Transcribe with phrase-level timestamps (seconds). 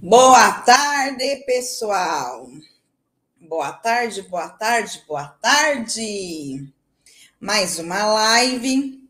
[0.00, 2.48] Boa tarde, pessoal.
[3.38, 6.66] Boa tarde, boa tarde, boa tarde.
[7.38, 9.02] Mais uma live.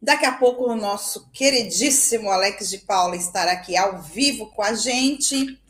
[0.00, 4.72] Daqui a pouco o nosso queridíssimo Alex de Paula estará aqui ao vivo com a
[4.72, 5.60] gente.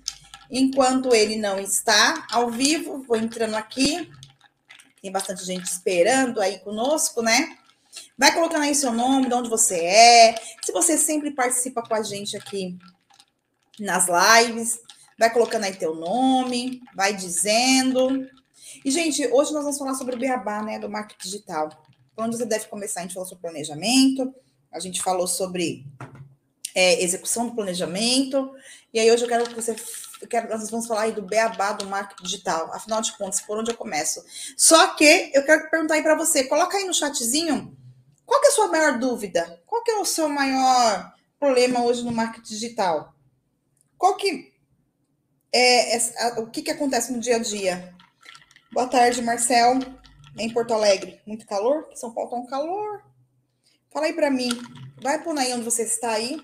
[0.51, 4.09] Enquanto ele não está ao vivo, vou entrando aqui.
[5.03, 7.57] Tem bastante gente esperando aí conosco, né?
[8.17, 10.35] Vai colocando aí seu nome, de onde você é.
[10.65, 12.79] Se você sempre participa com a gente aqui
[13.79, 14.79] nas lives,
[15.19, 18.27] vai colocando aí teu nome, vai dizendo.
[18.85, 21.69] E, gente, hoje nós vamos falar sobre o beabá, né, do marketing digital.
[22.17, 23.01] Onde você deve começar?
[23.01, 24.35] A gente falou sobre planejamento,
[24.73, 25.87] a gente falou sobre
[26.75, 28.55] é, execução do planejamento,
[28.93, 29.75] e aí hoje eu quero que você
[30.21, 32.73] eu quero, nós vamos falar aí do beabá do marketing digital.
[32.73, 34.25] Afinal de contas, por onde eu começo?
[34.57, 37.77] Só que eu quero perguntar aí para você, coloca aí no chatzinho,
[38.25, 39.61] qual é a sua maior dúvida?
[39.67, 43.15] Qual é o seu maior problema hoje no marketing digital?
[43.99, 44.53] Qual que
[45.53, 47.95] é, é o que, que acontece no dia a dia?
[48.73, 49.79] Boa tarde, Marcel,
[50.39, 51.21] em Porto Alegre.
[51.27, 51.89] Muito calor?
[51.95, 53.03] São Paulo tá um calor.
[53.91, 54.51] Fala aí para mim.
[55.01, 56.39] Vai por aí onde você está aí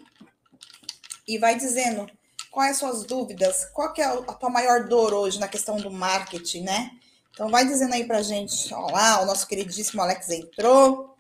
[1.29, 2.11] e vai dizendo
[2.51, 5.91] quais são as dúvidas, qual que é a tua maior dor hoje na questão do
[5.91, 6.91] marketing, né?
[7.33, 8.73] Então vai dizendo aí pra gente.
[8.73, 11.19] Olá, o nosso queridíssimo Alex entrou.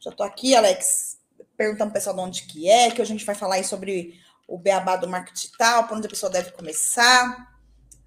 [0.00, 1.18] Já tô aqui, Alex,
[1.56, 4.18] perguntando pro pessoal de onde que é, que hoje a gente vai falar aí sobre
[4.48, 7.54] o beabá do marketing digital, por onde a pessoa deve começar.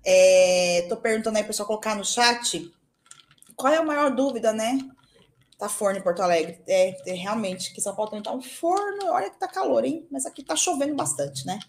[0.04, 2.74] Estou é, perguntando aí para pessoal colocar no chat
[3.56, 4.80] qual é a maior dúvida, né?
[5.60, 6.60] Tá forno em Porto Alegre.
[6.68, 10.08] É, é realmente, que São Paulo também tá um forno, olha que tá calor, hein?
[10.12, 11.60] Mas aqui tá chovendo bastante, né?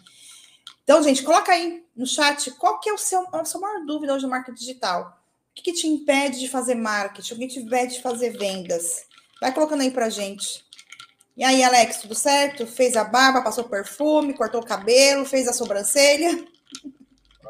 [0.83, 4.15] Então, gente, coloca aí no chat qual que é o seu, a sua maior dúvida
[4.15, 5.23] hoje no marketing digital.
[5.51, 7.35] O que, que te impede de fazer marketing?
[7.35, 9.05] O que te impede de fazer vendas?
[9.39, 10.65] Vai colocando aí pra gente.
[11.37, 12.67] E aí, Alex, tudo certo?
[12.67, 16.45] Fez a barba, passou perfume, cortou o cabelo, fez a sobrancelha?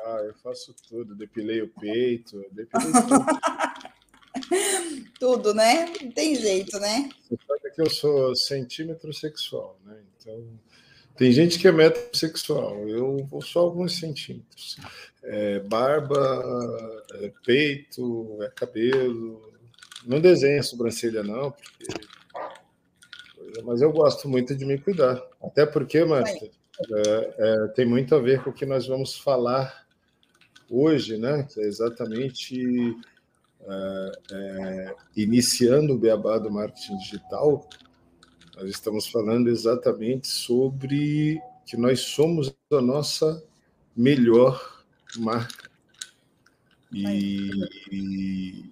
[0.05, 1.17] Ah, eu faço tudo.
[1.17, 3.27] Depilei o peito, depilei tudo.
[5.19, 5.93] tudo, né?
[6.01, 7.09] Não tem jeito, né?
[7.29, 9.97] Você sabe que eu sou centímetro sexual, né?
[10.19, 10.45] Então,
[11.17, 12.89] tem gente que é metrosexual.
[12.89, 14.77] Eu vou só alguns centímetros.
[15.25, 19.53] É, barba, é peito, é cabelo.
[20.05, 21.85] Não desenha a sobrancelha, não, porque
[23.65, 25.23] mas eu gosto muito de me cuidar.
[25.43, 26.51] Até porque, Marta,
[26.91, 29.87] é, é, tem muito a ver com o que nós vamos falar
[30.71, 31.47] hoje, né?
[31.57, 32.97] É exatamente
[33.61, 37.69] é, é, iniciando o beabá do marketing digital.
[38.57, 43.43] Nós estamos falando exatamente sobre que nós somos a nossa
[43.97, 44.85] melhor
[45.17, 45.71] marca.
[46.93, 48.71] E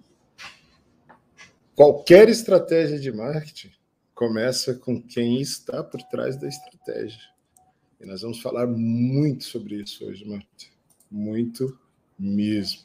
[1.75, 3.71] qualquer estratégia de marketing
[4.21, 7.19] começa com quem está por trás da estratégia.
[7.99, 10.45] E nós vamos falar muito sobre isso hoje, Marta.
[11.09, 11.75] Muito
[12.19, 12.81] mesmo.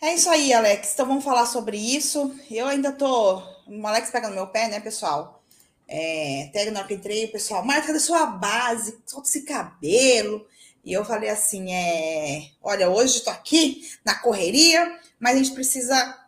[0.00, 0.92] É isso aí, Alex.
[0.94, 2.32] Então vamos falar sobre isso.
[2.48, 3.38] Eu ainda tô.
[3.66, 5.42] O Alex pega no meu pé, né, pessoal?
[5.88, 9.00] É, até na hora que entrei, o pessoal, Marta, cadê sua base?
[9.04, 10.46] Solta esse cabelo.
[10.84, 16.25] E eu falei assim: é, olha, hoje estou aqui na correria, mas a gente precisa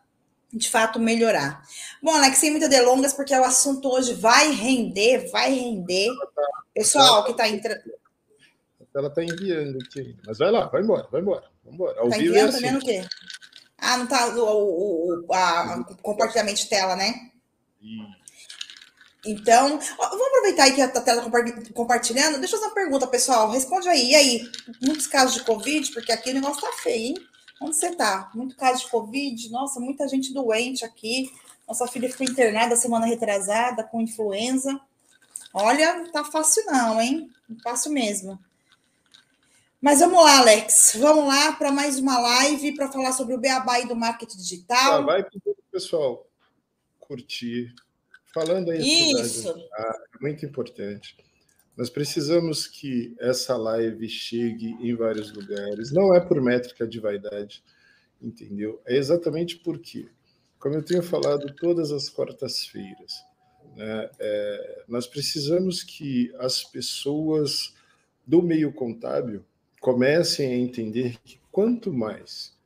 [0.52, 1.62] de fato melhorar.
[2.02, 6.10] Bom, Alex, sem muitas delongas, porque o assunto hoje vai render, vai render.
[6.74, 7.80] Pessoal que está entrando.
[8.94, 10.16] Ela está enviando aqui.
[10.26, 11.44] Mas vai lá, vai embora, vai embora.
[11.64, 12.04] Vamos embora.
[12.04, 12.72] Está enviando, é assim.
[12.72, 13.08] tá o quê?
[13.76, 17.30] Ah, não está o, o, o a, compartilhamento de tela, né?
[19.24, 21.30] Então, vamos aproveitar aí que a tela
[21.74, 22.38] compartilhando.
[22.38, 23.50] Deixa eu fazer uma pergunta, pessoal.
[23.50, 24.10] Responde aí.
[24.10, 24.50] E aí,
[24.82, 27.27] muitos casos de Covid, porque aqui o negócio está feio, hein?
[27.60, 28.30] Onde você está?
[28.34, 29.50] Muito caso de Covid?
[29.50, 31.32] Nossa, muita gente doente aqui.
[31.66, 34.80] Nossa filha ficou internada semana retrasada com influenza.
[35.52, 37.30] Olha, não tá fácil não, hein?
[37.48, 38.38] Não fácil mesmo.
[39.80, 40.96] Mas vamos lá, Alex.
[40.98, 44.94] Vamos lá para mais uma live para falar sobre o beabá do marketing digital.
[44.94, 46.26] Ah, vai para o pessoal
[46.98, 47.74] curtir.
[48.34, 49.12] Falando aí.
[49.12, 49.54] Isso.
[49.72, 51.16] Ah, é muito importante.
[51.78, 55.92] Nós precisamos que essa live chegue em vários lugares.
[55.92, 57.62] Não é por métrica de vaidade,
[58.20, 58.82] entendeu?
[58.84, 60.08] É exatamente porque,
[60.58, 63.22] como eu tenho falado todas as quartas-feiras,
[63.76, 67.72] né, é, nós precisamos que as pessoas
[68.26, 69.44] do meio contábil
[69.80, 72.58] comecem a entender que quanto mais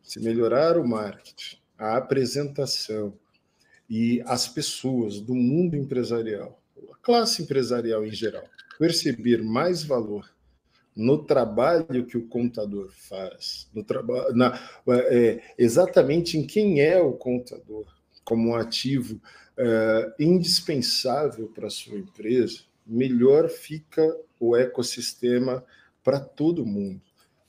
[0.00, 3.18] se melhorar o marketing, a apresentação
[3.88, 6.62] e as pessoas do mundo empresarial,
[6.92, 8.44] a classe empresarial em geral,
[8.80, 10.34] perceber mais valor
[10.96, 14.34] no trabalho que o contador faz, no trabalho,
[14.88, 17.84] é, exatamente em quem é o contador
[18.24, 19.20] como um ativo
[19.54, 25.62] é, indispensável para a sua empresa, melhor fica o ecossistema
[26.02, 27.02] para todo mundo.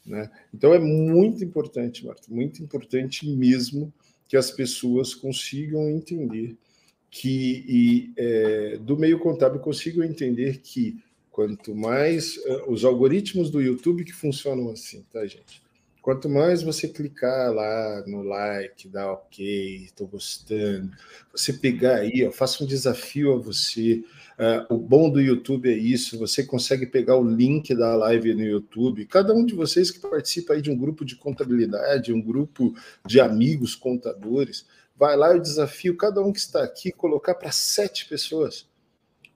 [0.06, 0.30] Né?
[0.54, 3.94] Então é muito importante, Marta, muito importante mesmo
[4.28, 6.58] que as pessoas consigam entender
[7.10, 11.02] que e, é, do meio contábil consigam entender que
[11.32, 15.62] quanto mais uh, os algoritmos do YouTube que funcionam assim, tá, gente?
[16.02, 20.92] Quanto mais você clicar lá no like, dar ok, estou gostando,
[21.32, 24.04] você pegar aí, ó, faça um desafio a você.
[24.40, 28.44] Uh, o bom do YouTube é isso, você consegue pegar o link da live no
[28.44, 29.06] YouTube.
[29.06, 32.74] Cada um de vocês que participa aí de um grupo de contabilidade, um grupo
[33.06, 34.66] de amigos contadores,
[34.98, 38.68] vai lá, eu desafio cada um que está aqui colocar para sete pessoas.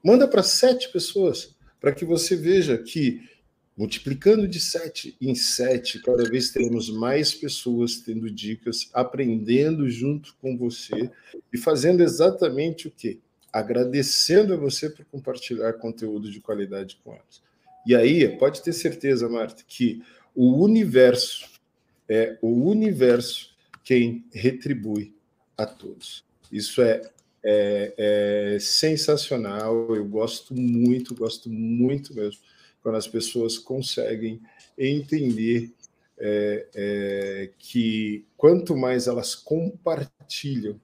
[0.02, 1.55] Manda para sete pessoas,
[1.86, 3.22] para que você veja que
[3.76, 10.56] Multiplicando de sete em sete, cada vez teremos mais pessoas tendo dicas, aprendendo junto com
[10.56, 11.10] você
[11.52, 13.18] e fazendo exatamente o quê?
[13.52, 17.42] Agradecendo a você por compartilhar conteúdo de qualidade com elas.
[17.86, 20.02] E aí, pode ter certeza, Marta, que
[20.34, 21.46] o universo
[22.08, 23.54] é o universo
[23.84, 25.14] quem retribui
[25.54, 26.24] a todos.
[26.50, 27.02] Isso é,
[27.48, 32.40] é, é sensacional, eu gosto muito, gosto muito mesmo
[32.82, 34.40] quando as pessoas conseguem
[34.76, 35.72] entender
[36.18, 40.80] é, é, que quanto mais elas compartilham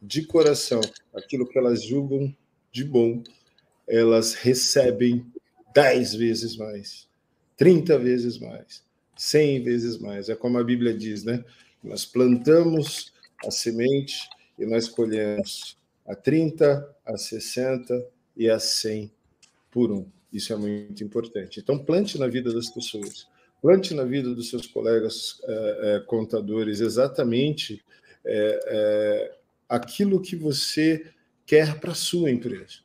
[0.00, 0.80] de coração
[1.14, 2.34] aquilo que elas julgam
[2.70, 3.22] de bom,
[3.86, 5.24] elas recebem
[5.74, 7.08] dez vezes mais,
[7.56, 8.82] 30 vezes mais,
[9.16, 10.28] 100 vezes mais.
[10.28, 11.44] É como a Bíblia diz, né?
[11.82, 13.12] Nós plantamos
[13.46, 14.28] a semente
[14.58, 15.76] e nós colhemos
[16.06, 18.06] a 30, a 60
[18.36, 19.10] e a 100
[19.70, 20.06] por um.
[20.32, 21.60] Isso é muito importante.
[21.60, 23.28] Então, plante na vida das pessoas,
[23.60, 27.84] plante na vida dos seus colegas é, é, contadores exatamente
[28.24, 29.36] é,
[29.68, 31.06] aquilo que você
[31.46, 32.80] quer para a sua empresa.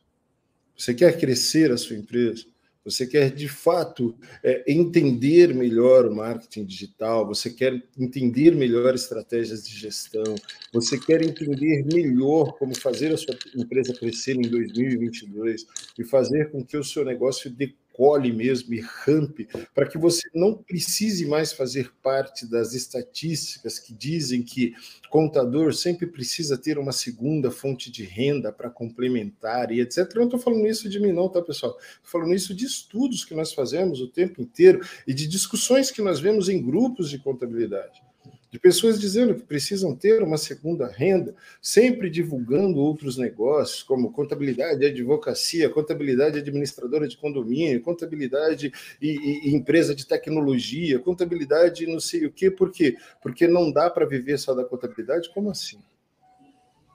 [0.76, 2.46] Você quer crescer a sua empresa?
[2.88, 9.68] Você quer de fato é, entender melhor o marketing digital, você quer entender melhor estratégias
[9.68, 10.36] de gestão,
[10.72, 15.68] você quer entender melhor como fazer a sua empresa crescer em 2022
[16.00, 20.30] e fazer com que o seu negócio dê decole mesmo e rampe, para que você
[20.34, 24.74] não precise mais fazer parte das estatísticas que dizem que
[25.10, 29.98] contador sempre precisa ter uma segunda fonte de renda para complementar e etc.
[29.98, 31.78] Eu não estou falando isso de mim, não, tá, pessoal?
[31.80, 36.02] Estou falando isso de estudos que nós fazemos o tempo inteiro e de discussões que
[36.02, 38.07] nós vemos em grupos de contabilidade
[38.50, 44.86] de pessoas dizendo que precisam ter uma segunda renda, sempre divulgando outros negócios, como contabilidade
[44.86, 48.72] advocacia, contabilidade administradora de condomínio, contabilidade
[49.02, 52.96] e, e, empresa de tecnologia, contabilidade não sei o quê, por quê?
[53.22, 55.30] Porque não dá para viver só da contabilidade?
[55.34, 55.80] Como assim?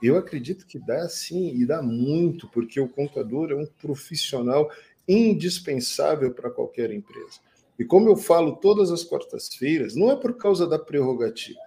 [0.03, 4.69] Eu acredito que dá sim, e dá muito, porque o contador é um profissional
[5.07, 7.41] indispensável para qualquer empresa.
[7.79, 11.59] E como eu falo todas as quartas-feiras, não é por causa da prerrogativa.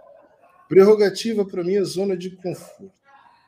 [0.67, 2.91] Prerrogativa, para mim, é zona de conforto.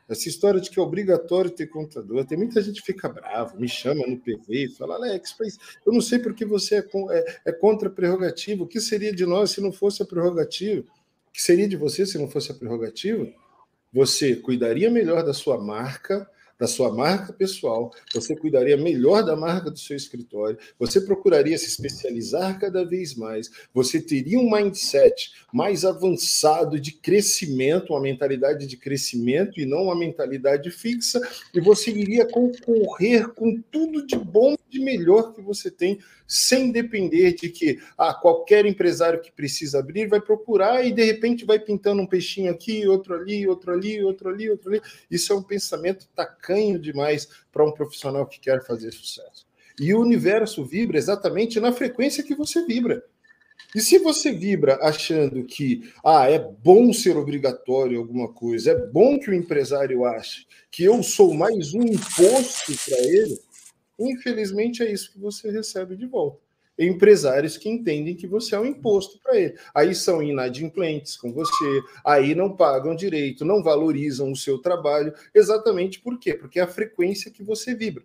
[0.08, 3.68] Essa história de que é obrigatório ter contador, tem muita gente que fica bravo, me
[3.68, 5.36] chama no PV fala, Alex,
[5.84, 8.64] eu não sei por que você é, é, é contra a prerrogativa.
[8.64, 10.80] O que seria de nós se não fosse a prerrogativa?
[10.80, 13.30] O que seria de você se não fosse a prerrogativa?
[13.92, 16.28] Você cuidaria melhor da sua marca,
[16.58, 21.66] da sua marca pessoal, você cuidaria melhor da marca do seu escritório, você procuraria se
[21.66, 28.76] especializar cada vez mais, você teria um mindset mais avançado de crescimento, uma mentalidade de
[28.76, 31.20] crescimento e não uma mentalidade fixa,
[31.54, 36.70] e você iria concorrer com tudo de bom e de melhor que você tem, sem
[36.70, 41.58] depender de que ah, qualquer empresário que precisa abrir vai procurar e de repente vai
[41.58, 44.82] pintando um peixinho aqui, outro ali, outro ali, outro ali, outro ali.
[45.10, 49.46] Isso é um pensamento tacanho tacanho demais para um profissional que quer fazer sucesso.
[49.78, 53.04] E o universo vibra exatamente na frequência que você vibra.
[53.74, 59.18] E se você vibra achando que ah, é bom ser obrigatório alguma coisa, é bom
[59.18, 63.38] que o empresário ache que eu sou mais um imposto para ele,
[63.98, 66.47] infelizmente é isso que você recebe de volta
[66.78, 69.58] empresários que entendem que você é um imposto para ele.
[69.74, 75.12] Aí são inadimplentes com você, aí não pagam direito, não valorizam o seu trabalho.
[75.34, 76.34] Exatamente por quê?
[76.34, 78.04] Porque é a frequência que você vibra.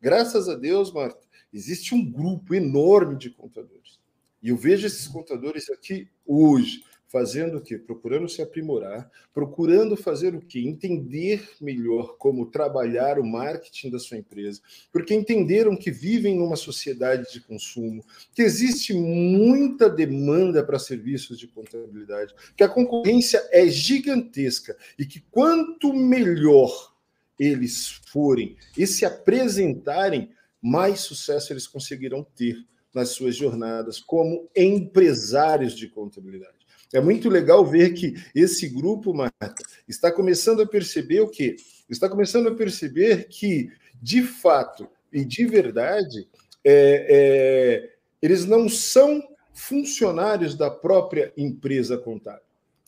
[0.00, 3.98] Graças a Deus, Marta, existe um grupo enorme de contadores.
[4.42, 7.76] E eu vejo esses contadores aqui hoje fazendo o quê?
[7.76, 10.60] Procurando se aprimorar, procurando fazer o quê?
[10.60, 14.60] Entender melhor como trabalhar o marketing da sua empresa,
[14.92, 21.48] porque entenderam que vivem numa sociedade de consumo, que existe muita demanda para serviços de
[21.48, 26.94] contabilidade, que a concorrência é gigantesca e que quanto melhor
[27.36, 30.30] eles forem e se apresentarem,
[30.62, 32.64] mais sucesso eles conseguirão ter
[32.94, 36.59] nas suas jornadas como empresários de contabilidade.
[36.92, 39.54] É muito legal ver que esse grupo, Marta,
[39.86, 41.56] está começando a perceber o quê?
[41.88, 43.70] Está começando a perceber que,
[44.02, 46.28] de fato e de verdade,
[46.64, 52.42] é, é, eles não são funcionários da própria empresa contábil,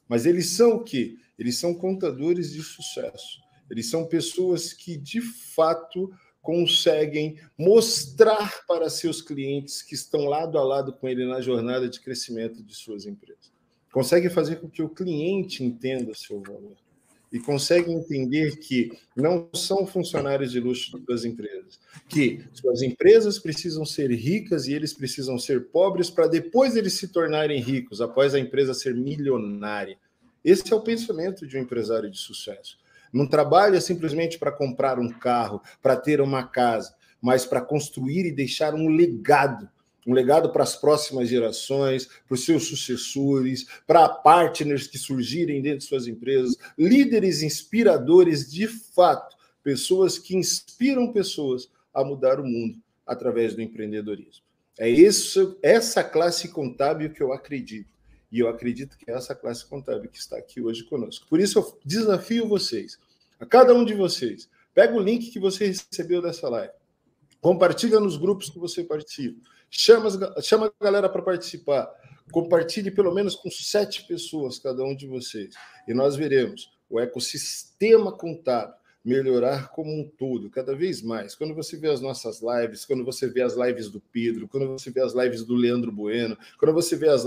[0.09, 1.17] mas eles são o quê?
[1.39, 3.41] Eles são contadores de sucesso.
[3.71, 10.65] Eles são pessoas que, de fato, conseguem mostrar para seus clientes que estão lado a
[10.65, 13.52] lado com ele na jornada de crescimento de suas empresas.
[13.93, 16.77] Conseguem fazer com que o cliente entenda seu valor
[17.31, 23.87] e conseguem entender que não são funcionários de luxo das empresas, que suas empresas precisam
[23.87, 28.39] ser ricas e eles precisam ser pobres para depois eles se tornarem ricos, após a
[28.39, 29.99] empresa ser milionária.
[30.45, 32.79] Esse é o pensamento de um empresário de sucesso.
[33.13, 38.33] Não trabalha simplesmente para comprar um carro, para ter uma casa, mas para construir e
[38.33, 39.69] deixar um legado.
[40.07, 45.79] Um legado para as próximas gerações, para os seus sucessores, para partners que surgirem dentro
[45.79, 52.79] de suas empresas, líderes inspiradores de fato, pessoas que inspiram pessoas a mudar o mundo
[53.07, 54.43] através do empreendedorismo.
[54.79, 57.93] É isso, essa classe contábil que eu acredito.
[58.31, 61.27] E eu acredito que é essa classe contábil que está aqui hoje conosco.
[61.29, 62.99] Por isso, eu desafio vocês,
[63.39, 66.73] a cada um de vocês, pega o link que você recebeu dessa live,
[67.41, 69.39] compartilha nos grupos que você participa,
[69.73, 70.09] chama,
[70.43, 71.91] chama a galera para participar,
[72.31, 75.55] compartilhe pelo menos com sete pessoas, cada um de vocês,
[75.89, 76.71] e nós veremos.
[76.89, 81.35] O ecossistema contábil melhorar como um todo, cada vez mais.
[81.35, 84.91] Quando você vê as nossas lives, quando você vê as lives do Pedro, quando você
[84.91, 87.25] vê as lives do Leandro Bueno, quando você vê as,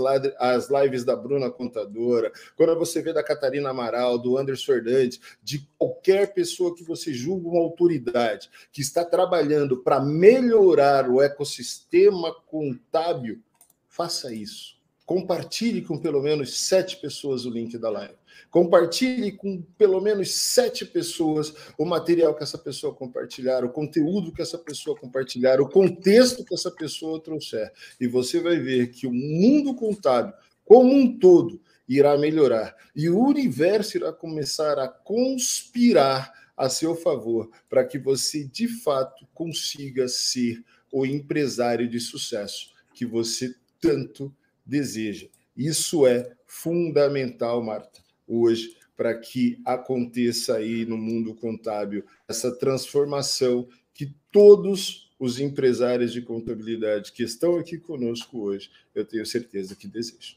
[0.68, 6.32] lives da Bruna Contadora, quando você vê da Catarina Amaral, do Anderson Hernandes, de qualquer
[6.32, 13.42] pessoa que você julga uma autoridade que está trabalhando para melhorar o ecossistema contábil,
[13.86, 14.75] faça isso.
[15.06, 18.14] Compartilhe com pelo menos sete pessoas o link da live
[18.50, 24.42] Compartilhe com pelo menos sete pessoas o material que essa pessoa compartilhar, o conteúdo que
[24.42, 27.72] essa pessoa compartilhar, o contexto que essa pessoa trouxer.
[28.00, 30.32] E você vai ver que o mundo contábil,
[30.64, 32.74] como um todo, irá melhorar.
[32.94, 39.26] E o universo irá começar a conspirar a seu favor para que você, de fato,
[39.34, 44.34] consiga ser o empresário de sucesso que você tanto
[44.66, 45.28] deseja.
[45.56, 54.14] Isso é fundamental, Marta hoje para que aconteça aí no mundo contábil essa transformação que
[54.32, 60.36] todos os empresários de contabilidade que estão aqui conosco hoje, eu tenho certeza que desejam.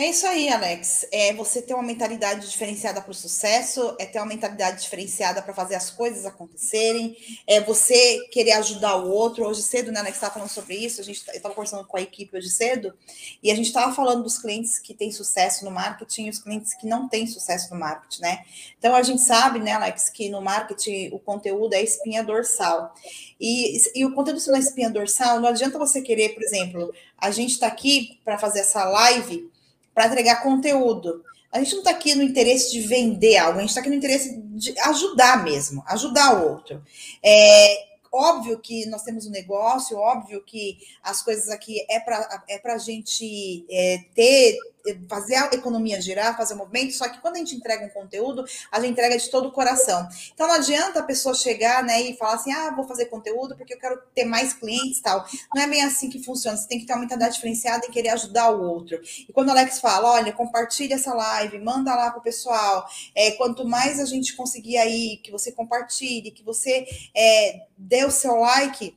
[0.00, 1.06] É isso aí, Alex.
[1.12, 5.52] É você ter uma mentalidade diferenciada para o sucesso, é ter uma mentalidade diferenciada para
[5.52, 7.14] fazer as coisas acontecerem,
[7.46, 9.44] é você querer ajudar o outro.
[9.44, 12.34] Hoje cedo, né, Alex estava falando sobre isso, a gente estava conversando com a equipe
[12.34, 12.94] hoje cedo,
[13.42, 16.72] e a gente estava falando dos clientes que têm sucesso no marketing e os clientes
[16.72, 18.42] que não têm sucesso no marketing, né?
[18.78, 22.94] Então a gente sabe, né, Alex, que no marketing o conteúdo é espinha dorsal.
[23.38, 27.50] E, e o conteúdo sendo espinha dorsal, não adianta você querer, por exemplo, a gente
[27.50, 29.50] está aqui para fazer essa live
[29.94, 31.24] para entregar conteúdo.
[31.52, 33.96] A gente não está aqui no interesse de vender algo, a gente está aqui no
[33.96, 36.80] interesse de ajudar mesmo, ajudar o outro.
[37.22, 42.72] É, óbvio que nós temos um negócio, óbvio que as coisas aqui é para é
[42.72, 44.58] a gente é, ter
[45.08, 48.44] fazer a economia girar, fazer o movimento, só que quando a gente entrega um conteúdo,
[48.70, 50.08] a gente entrega de todo o coração.
[50.32, 53.74] Então não adianta a pessoa chegar, né, e falar assim: "Ah, vou fazer conteúdo porque
[53.74, 55.24] eu quero ter mais clientes", tal.
[55.54, 56.56] Não é bem assim que funciona.
[56.56, 59.00] Você tem que ter uma mentalidade diferenciada e querer ajudar o outro.
[59.28, 62.86] E quando o Alex fala: "Olha, compartilha essa live, manda lá pro pessoal.
[63.14, 68.10] É, quanto mais a gente conseguir aí que você compartilhe, que você é, dê o
[68.10, 68.94] seu like,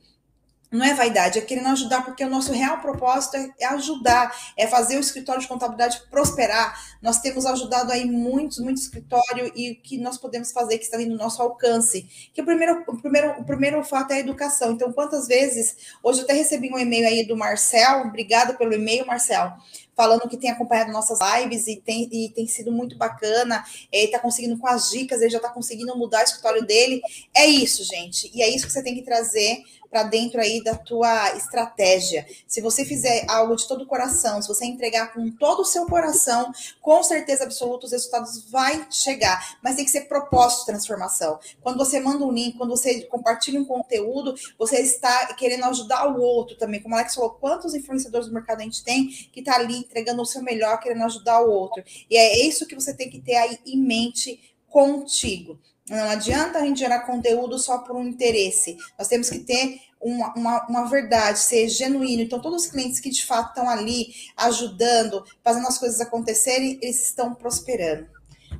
[0.70, 4.96] não é vaidade, é querendo ajudar, porque o nosso real propósito é ajudar, é fazer
[4.96, 6.78] o escritório de contabilidade prosperar.
[7.00, 10.96] Nós temos ajudado aí muitos, muito escritório e o que nós podemos fazer que está
[10.96, 12.30] ali no nosso alcance.
[12.32, 14.72] Que o primeiro, o primeiro, o primeiro fato é a educação.
[14.72, 19.06] Então, quantas vezes, hoje eu até recebi um e-mail aí do Marcel, obrigada pelo e-mail,
[19.06, 19.52] Marcel,
[19.96, 23.64] falando que tem acompanhado nossas lives e tem, e tem sido muito bacana.
[23.92, 27.00] Ele está conseguindo com as dicas, ele já está conseguindo mudar o escritório dele.
[27.34, 28.30] É isso, gente.
[28.34, 29.62] E é isso que você tem que trazer
[29.94, 32.26] para dentro aí da tua estratégia.
[32.48, 35.86] Se você fizer algo de todo o coração, se você entregar com todo o seu
[35.86, 41.38] coração, com certeza absoluta os resultados vai chegar, mas tem que ser propósito de transformação.
[41.62, 46.20] Quando você manda um link, quando você compartilha um conteúdo, você está querendo ajudar o
[46.20, 46.82] outro também.
[46.82, 50.20] Como a Alex falou, quantos influenciadores do mercado a gente tem que está ali entregando
[50.22, 51.84] o seu melhor, querendo ajudar o outro.
[52.10, 55.56] E é isso que você tem que ter aí em mente contigo.
[55.88, 58.78] Não adianta a gente gerar conteúdo só por um interesse.
[58.98, 62.22] Nós temos que ter uma, uma, uma, verdade, ser genuíno.
[62.22, 67.02] Então, todos os clientes que de fato estão ali ajudando, fazendo as coisas acontecerem, eles
[67.02, 68.06] estão prosperando.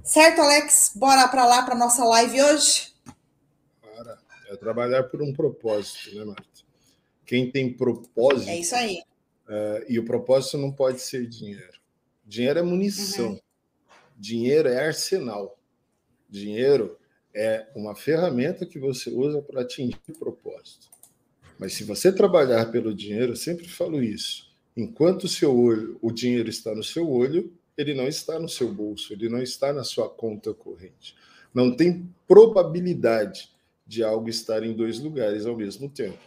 [0.03, 0.93] Certo, Alex?
[0.97, 2.95] Bora para lá para nossa live hoje?
[3.83, 4.19] Bora.
[4.49, 6.45] É trabalhar por um propósito, né, Marta?
[7.27, 8.49] Quem tem propósito.
[8.49, 9.03] É isso aí.
[9.47, 11.79] É, e o propósito não pode ser dinheiro.
[12.25, 13.33] Dinheiro é munição.
[13.33, 13.41] Uhum.
[14.17, 15.59] Dinheiro é arsenal.
[16.29, 16.99] Dinheiro
[17.35, 20.94] é uma ferramenta que você usa para atingir o propósito.
[21.65, 24.51] Mas se você trabalhar pelo dinheiro, eu sempre falo isso.
[24.77, 28.71] Enquanto o seu olho, o dinheiro está no seu olho, ele não está no seu
[28.71, 31.17] bolso, ele não está na sua conta corrente.
[31.55, 33.49] Não tem probabilidade
[33.87, 36.19] de algo estar em dois lugares ao mesmo tempo.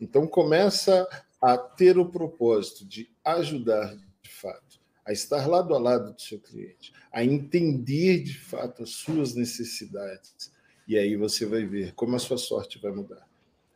[0.00, 1.06] Então começa
[1.40, 6.40] a ter o propósito de ajudar de fato, a estar lado a lado do seu
[6.40, 10.50] cliente, a entender de fato as suas necessidades.
[10.88, 13.30] E aí você vai ver como a sua sorte vai mudar.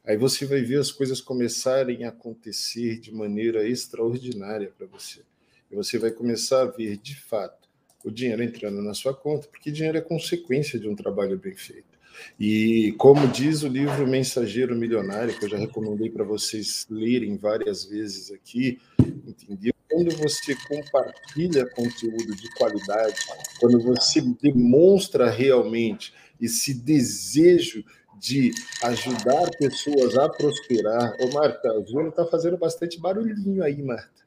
[0.06, 5.22] Aí você vai ver as coisas começarem a acontecer de maneira extraordinária para você.
[5.70, 7.68] E você vai começar a ver, de fato,
[8.04, 11.96] o dinheiro entrando na sua conta, porque dinheiro é consequência de um trabalho bem feito.
[12.38, 17.84] E como diz o livro Mensageiro Milionário, que eu já recomendei para vocês lerem várias
[17.84, 18.78] vezes aqui,
[19.26, 19.74] entendeu?
[19.90, 23.16] Quando você compartilha conteúdo de qualidade,
[23.58, 27.84] quando você demonstra realmente esse desejo
[28.18, 31.14] de ajudar pessoas a prosperar.
[31.20, 34.26] Ô, Marta, o Júnior está fazendo bastante barulhinho aí, Marta.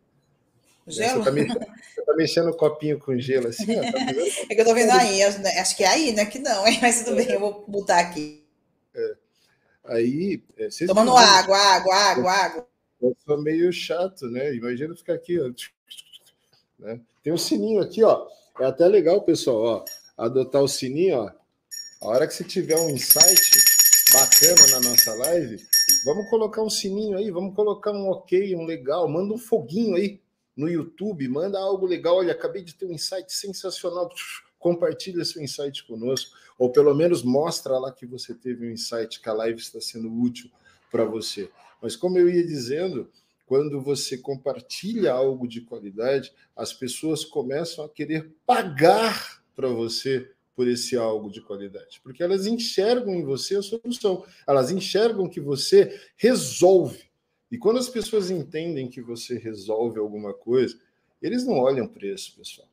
[0.87, 1.23] Gelo?
[1.23, 1.59] Você está mexendo,
[2.05, 3.77] tá mexendo o copinho com gelo assim?
[3.77, 3.99] Ó, tá
[4.49, 6.25] é que eu estou vendo aí, acho que é aí, né?
[6.25, 6.79] Que não, hein?
[6.81, 8.43] mas tudo bem, eu vou botar aqui.
[8.95, 9.15] É.
[9.85, 10.43] Aí.
[10.57, 12.67] É, Tomando água, água, água, água.
[13.01, 14.53] Eu sou meio chato, né?
[14.53, 15.49] Imagina ficar aqui, ó.
[16.79, 16.97] Né?
[17.21, 18.25] Tem um sininho aqui, ó.
[18.57, 19.85] É até legal, pessoal, ó.
[20.17, 21.31] Adotar o sininho, ó.
[22.01, 23.68] A hora que você tiver um insight,
[24.11, 25.63] bacana na nossa live,
[26.03, 30.19] vamos colocar um sininho aí, vamos colocar um ok, um legal, manda um foguinho aí
[30.57, 32.17] no YouTube, manda algo legal.
[32.17, 34.09] Olha, acabei de ter um insight sensacional.
[34.57, 39.29] Compartilha seu insight conosco, ou pelo menos mostra lá que você teve um insight, que
[39.29, 40.49] a live está sendo útil
[40.91, 41.49] para você.
[41.81, 43.09] Mas como eu ia dizendo,
[43.45, 50.67] quando você compartilha algo de qualidade, as pessoas começam a querer pagar para você por
[50.67, 55.97] esse algo de qualidade, porque elas enxergam em você a solução, elas enxergam que você
[56.17, 57.05] resolve.
[57.49, 60.77] E quando as pessoas entendem que você resolve alguma coisa,
[61.21, 62.67] eles não olham preço, pessoal.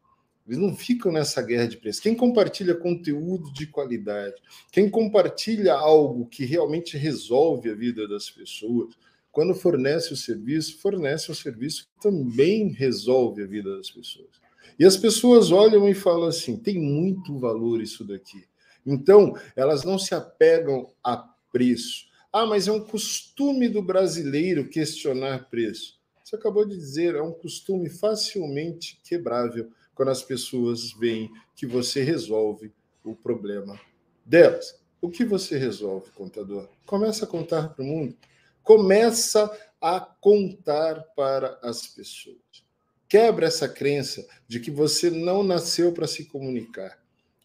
[0.45, 2.03] Eles não ficam nessa guerra de preço.
[2.03, 4.35] Quem compartilha conteúdo de qualidade,
[4.73, 8.97] quem compartilha algo que realmente resolve a vida das pessoas,
[9.31, 14.45] quando fornece o serviço, fornece um serviço que também resolve a vida das pessoas.
[14.79, 18.45] E as pessoas olham e falam assim: tem muito valor isso daqui.
[18.85, 21.17] Então, elas não se apegam a
[21.51, 22.07] preço.
[22.33, 25.99] Ah, mas é um costume do brasileiro questionar preço.
[26.23, 32.03] Você acabou de dizer, é um costume facilmente quebrável quando as pessoas veem que você
[32.03, 32.73] resolve
[33.05, 33.81] o problema
[34.25, 34.79] delas.
[35.01, 36.69] O que você resolve, contador?
[36.85, 38.17] Começa a contar para o mundo.
[38.63, 42.66] Começa a contar para as pessoas.
[43.09, 46.99] Quebra essa crença de que você não nasceu para se comunicar.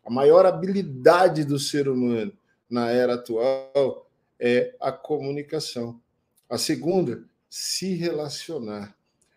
[0.03, 2.33] A maior habilidade do ser humano
[2.69, 6.01] na era atual é a comunicação.
[6.49, 8.95] A segunda, se relacionar.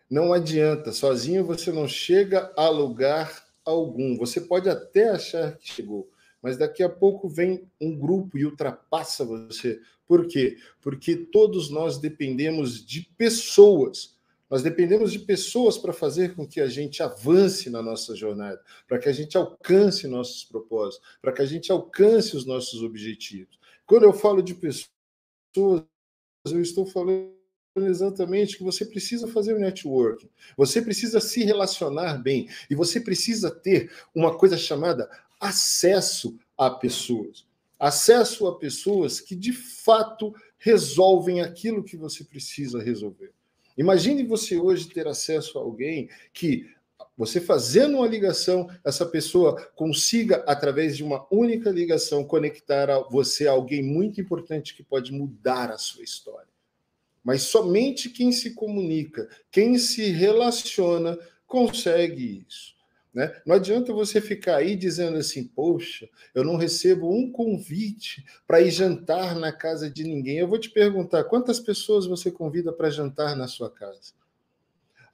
[0.09, 4.17] Não adianta, sozinho você não chega a lugar algum.
[4.17, 6.09] Você pode até achar que chegou,
[6.41, 9.79] mas daqui a pouco vem um grupo e ultrapassa você.
[10.07, 10.57] Por quê?
[10.81, 14.14] Porque todos nós dependemos de pessoas
[14.49, 18.99] nós dependemos de pessoas para fazer com que a gente avance na nossa jornada, para
[18.99, 23.59] que a gente alcance nossos propósitos, para que a gente alcance os nossos objetivos.
[23.85, 24.89] Quando eu falo de pessoas,
[26.45, 27.33] eu estou falando
[27.77, 33.51] exatamente que você precisa fazer o networking, você precisa se relacionar bem e você precisa
[33.51, 37.45] ter uma coisa chamada acesso a pessoas.
[37.77, 43.33] Acesso a pessoas que de fato resolvem aquilo que você precisa resolver.
[43.77, 46.73] Imagine você hoje ter acesso a alguém que
[47.17, 53.47] você fazendo uma ligação, essa pessoa consiga, através de uma única ligação, conectar a você
[53.47, 56.47] a alguém muito importante que pode mudar a sua história.
[57.23, 62.74] Mas somente quem se comunica, quem se relaciona, consegue isso.
[63.15, 63.33] Né?
[63.45, 68.69] Não adianta você ficar aí dizendo assim, poxa, eu não recebo um convite para ir
[68.69, 70.37] jantar na casa de ninguém.
[70.37, 74.11] Eu vou te perguntar, quantas pessoas você convida para jantar na sua casa?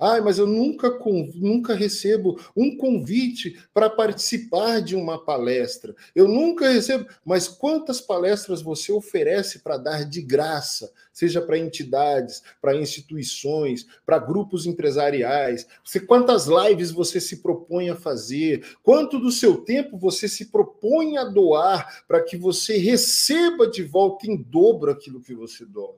[0.04, 0.90] Ah, mas eu nunca,
[1.36, 5.96] nunca recebo um convite para participar de uma palestra.
[6.16, 7.06] Eu nunca recebo.
[7.24, 10.92] Mas quantas palestras você oferece para dar de graça?
[11.14, 15.68] Seja para entidades, para instituições, para grupos empresariais.
[15.86, 18.66] Você, quantas lives você se propõe a fazer?
[18.82, 24.26] Quanto do seu tempo você se propõe a doar para que você receba de volta
[24.26, 25.96] em dobro aquilo que você doa?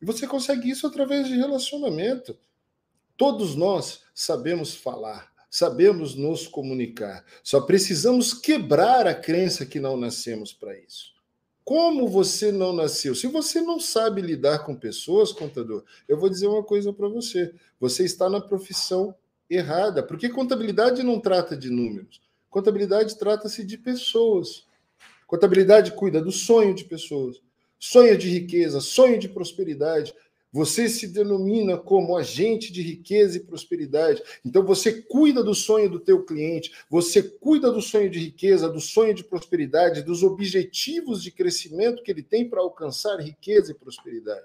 [0.00, 2.36] E você consegue isso através de relacionamento.
[3.16, 7.24] Todos nós sabemos falar, sabemos nos comunicar.
[7.42, 11.12] Só precisamos quebrar a crença que não nascemos para isso.
[11.62, 13.14] Como você não nasceu?
[13.14, 17.54] Se você não sabe lidar com pessoas, contador, eu vou dizer uma coisa para você.
[17.78, 19.14] Você está na profissão
[19.48, 22.20] errada, porque contabilidade não trata de números.
[22.48, 24.64] Contabilidade trata-se de pessoas.
[25.26, 27.40] Contabilidade cuida do sonho de pessoas
[27.80, 30.14] sonho de riqueza, sonho de prosperidade.
[30.52, 34.22] Você se denomina como agente de riqueza e prosperidade.
[34.44, 38.80] Então você cuida do sonho do teu cliente, você cuida do sonho de riqueza, do
[38.80, 44.44] sonho de prosperidade, dos objetivos de crescimento que ele tem para alcançar riqueza e prosperidade.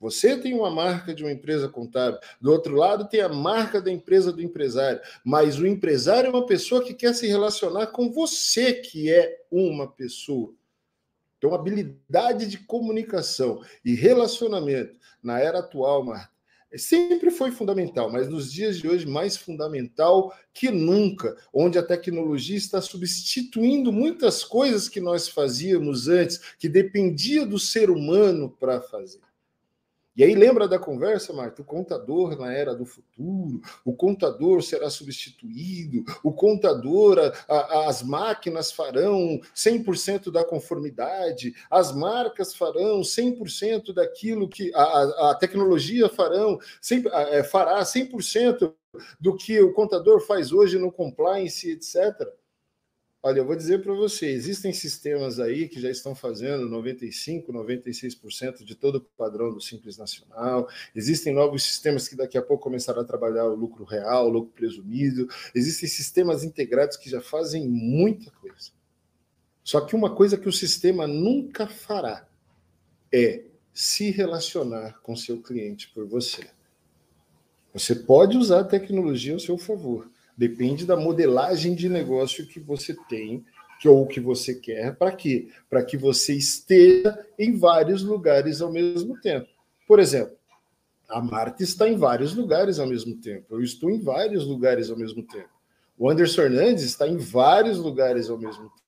[0.00, 3.90] Você tem uma marca de uma empresa contábil, do outro lado tem a marca da
[3.90, 8.74] empresa do empresário, mas o empresário é uma pessoa que quer se relacionar com você,
[8.74, 10.52] que é uma pessoa.
[11.44, 16.30] Então, habilidade de comunicação e relacionamento na era atual, Marta,
[16.74, 22.56] sempre foi fundamental, mas nos dias de hoje mais fundamental que nunca, onde a tecnologia
[22.56, 29.20] está substituindo muitas coisas que nós fazíamos antes, que dependia do ser humano para fazer.
[30.16, 31.62] E aí lembra da conversa, Marta?
[31.62, 38.00] O contador na era do futuro, o contador será substituído, o contador, a, a, as
[38.02, 46.58] máquinas farão 100% da conformidade, as marcas farão 100% daquilo que a, a tecnologia farão,
[46.80, 48.72] 100, é, fará 100%
[49.18, 52.28] do que o contador faz hoje no compliance, etc.
[53.26, 58.62] Olha, eu vou dizer para você, existem sistemas aí que já estão fazendo 95, 96%
[58.62, 60.68] de todo o padrão do Simples Nacional.
[60.94, 64.52] Existem novos sistemas que daqui a pouco começarão a trabalhar o lucro real, o lucro
[64.52, 65.26] presumido.
[65.54, 68.72] Existem sistemas integrados que já fazem muita coisa.
[69.62, 72.28] Só que uma coisa que o sistema nunca fará
[73.10, 76.46] é se relacionar com seu cliente por você.
[77.72, 82.94] Você pode usar a tecnologia ao seu favor, Depende da modelagem de negócio que você
[83.08, 83.44] tem,
[83.80, 85.48] que ou que você quer, para quê?
[85.68, 89.48] Para que você esteja em vários lugares ao mesmo tempo.
[89.86, 90.36] Por exemplo,
[91.08, 93.54] a Marta está em vários lugares ao mesmo tempo.
[93.54, 95.50] Eu estou em vários lugares ao mesmo tempo.
[95.98, 98.83] O Anderson Fernandes está em vários lugares ao mesmo tempo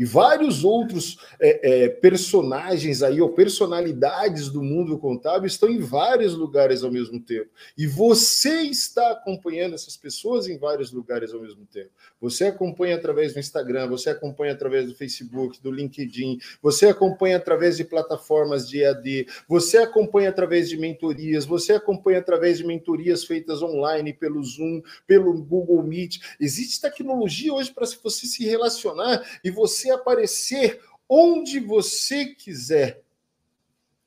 [0.00, 6.32] e vários outros é, é, personagens aí, ou personalidades do mundo contábil, estão em vários
[6.32, 7.50] lugares ao mesmo tempo.
[7.76, 11.90] E você está acompanhando essas pessoas em vários lugares ao mesmo tempo.
[12.18, 17.76] Você acompanha através do Instagram, você acompanha através do Facebook, do LinkedIn, você acompanha através
[17.76, 23.60] de plataformas de EAD, você acompanha através de mentorias, você acompanha através de mentorias feitas
[23.60, 26.20] online, pelo Zoom, pelo Google Meet.
[26.40, 33.02] Existe tecnologia hoje para você se relacionar e você aparecer onde você quiser.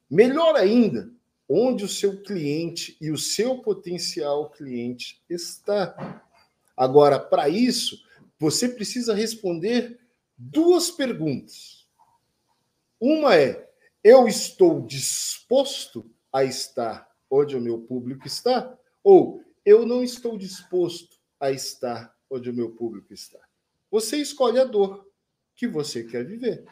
[0.10, 1.12] Melhor ainda,
[1.50, 6.24] onde o seu cliente e o seu potencial cliente está.
[6.76, 8.04] Agora, para isso,
[8.40, 10.00] você precisa responder
[10.38, 11.88] duas perguntas.
[13.00, 13.70] Uma é:
[14.04, 18.78] eu estou disposto a estar onde o meu público está?
[19.04, 23.40] Ou eu não estou disposto a estar onde o meu público está?
[23.92, 25.08] Você escolhe a dor
[25.64, 26.66] que você quer viver.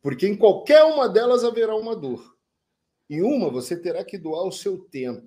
[0.00, 2.36] Porque em qualquer uma delas haverá uma dor.
[3.10, 5.26] Em uma você terá que doar o seu tempo.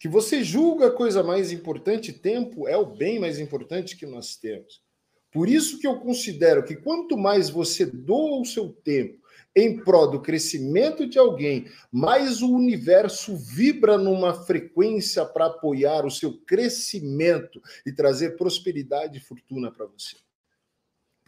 [0.00, 4.34] Que você julga a coisa mais importante, tempo é o bem mais importante que nós
[4.34, 4.82] temos.
[5.30, 9.20] Por isso que eu considero que quanto mais você doa o seu tempo
[9.54, 16.10] em prol do crescimento de alguém, mais o universo vibra numa frequência para apoiar o
[16.10, 20.16] seu crescimento e trazer prosperidade e fortuna para você.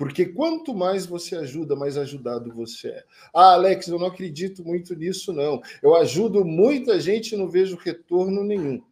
[0.02, 3.04] Porque quanto mais você ajuda, mais ajudado você é.
[3.32, 5.62] Ah, Alex, eu não acredito muito nisso, não.
[5.80, 8.82] Eu ajudo muita gente e não vejo retorno nenhum.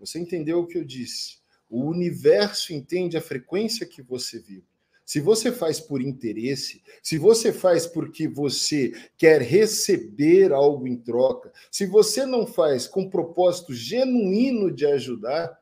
[0.00, 1.38] Você entendeu o que eu disse?
[1.70, 4.64] O universo entende a frequência que você vive.
[5.04, 11.52] Se você faz por interesse, se você faz porque você quer receber algo em troca,
[11.70, 15.56] se você não faz com propósito genuíno de ajudar,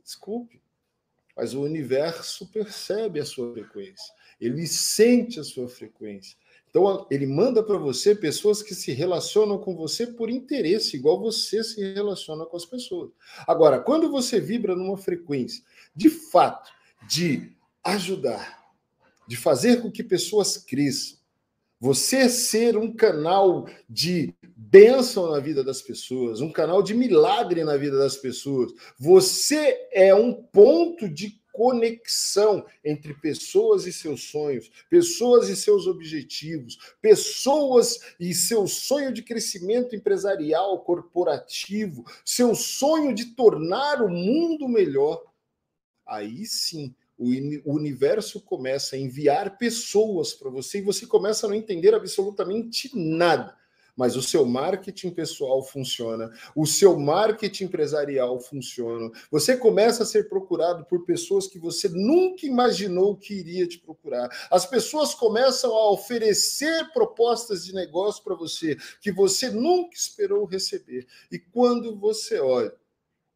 [0.00, 0.62] desculpe,
[1.36, 4.14] mas o universo percebe a sua frequência.
[4.40, 6.36] Ele sente a sua frequência.
[6.68, 11.64] Então, ele manda para você pessoas que se relacionam com você por interesse, igual você
[11.64, 13.10] se relaciona com as pessoas.
[13.46, 16.70] Agora, quando você vibra numa frequência, de fato,
[17.08, 17.50] de
[17.82, 18.62] ajudar,
[19.26, 21.16] de fazer com que pessoas cresçam,
[21.80, 27.76] você ser um canal de bênção na vida das pessoas, um canal de milagre na
[27.76, 35.48] vida das pessoas, você é um ponto de conexão entre pessoas e seus sonhos, pessoas
[35.48, 44.02] e seus objetivos, pessoas e seu sonho de crescimento empresarial, corporativo, seu sonho de tornar
[44.02, 45.24] o mundo melhor,
[46.04, 51.56] aí sim o universo começa a enviar pessoas para você e você começa a não
[51.56, 53.56] entender absolutamente nada
[53.96, 59.10] mas o seu marketing pessoal funciona, o seu marketing empresarial funciona.
[59.30, 64.28] Você começa a ser procurado por pessoas que você nunca imaginou que iria te procurar.
[64.50, 71.06] As pessoas começam a oferecer propostas de negócio para você que você nunca esperou receber.
[71.32, 72.74] E quando você olha,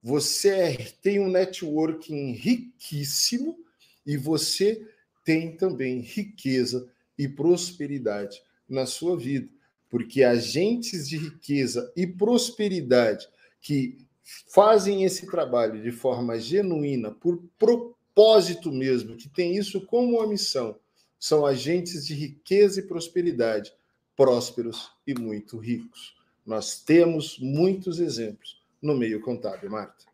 [0.02, 3.58] você é, tem um networking riquíssimo
[4.04, 4.86] e você
[5.24, 9.59] tem também riqueza e prosperidade na sua vida
[9.90, 13.28] porque agentes de riqueza e prosperidade
[13.60, 14.06] que
[14.48, 20.78] fazem esse trabalho de forma genuína, por propósito mesmo, que tem isso como uma missão,
[21.18, 23.74] são agentes de riqueza e prosperidade,
[24.16, 26.14] prósperos e muito ricos.
[26.46, 30.09] Nós temos muitos exemplos no meio contábil, Marta.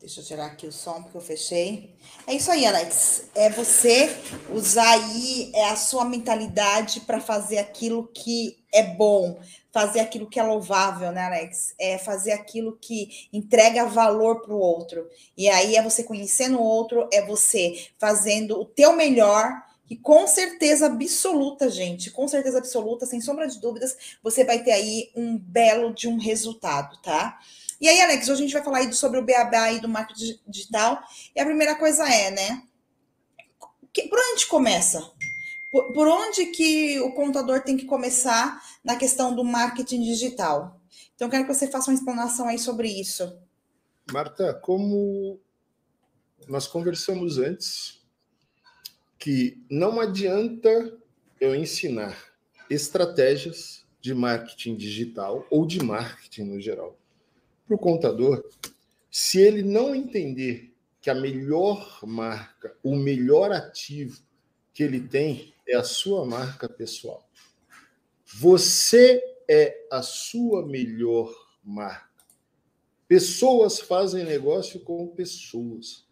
[0.00, 1.94] Deixa eu tirar aqui o som porque eu fechei.
[2.26, 3.24] É isso aí, Alex.
[3.34, 4.08] É você
[4.48, 9.38] usar aí é a sua mentalidade para fazer aquilo que é bom,
[9.70, 11.74] fazer aquilo que é louvável, né, Alex?
[11.78, 15.06] É fazer aquilo que entrega valor para o outro.
[15.36, 19.52] E aí é você conhecendo o outro, é você fazendo o teu melhor
[19.90, 24.70] e com certeza absoluta, gente, com certeza absoluta, sem sombra de dúvidas, você vai ter
[24.70, 27.38] aí um belo de um resultado, tá?
[27.80, 30.38] E aí, Alex, hoje a gente vai falar aí sobre o BABA e do marketing
[30.46, 31.02] digital.
[31.34, 32.62] E a primeira coisa é, né?
[34.10, 35.00] Por onde começa?
[35.72, 40.78] Por, por onde que o contador tem que começar na questão do marketing digital?
[41.14, 43.34] Então, eu quero que você faça uma explanação aí sobre isso.
[44.12, 45.40] Marta, como
[46.46, 48.02] nós conversamos antes,
[49.18, 50.98] que não adianta
[51.40, 52.14] eu ensinar
[52.68, 56.99] estratégias de marketing digital ou de marketing no geral
[57.70, 58.44] para o contador,
[59.08, 64.20] se ele não entender que a melhor marca, o melhor ativo
[64.74, 67.28] que ele tem é a sua marca pessoal.
[68.26, 72.10] Você é a sua melhor marca.
[73.06, 76.08] Pessoas fazem negócio com pessoas.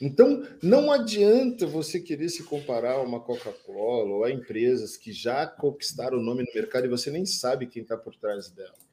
[0.00, 5.46] Então, não adianta você querer se comparar a uma Coca-Cola ou a empresas que já
[5.46, 8.85] conquistaram o nome no mercado e você nem sabe quem está por trás dela.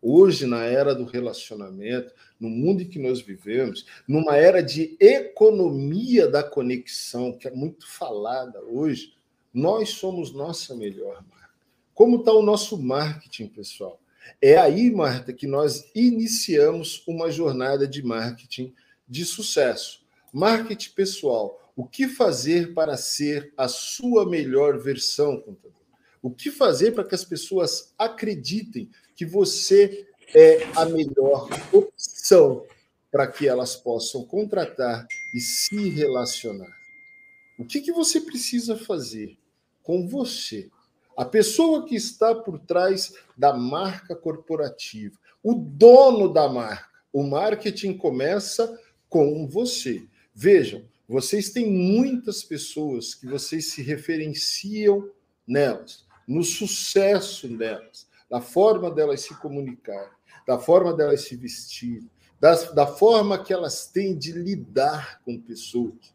[0.00, 6.28] Hoje, na era do relacionamento, no mundo em que nós vivemos, numa era de economia
[6.28, 9.14] da conexão, que é muito falada hoje,
[9.52, 11.54] nós somos nossa melhor marca.
[11.94, 14.00] Como está o nosso marketing, pessoal?
[14.40, 18.74] É aí, Marta, que nós iniciamos uma jornada de marketing
[19.08, 20.04] de sucesso.
[20.32, 21.72] Marketing pessoal.
[21.74, 25.75] O que fazer para ser a sua melhor versão, contador?
[26.22, 32.64] O que fazer para que as pessoas acreditem que você é a melhor opção
[33.10, 36.74] para que elas possam contratar e se relacionar.
[37.58, 39.38] O que, que você precisa fazer
[39.82, 40.68] com você?
[41.16, 46.86] A pessoa que está por trás da marca corporativa, o dono da marca.
[47.10, 50.06] O marketing começa com você.
[50.34, 55.08] Vejam, vocês têm muitas pessoas que vocês se referenciam
[55.46, 60.10] nelas, no sucesso delas da forma delas se comunicar,
[60.46, 62.04] da forma delas se vestir,
[62.40, 66.14] das, da forma que elas têm de lidar com pessoas.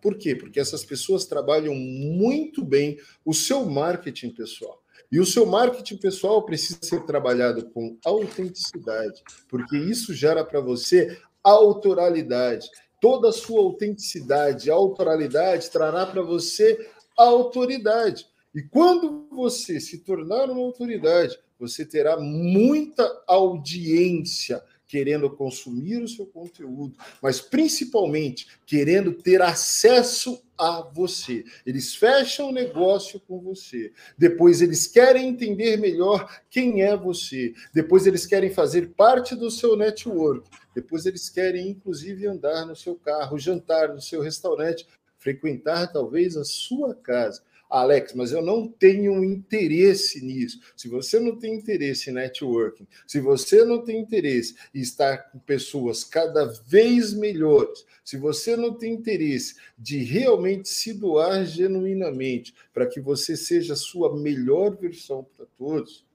[0.00, 0.34] Por quê?
[0.36, 4.82] Porque essas pessoas trabalham muito bem o seu marketing pessoal.
[5.10, 11.18] E o seu marketing pessoal precisa ser trabalhado com autenticidade, porque isso gera para você
[11.42, 12.68] autoralidade.
[13.00, 18.26] Toda a sua autenticidade, autoralidade trará para você autoridade.
[18.54, 26.24] E quando você se tornar uma autoridade, você terá muita audiência querendo consumir o seu
[26.26, 31.44] conteúdo, mas principalmente querendo ter acesso a você.
[31.66, 33.92] Eles fecham o negócio com você.
[34.16, 37.52] Depois eles querem entender melhor quem é você.
[37.74, 40.48] Depois eles querem fazer parte do seu network.
[40.72, 44.86] Depois eles querem inclusive andar no seu carro, jantar no seu restaurante,
[45.18, 47.42] frequentar talvez a sua casa.
[47.74, 50.60] Alex, mas eu não tenho interesse nisso.
[50.76, 55.40] Se você não tem interesse em networking, se você não tem interesse em estar com
[55.40, 62.86] pessoas cada vez melhores, se você não tem interesse de realmente se doar genuinamente para
[62.86, 66.06] que você seja a sua melhor versão para todos,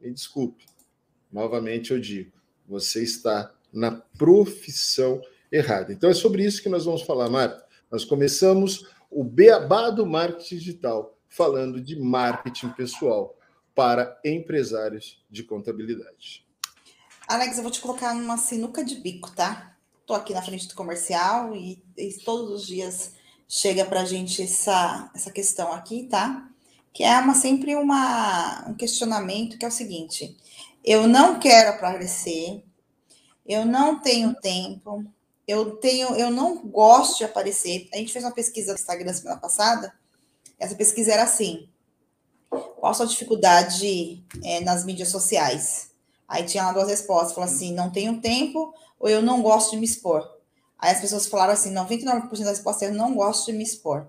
[0.00, 0.64] me desculpe.
[1.32, 2.30] Novamente eu digo,
[2.68, 5.20] você está na profissão
[5.50, 5.92] errada.
[5.92, 7.64] Então é sobre isso que nós vamos falar, Marta.
[7.90, 13.36] Nós começamos o beabá do marketing digital, falando de marketing pessoal
[13.74, 16.46] para empresários de contabilidade.
[17.26, 19.76] Alex, eu vou te colocar numa sinuca de bico, tá?
[20.00, 23.12] Estou aqui na frente do comercial e, e todos os dias
[23.48, 26.48] chega para a gente essa, essa questão aqui, tá?
[26.92, 30.36] Que é uma, sempre uma, um questionamento que é o seguinte:
[30.84, 32.64] eu não quero aparecer,
[33.46, 35.04] eu não tenho tempo,
[35.50, 37.88] eu tenho, eu não gosto de aparecer.
[37.92, 39.92] A gente fez uma pesquisa no Instagram semana passada.
[40.58, 41.68] Essa pesquisa era assim:
[42.48, 45.90] qual a sua dificuldade é, nas mídias sociais?
[46.28, 49.78] Aí tinha lá duas respostas, falou assim: não tenho tempo ou eu não gosto de
[49.78, 50.28] me expor.
[50.78, 54.08] Aí as pessoas falaram assim: 99% da resposta é eu não gosto de me expor.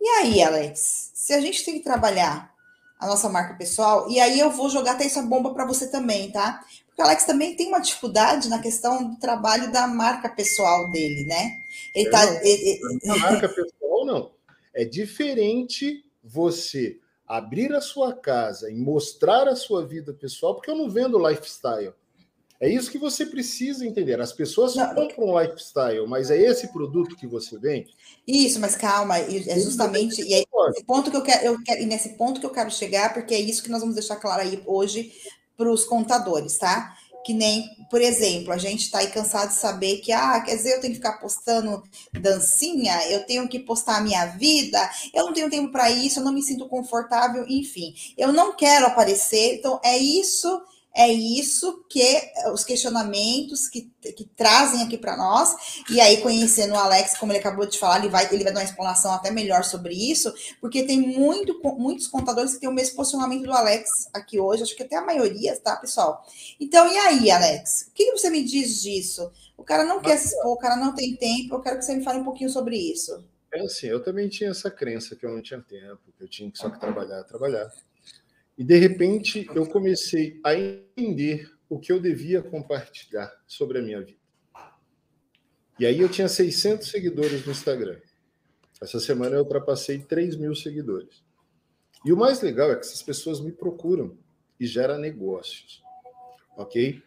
[0.00, 2.54] E aí, Alex, se a gente tem que trabalhar
[2.98, 6.30] a nossa marca pessoal, e aí eu vou jogar até essa bomba para você também,
[6.30, 6.64] tá?
[6.98, 11.56] O Alex também tem uma dificuldade na questão do trabalho da marca pessoal dele, né?
[11.94, 12.24] Ele tá.
[12.44, 13.18] Ele, ele...
[13.20, 14.32] marca pessoal, não.
[14.74, 20.76] É diferente você abrir a sua casa e mostrar a sua vida pessoal, porque eu
[20.76, 21.92] não vendo lifestyle.
[22.60, 24.20] É isso que você precisa entender.
[24.20, 27.94] As pessoas não, compram lifestyle, mas é esse produto que você vende?
[28.26, 31.86] Isso, mas calma, é justamente e é esse ponto que eu quero, eu quero, e
[31.86, 34.60] nesse ponto que eu quero chegar, porque é isso que nós vamos deixar claro aí
[34.66, 35.12] hoje
[35.58, 36.96] para os contadores, tá?
[37.26, 40.76] Que nem, por exemplo, a gente está aí cansado de saber que, ah, quer dizer,
[40.76, 44.78] eu tenho que ficar postando dancinha, eu tenho que postar a minha vida,
[45.12, 48.86] eu não tenho tempo para isso, eu não me sinto confortável, enfim, eu não quero
[48.86, 49.56] aparecer.
[49.56, 50.62] Então, é isso
[50.98, 52.02] é isso que
[52.52, 55.84] os questionamentos que, que trazem aqui para nós.
[55.88, 58.58] E aí, conhecendo o Alex, como ele acabou de falar, ele vai, ele vai dar
[58.58, 62.96] uma explanação até melhor sobre isso, porque tem muito, muitos contadores que têm o mesmo
[62.96, 66.26] posicionamento do Alex aqui hoje, acho que até a maioria, tá, pessoal?
[66.58, 67.86] Então, e aí, Alex?
[67.90, 69.30] O que você me diz disso?
[69.56, 71.94] O cara não quer se expor, o cara não tem tempo, eu quero que você
[71.94, 73.24] me fale um pouquinho sobre isso.
[73.54, 76.50] É assim, eu também tinha essa crença que eu não tinha tempo, que eu tinha
[76.50, 77.72] que só que trabalhar, trabalhar.
[78.58, 84.02] E de repente eu comecei a entender o que eu devia compartilhar sobre a minha
[84.02, 84.18] vida.
[85.78, 88.00] E aí eu tinha 600 seguidores no Instagram.
[88.82, 91.22] Essa semana eu ultrapassei 3 mil seguidores.
[92.04, 94.18] E o mais legal é que essas pessoas me procuram
[94.58, 95.82] e gera negócios,
[96.56, 97.00] ok?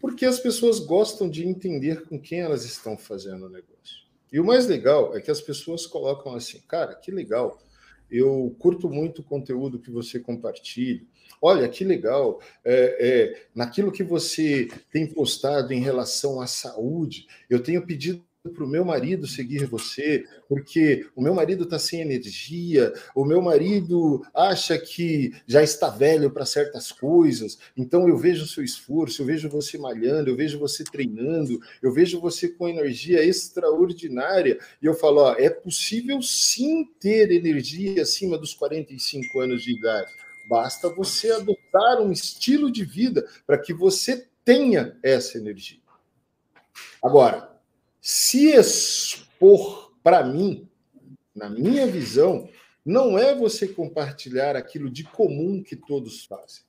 [0.00, 4.06] Porque as pessoas gostam de entender com quem elas estão fazendo o negócio.
[4.32, 7.58] E o mais legal é que as pessoas colocam assim, cara, que legal,
[8.10, 11.02] eu curto muito o conteúdo que você compartilha.
[11.40, 17.62] Olha que legal, é, é, naquilo que você tem postado em relação à saúde, eu
[17.62, 22.92] tenho pedido para o meu marido seguir você, porque o meu marido está sem energia,
[23.14, 28.48] o meu marido acha que já está velho para certas coisas, então eu vejo o
[28.48, 33.24] seu esforço, eu vejo você malhando, eu vejo você treinando, eu vejo você com energia
[33.24, 39.76] extraordinária, e eu falo: ó, é possível sim ter energia acima dos 45 anos de
[39.76, 40.10] idade.
[40.48, 45.80] Basta você adotar um estilo de vida para que você tenha essa energia.
[47.02, 47.55] Agora,
[48.08, 50.70] se expor para mim,
[51.34, 52.48] na minha visão,
[52.84, 56.62] não é você compartilhar aquilo de comum que todos fazem.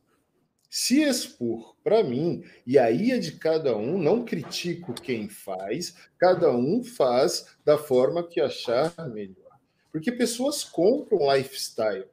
[0.67, 6.52] Se expor para mim, e aí é de cada um, não critico quem faz, cada
[6.52, 9.60] um faz da forma que achar melhor.
[9.91, 12.08] Porque pessoas compram lifestyle,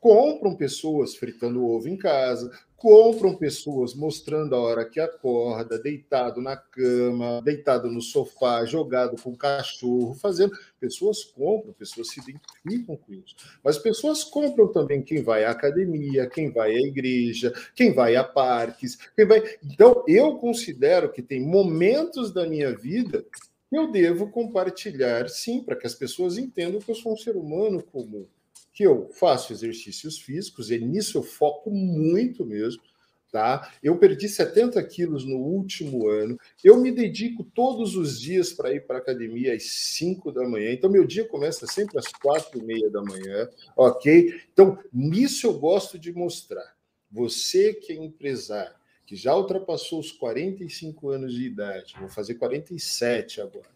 [0.00, 6.54] compram pessoas fritando ovo em casa, compram pessoas mostrando a hora que acorda, deitado na
[6.54, 10.52] cama, deitado no sofá, jogado com o cachorro, fazendo.
[10.78, 13.36] Pessoas compram, pessoas se identificam com isso.
[13.64, 18.22] Mas pessoas compram também quem vai à academia, quem vai à igreja, quem vai a
[18.22, 19.42] parques, quem vai.
[19.64, 23.24] Então, eu considero que tem momentos da minha vida
[23.70, 27.34] que eu devo compartilhar, sim, para que as pessoas entendam que eu sou um ser
[27.34, 28.26] humano comum
[28.74, 32.82] que eu faço exercícios físicos, e nisso eu foco muito mesmo.
[33.30, 33.72] Tá?
[33.82, 36.38] Eu perdi 70 quilos no último ano.
[36.62, 40.70] Eu me dedico todos os dias para ir para a academia às 5 da manhã.
[40.72, 44.40] Então, meu dia começa sempre às 4 e meia da manhã, ok?
[44.52, 46.76] Então, nisso eu gosto de mostrar.
[47.10, 53.40] Você que é empresário, que já ultrapassou os 45 anos de idade, vou fazer 47
[53.40, 53.74] agora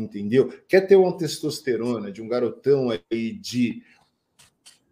[0.00, 0.52] entendeu?
[0.68, 3.82] Quer ter uma testosterona de um garotão aí de,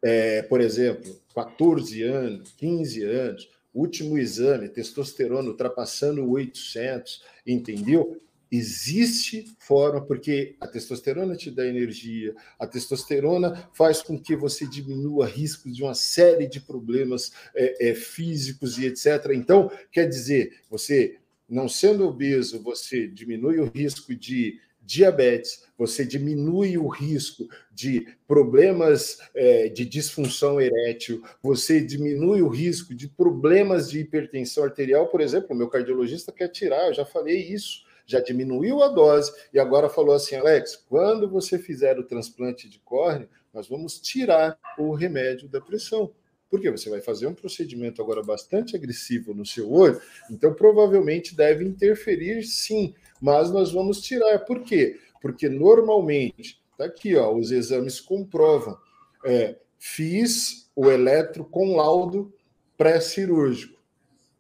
[0.03, 8.17] é, por exemplo, 14 anos, 15 anos, último exame, testosterona ultrapassando 800, entendeu?
[8.51, 15.27] Existe forma, porque a testosterona te dá energia, a testosterona faz com que você diminua
[15.27, 19.33] riscos de uma série de problemas é, é, físicos e etc.
[19.35, 21.17] Então, quer dizer, você
[21.49, 29.19] não sendo obeso, você diminui o risco de diabetes, você diminui o risco de problemas
[29.35, 35.49] é, de disfunção erétil, você diminui o risco de problemas de hipertensão arterial, por exemplo,
[35.51, 39.89] o meu cardiologista quer tirar, eu já falei isso, já diminuiu a dose e agora
[39.89, 45.49] falou assim, Alex, quando você fizer o transplante de córnea, nós vamos tirar o remédio
[45.49, 46.13] da pressão.
[46.49, 51.65] Porque você vai fazer um procedimento agora bastante agressivo no seu olho, então provavelmente deve
[51.65, 54.39] interferir sim mas nós vamos tirar.
[54.41, 54.99] Por quê?
[55.21, 58.77] Porque normalmente, tá aqui, ó, os exames comprovam.
[59.25, 62.33] É, fiz o eletro com laudo
[62.77, 63.77] pré-cirúrgico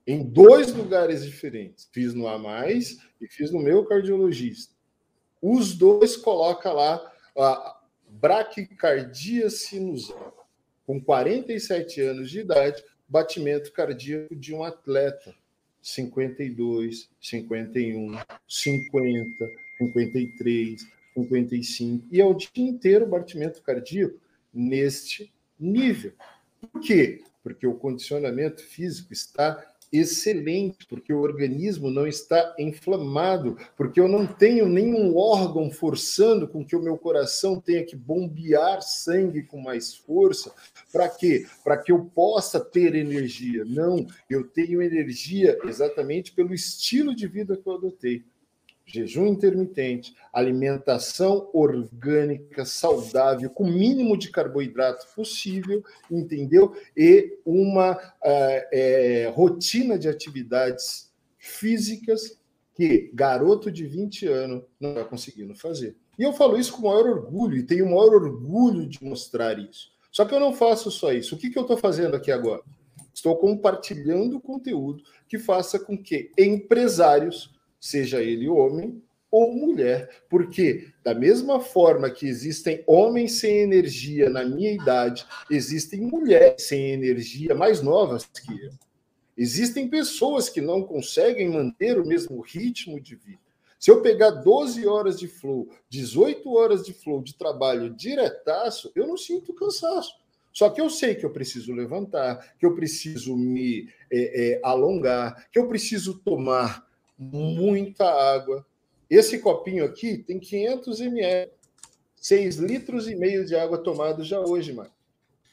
[0.07, 1.89] em dois lugares diferentes.
[1.93, 4.75] Fiz no A mais e fiz no meu cardiologista.
[5.43, 10.47] Os dois coloca lá a braquicardia sinusal.
[10.87, 15.35] Com 47 anos de idade, batimento cardíaco de um atleta
[15.87, 18.19] 52, 51,
[18.49, 22.07] 50, 53, 55.
[22.11, 24.19] E é o dia inteiro o batimento cardíaco
[24.53, 26.13] neste nível.
[26.61, 27.23] Por quê?
[27.41, 34.27] Porque o condicionamento físico está excelente, porque o organismo não está inflamado, porque eu não
[34.27, 39.95] tenho nenhum órgão forçando com que o meu coração tenha que bombear sangue com mais
[39.95, 40.53] força.
[40.93, 41.47] Para quê?
[41.65, 43.65] Para que eu possa ter energia.
[43.65, 48.25] Não, eu tenho energia exatamente pelo estilo de vida que eu adotei
[48.87, 56.75] jejum intermitente, alimentação orgânica saudável, com o mínimo de carboidrato possível, entendeu?
[56.97, 57.99] E uma uh,
[58.73, 62.39] é, rotina de atividades físicas
[62.75, 65.97] que garoto de 20 anos não está conseguindo fazer.
[66.19, 69.59] E eu falo isso com o maior orgulho, e tenho o maior orgulho de mostrar
[69.59, 69.91] isso.
[70.13, 71.35] Só que eu não faço só isso.
[71.35, 72.63] O que, que eu estou fazendo aqui agora?
[73.13, 77.56] Estou compartilhando conteúdo que faça com que empresários
[77.87, 84.45] seja ele homem ou mulher, porque da mesma forma que existem homens sem energia na
[84.45, 88.71] minha idade, existem mulheres sem energia mais novas que eu.
[89.37, 93.47] Existem pessoas que não conseguem manter o mesmo ritmo de vida.
[93.79, 99.07] Se eu pegar 12 horas de flow, 18 horas de flow de trabalho diretaço, eu
[99.07, 100.15] não sinto cansaço.
[100.51, 105.47] Só que eu sei que eu preciso levantar, que eu preciso me é, é, alongar,
[105.53, 106.86] que eu preciso tomar
[107.19, 108.65] muita água.
[109.09, 111.51] Esse copinho aqui tem 500 ml,
[112.17, 114.91] 6 litros e meio de água tomada já hoje, mano.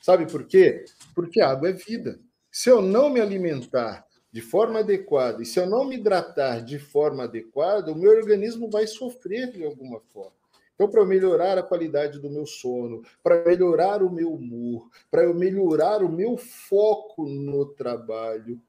[0.01, 0.85] Sabe por quê?
[1.15, 2.19] Porque água é vida.
[2.51, 6.79] Se eu não me alimentar de forma adequada e se eu não me hidratar de
[6.79, 10.33] forma adequada, o meu organismo vai sofrer de alguma forma.
[10.73, 15.23] Então, para eu melhorar a qualidade do meu sono, para melhorar o meu humor, para
[15.23, 18.59] eu melhorar o meu foco no trabalho,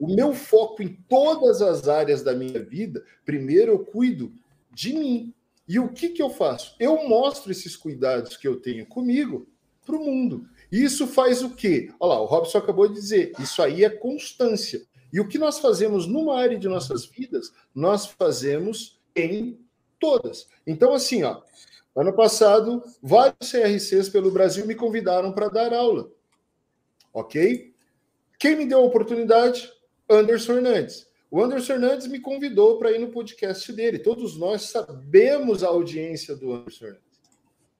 [0.00, 4.32] o meu foco em todas as áreas da minha vida, primeiro eu cuido
[4.72, 5.34] de mim.
[5.66, 6.74] E o que, que eu faço?
[6.78, 9.46] Eu mostro esses cuidados que eu tenho comigo
[9.84, 10.46] para o mundo.
[10.70, 11.90] Isso faz o quê?
[12.00, 14.82] Olha lá, o Robson acabou de dizer, isso aí é constância.
[15.12, 19.58] E o que nós fazemos numa área de nossas vidas, nós fazemos em
[19.98, 20.48] todas.
[20.66, 21.40] Então, assim, ó,
[21.94, 26.10] ano passado, vários CRCs pelo Brasil me convidaram para dar aula.
[27.12, 27.72] Ok?
[28.38, 29.70] Quem me deu a oportunidade?
[30.08, 31.06] Anderson Hernandes.
[31.30, 33.98] O Anderson Hernandes me convidou para ir no podcast dele.
[33.98, 37.04] Todos nós sabemos a audiência do Anderson Hernandes.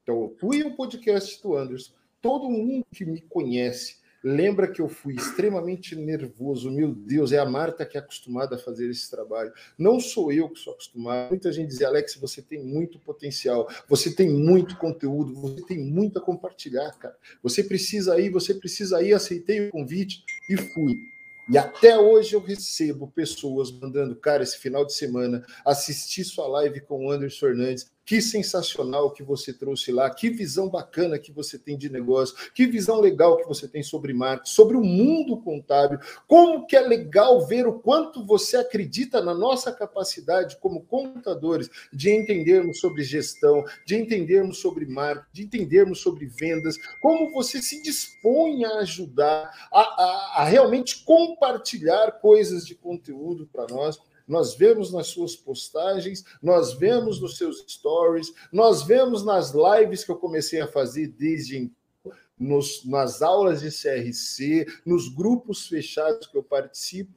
[0.03, 1.93] Então, eu fui ao podcast do Anderson.
[2.21, 6.71] Todo mundo que me conhece lembra que eu fui extremamente nervoso.
[6.71, 9.53] Meu Deus, é a Marta que é acostumada a fazer esse trabalho.
[9.79, 11.29] Não sou eu que sou acostumado.
[11.29, 16.19] Muita gente diz, Alex, você tem muito potencial, você tem muito conteúdo, você tem muito
[16.19, 17.15] a compartilhar, cara.
[17.43, 19.13] Você precisa ir, você precisa ir.
[19.13, 21.14] Aceitei o convite e fui.
[21.49, 26.81] E até hoje eu recebo pessoas mandando, cara, esse final de semana, assisti sua live
[26.81, 31.59] com o Anderson Fernandes, que sensacional que você trouxe lá, que visão bacana que você
[31.59, 35.99] tem de negócio, que visão legal que você tem sobre marketing, sobre o mundo contábil,
[36.27, 42.11] como que é legal ver o quanto você acredita na nossa capacidade como contadores de
[42.11, 48.65] entendermos sobre gestão, de entendermos sobre marketing, de entendermos sobre vendas, como você se dispõe
[48.65, 53.99] a ajudar, a, a, a realmente compartilhar coisas de conteúdo para nós.
[54.27, 60.11] Nós vemos nas suas postagens, nós vemos nos seus stories, nós vemos nas lives que
[60.11, 61.71] eu comecei a fazer desde
[62.39, 67.13] nos, nas aulas de CRC, nos grupos fechados que eu participo,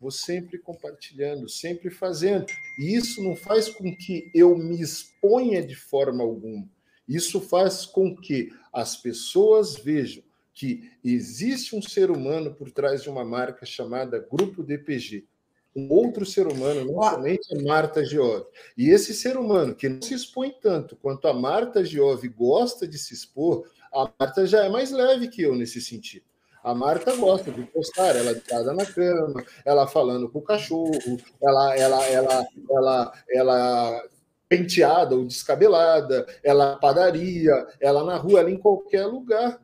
[0.00, 2.46] vou sempre compartilhando, sempre fazendo.
[2.78, 6.66] E isso não faz com que eu me exponha de forma alguma.
[7.06, 10.22] Isso faz com que as pessoas vejam
[10.54, 15.26] que existe um ser humano por trás de uma marca chamada Grupo DPG.
[15.74, 18.46] Um outro ser humano, não somente a Marta Giove.
[18.76, 22.98] E esse ser humano, que não se expõe tanto quanto a Marta Giove gosta de
[22.98, 26.24] se expor, a Marta já é mais leve que eu nesse sentido.
[26.62, 31.76] A Marta gosta de postar, ela deitada na cama, ela falando com o cachorro, ela,
[31.76, 34.08] ela, ela, ela, ela
[34.48, 39.58] penteada ou descabelada, ela padaria, ela na rua, ela em qualquer lugar.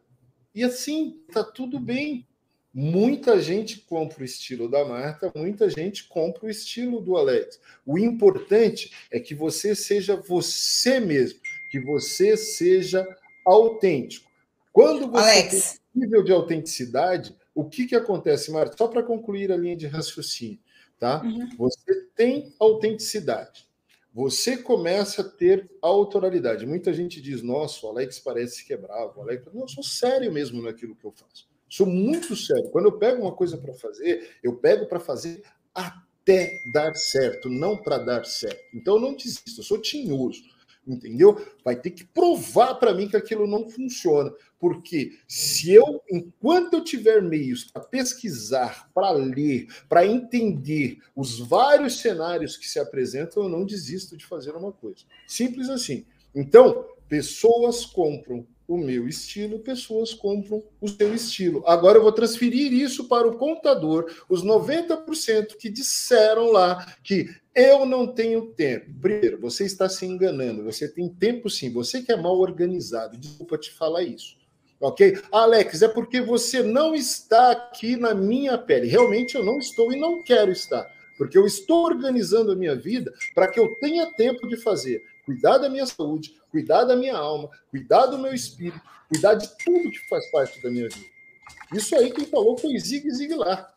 [0.55, 2.27] E assim, tá tudo bem.
[2.79, 7.59] Muita gente compra o estilo da Marta, muita gente compra o estilo do Alex.
[7.87, 13.09] O importante é que você seja você mesmo, que você seja
[13.47, 14.31] autêntico.
[14.75, 15.81] Quando você Alex.
[15.95, 18.77] tem nível de autenticidade, o que, que acontece, Marta?
[18.77, 20.59] Só para concluir a linha de raciocínio,
[20.99, 21.23] tá?
[21.23, 21.49] Uhum.
[21.57, 23.67] Você tem autenticidade.
[24.13, 26.67] Você começa a ter autoralidade.
[26.67, 29.23] Muita gente diz: Nossa, o Alex parece que é bravo.
[29.23, 29.47] Alex...
[29.51, 31.56] Não, eu sou sério mesmo naquilo que eu faço.
[31.69, 32.71] Sou muito sério.
[32.71, 35.43] Quando eu pego uma coisa para fazer, eu pego para fazer
[35.75, 38.61] até dar certo, não para dar certo.
[38.75, 40.43] Então eu não desisto, eu sou tinhoso
[40.87, 41.45] entendeu?
[41.65, 44.33] Vai ter que provar para mim que aquilo não funciona.
[44.59, 52.01] Porque se eu, enquanto eu tiver meios para pesquisar, para ler, para entender os vários
[52.01, 55.05] cenários que se apresentam, eu não desisto de fazer uma coisa.
[55.27, 56.07] Simples assim.
[56.35, 61.63] Então, pessoas compram o meu estilo, pessoas compram o seu estilo.
[61.67, 67.87] Agora eu vou transferir isso para o contador, os 90% que disseram lá que eu
[67.87, 68.93] não tenho tempo.
[69.01, 70.65] Primeiro, você está se enganando.
[70.65, 71.73] Você tem tempo sim.
[71.73, 73.17] Você que é mal organizado.
[73.17, 74.37] Desculpa te falar isso.
[74.79, 75.19] Ok?
[75.33, 78.89] Alex, é porque você não está aqui na minha pele.
[78.89, 80.87] Realmente eu não estou e não quero estar.
[81.17, 85.03] Porque eu estou organizando a minha vida para que eu tenha tempo de fazer.
[85.27, 89.91] Cuidar da minha saúde, cuidar da minha alma, cuidar do meu espírito, cuidar de tudo
[89.91, 91.07] que faz parte da minha vida.
[91.75, 93.75] Isso aí quem falou foi Zig Ziglar.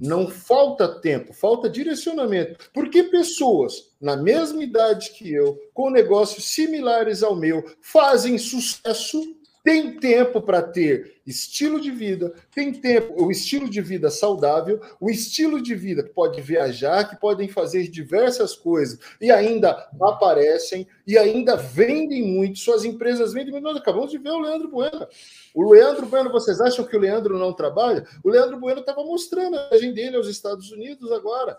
[0.00, 2.70] Não falta tempo, falta direcionamento.
[2.72, 9.22] Porque pessoas na mesma idade que eu, com negócios similares ao meu, fazem sucesso
[9.62, 15.08] tem tempo para ter estilo de vida, tem tempo, o estilo de vida saudável, o
[15.08, 21.16] estilo de vida que pode viajar, que podem fazer diversas coisas e ainda aparecem e
[21.16, 22.58] ainda vendem muito.
[22.58, 23.64] Suas empresas vendem muito.
[23.64, 25.06] Nós acabamos de ver o Leandro Bueno.
[25.54, 28.04] O Leandro Bueno, vocês acham que o Leandro não trabalha?
[28.24, 31.56] O Leandro Bueno estava mostrando a imagem dele aos Estados Unidos agora.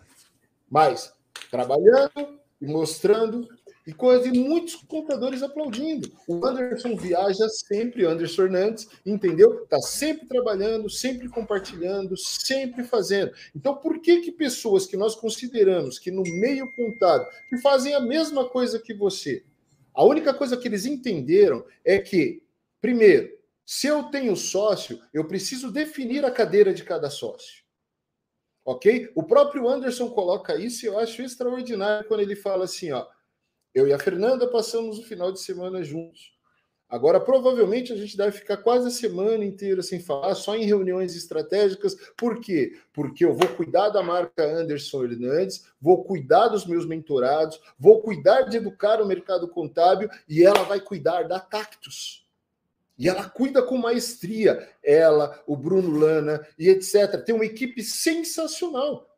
[0.70, 1.14] Mas
[1.49, 3.47] trabalhando e mostrando
[3.86, 6.11] e coisa, e muitos contadores aplaudindo.
[6.27, 9.63] O Anderson viaja sempre, Anderson Hernandes, entendeu?
[9.63, 13.31] Está sempre trabalhando, sempre compartilhando, sempre fazendo.
[13.55, 17.99] Então, por que que pessoas que nós consideramos que no meio contábil, que fazem a
[17.99, 19.43] mesma coisa que você,
[19.93, 22.41] a única coisa que eles entenderam é que,
[22.81, 23.29] primeiro,
[23.65, 27.63] se eu tenho sócio, eu preciso definir a cadeira de cada sócio.
[28.65, 29.11] Ok?
[29.13, 33.05] O próprio Anderson coloca isso e eu acho extraordinário quando ele fala assim: ó,
[33.74, 36.34] eu e a Fernanda passamos o final de semana juntos.
[36.93, 41.15] Agora, provavelmente, a gente deve ficar quase a semana inteira sem falar, só em reuniões
[41.15, 41.95] estratégicas.
[42.15, 42.78] Por quê?
[42.93, 48.43] Porque eu vou cuidar da marca Anderson Hernandes, vou cuidar dos meus mentorados, vou cuidar
[48.43, 52.28] de educar o mercado contábil e ela vai cuidar da Cactus.
[52.95, 57.24] E ela cuida com maestria, ela, o Bruno Lana e etc.
[57.26, 59.12] Tem uma equipe sensacional.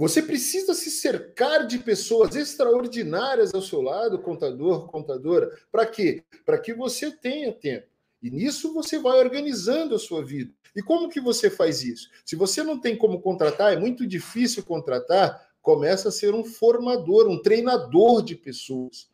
[0.00, 5.54] Você precisa se cercar de pessoas extraordinárias ao seu lado, contador, contadora.
[5.70, 6.24] Para quê?
[6.46, 7.86] Para que você tenha tempo.
[8.22, 10.54] E nisso você vai organizando a sua vida.
[10.74, 12.08] E como que você faz isso?
[12.24, 17.28] Se você não tem como contratar, é muito difícil contratar, começa a ser um formador,
[17.28, 19.10] um treinador de pessoas.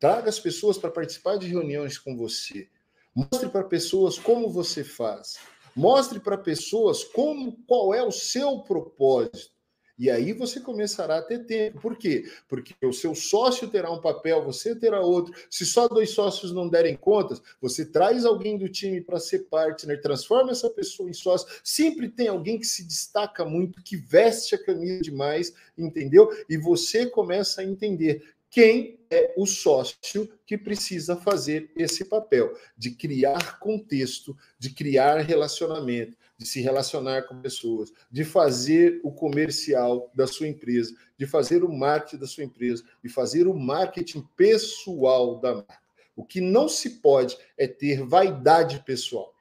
[0.00, 2.68] Traga as pessoas para participar de reuniões com você.
[3.14, 5.38] Mostre para pessoas como você faz.
[5.76, 9.53] Mostre para pessoas como qual é o seu propósito.
[9.96, 11.80] E aí você começará a ter tempo.
[11.80, 12.24] Por quê?
[12.48, 15.32] Porque o seu sócio terá um papel, você terá outro.
[15.48, 20.00] Se só dois sócios não derem contas, você traz alguém do time para ser partner,
[20.00, 21.48] transforma essa pessoa em sócio.
[21.62, 26.28] Sempre tem alguém que se destaca muito, que veste a camisa demais, entendeu?
[26.48, 29.98] E você começa a entender quem é o sócio
[30.46, 37.40] que precisa fazer esse papel de criar contexto, de criar relacionamento, de se relacionar com
[37.40, 42.84] pessoas, de fazer o comercial da sua empresa, de fazer o marketing da sua empresa,
[43.02, 45.84] de fazer o marketing pessoal da marca.
[46.16, 49.32] O que não se pode é ter vaidade pessoal.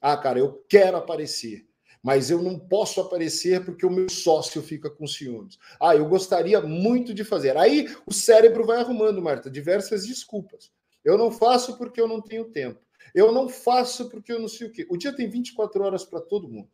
[0.00, 1.66] Ah, cara, eu quero aparecer,
[2.02, 5.58] mas eu não posso aparecer porque o meu sócio fica com ciúmes.
[5.80, 7.56] Ah, eu gostaria muito de fazer.
[7.56, 10.70] Aí o cérebro vai arrumando, Marta, diversas desculpas.
[11.04, 12.80] Eu não faço porque eu não tenho tempo.
[13.14, 14.86] Eu não faço porque eu não sei o quê.
[14.90, 16.68] O dia tem 24 horas para todo mundo.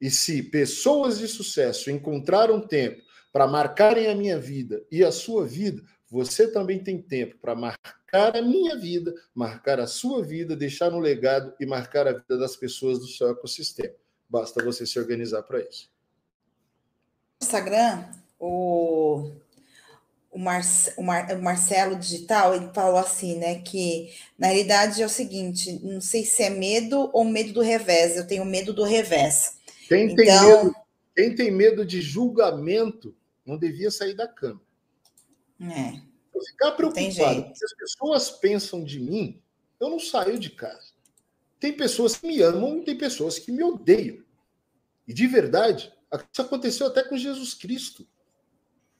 [0.00, 5.46] E se pessoas de sucesso encontraram tempo para marcarem a minha vida e a sua
[5.46, 10.92] vida, você também tem tempo para marcar a minha vida, marcar a sua vida, deixar
[10.92, 13.94] um legado e marcar a vida das pessoas do seu ecossistema.
[14.28, 15.90] Basta você se organizar para isso.
[17.40, 18.04] Instagram,
[18.38, 19.31] o
[20.42, 20.62] Mar,
[20.96, 25.80] o, Mar, o, Marcelo Digital, ele falou assim, né, que na realidade é o seguinte,
[25.82, 29.56] não sei se é medo ou medo do revés, eu tenho medo do revés.
[29.88, 30.74] Quem, então, tem, medo,
[31.14, 33.14] quem tem medo de julgamento
[33.46, 34.60] não devia sair da cama.
[35.60, 36.00] É.
[36.34, 39.40] Eu ficar preocupado, se as pessoas pensam de mim,
[39.78, 40.92] eu não saio de casa.
[41.60, 44.18] Tem pessoas que me amam e tem pessoas que me odeiam.
[45.06, 45.92] E de verdade,
[46.32, 48.06] isso aconteceu até com Jesus Cristo.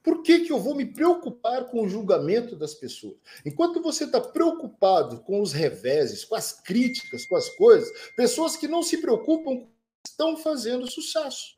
[0.02, 3.16] Por que, que eu vou me preocupar com o julgamento das pessoas?
[3.46, 8.66] Enquanto você está preocupado com os reveses, com as críticas, com as coisas, pessoas que
[8.66, 9.66] não se preocupam
[10.04, 11.56] estão fazendo sucesso.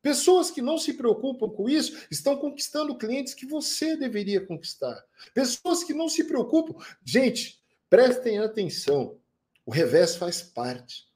[0.00, 5.02] Pessoas que não se preocupam com isso estão conquistando clientes que você deveria conquistar.
[5.32, 6.74] Pessoas que não se preocupam.
[7.02, 9.18] Gente, prestem atenção.
[9.64, 11.06] O revés faz parte.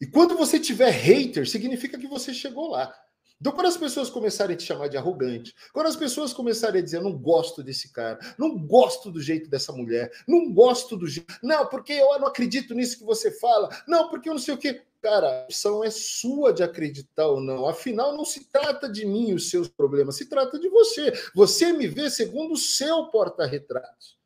[0.00, 2.92] E quando você tiver hater, significa que você chegou lá.
[3.40, 6.84] Então, quando as pessoas começarem a te chamar de arrogante, quando as pessoas começarem a
[6.84, 11.34] dizer, não gosto desse cara, não gosto do jeito dessa mulher, não gosto do jeito.
[11.42, 14.58] Não, porque eu não acredito nisso que você fala, não, porque eu não sei o
[14.58, 14.82] quê.
[15.02, 17.68] Cara, a opção é sua de acreditar ou não.
[17.68, 21.12] Afinal, não se trata de mim e os seus problemas, se trata de você.
[21.34, 24.16] Você me vê segundo o seu porta-retratos.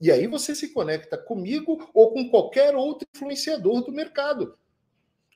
[0.00, 4.56] E aí você se conecta comigo ou com qualquer outro influenciador do mercado.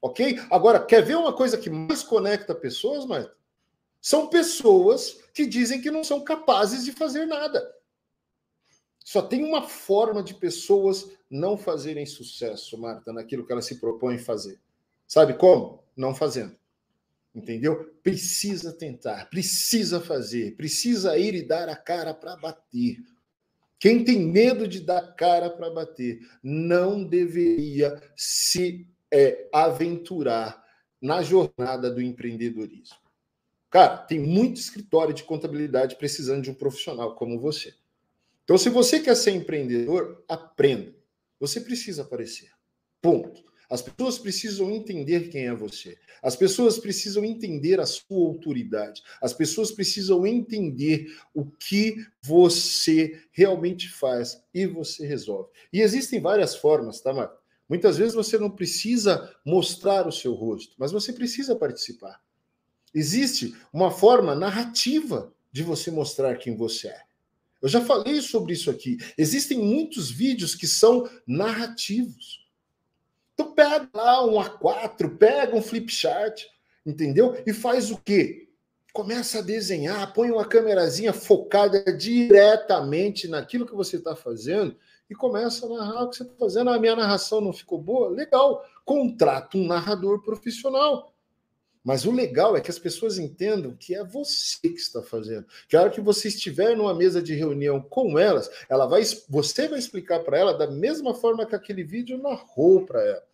[0.02, 0.40] Ok?
[0.50, 3.34] Agora, quer ver uma coisa que mais conecta pessoas, Marta?
[4.00, 7.70] São pessoas que dizem que não são capazes de fazer nada.
[9.04, 14.18] Só tem uma forma de pessoas não fazerem sucesso, Marta, naquilo que elas se propõem
[14.18, 14.58] fazer.
[15.06, 15.84] Sabe como?
[15.96, 16.56] Não fazendo.
[17.34, 17.94] Entendeu?
[18.02, 22.96] Precisa tentar, precisa fazer, precisa ir e dar a cara para bater.
[23.78, 30.62] Quem tem medo de dar cara para bater não deveria se é aventurar
[31.00, 32.96] na jornada do empreendedorismo.
[33.70, 37.72] Cara, tem muito escritório de contabilidade precisando de um profissional como você.
[38.44, 40.92] Então, se você quer ser empreendedor, aprenda.
[41.38, 42.50] Você precisa aparecer.
[43.00, 43.48] Ponto.
[43.70, 45.96] As pessoas precisam entender quem é você.
[46.20, 49.00] As pessoas precisam entender a sua autoridade.
[49.22, 55.50] As pessoas precisam entender o que você realmente faz e você resolve.
[55.72, 57.39] E existem várias formas, tá, Marco?
[57.70, 62.20] Muitas vezes você não precisa mostrar o seu rosto, mas você precisa participar.
[62.92, 67.02] Existe uma forma narrativa de você mostrar quem você é.
[67.62, 68.98] Eu já falei sobre isso aqui.
[69.16, 72.44] Existem muitos vídeos que são narrativos.
[73.34, 76.42] Então pega lá um A4, pega um flip chart,
[76.84, 77.40] entendeu?
[77.46, 78.48] E faz o quê?
[78.92, 84.76] Começa a desenhar, põe uma câmerazinha focada diretamente naquilo que você está fazendo
[85.10, 86.70] e começa a narrar o que você está fazendo.
[86.70, 88.08] A minha narração não ficou boa?
[88.08, 91.12] Legal, contrata um narrador profissional.
[91.82, 95.46] Mas o legal é que as pessoas entendam que é você que está fazendo.
[95.66, 99.66] Que a hora que você estiver numa mesa de reunião com elas, ela vai, você
[99.66, 103.24] vai explicar para ela da mesma forma que aquele vídeo narrou para ela.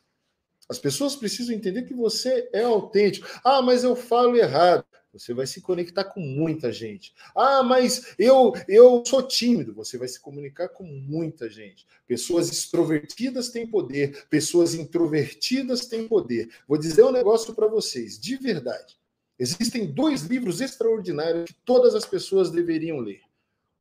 [0.68, 3.28] As pessoas precisam entender que você é autêntico.
[3.44, 4.84] Ah, mas eu falo errado.
[5.18, 7.14] Você vai se conectar com muita gente.
[7.34, 9.74] Ah, mas eu eu sou tímido.
[9.74, 11.86] Você vai se comunicar com muita gente.
[12.06, 16.50] Pessoas extrovertidas têm poder, pessoas introvertidas têm poder.
[16.68, 18.96] Vou dizer um negócio para vocês, de verdade.
[19.38, 23.20] Existem dois livros extraordinários que todas as pessoas deveriam ler: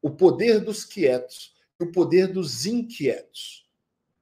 [0.02, 3.66] O Poder dos Quietos e O Poder dos Inquietos.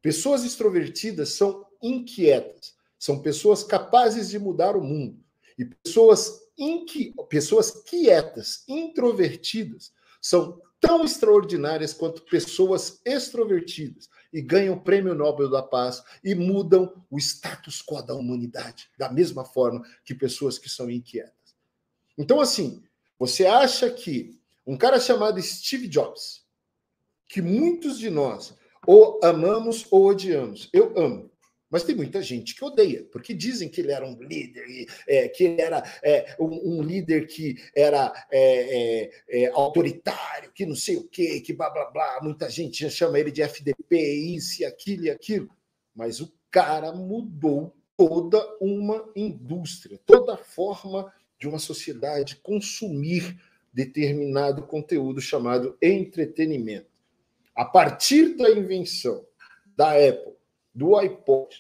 [0.01, 5.18] Pessoas extrovertidas são inquietas, são pessoas capazes de mudar o mundo.
[5.57, 7.14] E pessoas inqui...
[7.30, 9.91] pessoas quietas, introvertidas,
[10.22, 17.06] são tão extraordinárias quanto pessoas extrovertidas e ganham o Prêmio Nobel da Paz e mudam
[17.10, 21.56] o status quo da humanidade, da mesma forma que pessoas que são inquietas.
[22.18, 22.84] Então, assim,
[23.18, 24.38] você acha que
[24.68, 26.43] um cara chamado Steve Jobs,
[27.28, 28.54] que muitos de nós
[28.86, 30.70] ou amamos ou odiamos.
[30.74, 31.32] Eu amo.
[31.74, 35.43] Mas tem muita gente que odeia, porque dizem que ele era um líder, é, que
[35.43, 40.97] ele era é, um, um, líder que era é, é, é, autoritário, que não sei
[40.97, 42.19] o quê, que blá blá blá.
[42.21, 45.49] Muita gente chama ele de FDP, isso e aquilo e aquilo.
[45.95, 53.36] Mas o cara mudou toda uma indústria, toda a forma de uma sociedade consumir
[53.74, 56.86] determinado conteúdo chamado entretenimento.
[57.55, 59.26] A partir da invenção
[59.76, 60.34] da Apple,
[60.74, 61.55] do iPod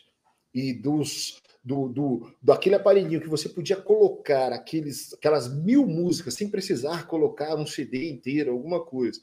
[0.53, 6.49] e dos do, do, daquele aparelhinho que você podia colocar aqueles, aquelas mil músicas sem
[6.49, 9.21] precisar colocar um CD inteiro, alguma coisa.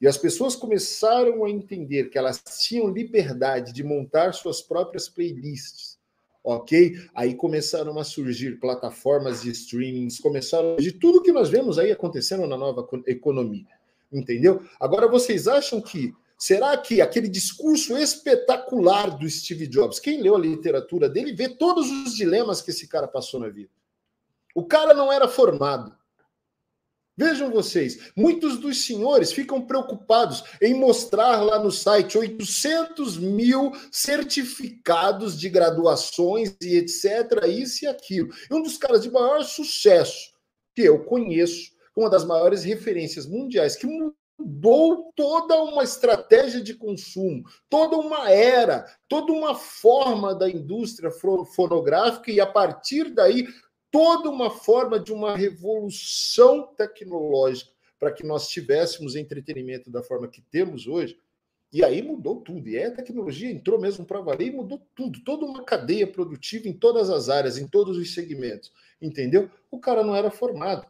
[0.00, 5.98] E as pessoas começaram a entender que elas tinham liberdade de montar suas próprias playlists,
[6.42, 6.94] ok?
[7.14, 12.46] Aí começaram a surgir plataformas de streamings, começaram de tudo que nós vemos aí acontecendo
[12.46, 13.68] na nova economia,
[14.10, 14.62] entendeu?
[14.80, 16.12] Agora vocês acham que
[16.42, 21.88] Será que aquele discurso espetacular do Steve Jobs, quem leu a literatura dele vê todos
[21.88, 23.70] os dilemas que esse cara passou na vida?
[24.52, 25.96] O cara não era formado.
[27.16, 35.38] Vejam vocês, muitos dos senhores ficam preocupados em mostrar lá no site 800 mil certificados
[35.38, 37.46] de graduações e etc.
[37.46, 38.34] Isso e aquilo.
[38.50, 40.32] E um dos caras de maior sucesso
[40.74, 43.86] que eu conheço, uma das maiores referências mundiais que
[44.42, 51.10] mudou toda uma estratégia de consumo, toda uma era, toda uma forma da indústria
[51.54, 53.46] fonográfica e a partir daí
[53.90, 60.40] toda uma forma de uma revolução tecnológica para que nós tivéssemos entretenimento da forma que
[60.40, 61.16] temos hoje.
[61.72, 62.68] E aí mudou tudo.
[62.68, 65.22] E a tecnologia entrou mesmo para valer e mudou tudo.
[65.24, 68.72] Toda uma cadeia produtiva em todas as áreas, em todos os segmentos.
[69.00, 69.48] Entendeu?
[69.70, 70.86] O cara não era formado.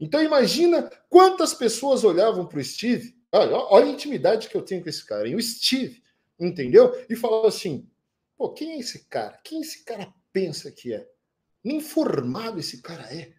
[0.00, 3.16] Então imagina quantas pessoas olhavam para o Steve.
[3.32, 5.34] Olha, olha a intimidade que eu tenho com esse cara, hein?
[5.34, 6.02] o Steve,
[6.38, 6.92] entendeu?
[7.08, 7.88] E falava assim:
[8.36, 9.38] pô, quem é esse cara?
[9.42, 11.08] Quem esse cara pensa que é?
[11.62, 13.32] Nem formado esse cara é.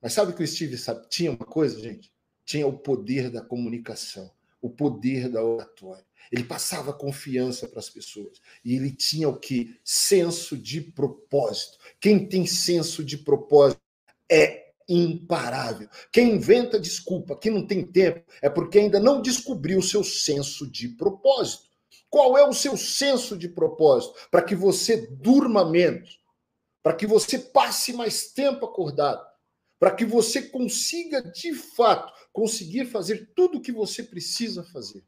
[0.00, 1.06] Mas sabe que o Steve sabe?
[1.08, 2.12] tinha uma coisa, gente?
[2.44, 6.06] Tinha o poder da comunicação, o poder da oratória.
[6.30, 8.40] Ele passava confiança para as pessoas.
[8.64, 9.78] E ele tinha o que?
[9.84, 11.78] Senso de propósito.
[12.00, 13.80] Quem tem senso de propósito
[14.30, 15.88] é imparável.
[16.12, 20.70] Quem inventa desculpa que não tem tempo é porque ainda não descobriu o seu senso
[20.70, 21.66] de propósito.
[22.08, 24.14] Qual é o seu senso de propósito?
[24.30, 26.20] Para que você durma menos,
[26.82, 29.26] para que você passe mais tempo acordado,
[29.78, 35.04] para que você consiga de fato conseguir fazer tudo o que você precisa fazer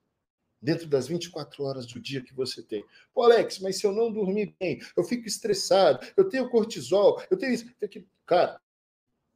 [0.60, 2.84] dentro das 24 horas do dia que você tem.
[3.14, 7.36] Pô, Alex, mas se eu não dormir bem, eu fico estressado, eu tenho cortisol, eu
[7.36, 8.06] tenho isso, tenho.
[8.26, 8.60] Cara,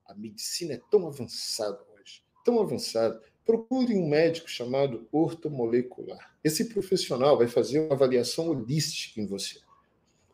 [0.07, 3.21] a medicina é tão avançada hoje, tão avançada.
[3.45, 6.37] Procure um médico chamado ortomolecular.
[6.45, 9.59] Esse profissional vai fazer uma avaliação holística em você.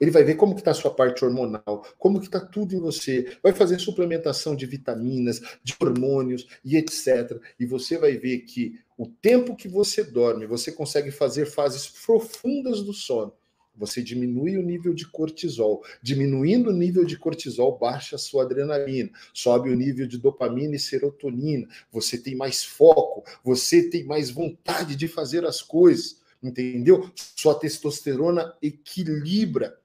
[0.00, 3.52] Ele vai ver como está a sua parte hormonal, como está tudo em você, vai
[3.52, 7.40] fazer suplementação de vitaminas, de hormônios e etc.
[7.58, 12.82] E você vai ver que o tempo que você dorme, você consegue fazer fases profundas
[12.82, 13.32] do sono
[13.78, 15.82] você diminui o nível de cortisol.
[16.02, 20.80] Diminuindo o nível de cortisol, baixa a sua adrenalina, sobe o nível de dopamina e
[20.80, 21.68] serotonina.
[21.92, 27.10] Você tem mais foco, você tem mais vontade de fazer as coisas, entendeu?
[27.14, 29.78] Sua testosterona equilibra.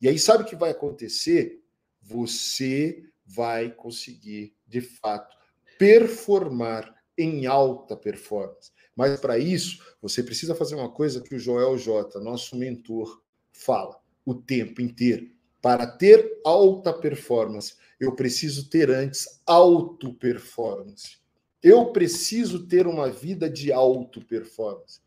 [0.00, 1.60] E aí, sabe o que vai acontecer?
[2.00, 5.36] Você vai conseguir, de fato,
[5.78, 8.70] performar em alta performance.
[8.96, 13.22] Mas para isso, você precisa fazer uma coisa que o Joel J, nosso mentor,
[13.52, 15.30] fala o tempo inteiro.
[15.60, 21.18] Para ter alta performance, eu preciso ter antes auto performance.
[21.62, 25.00] Eu preciso ter uma vida de alto performance.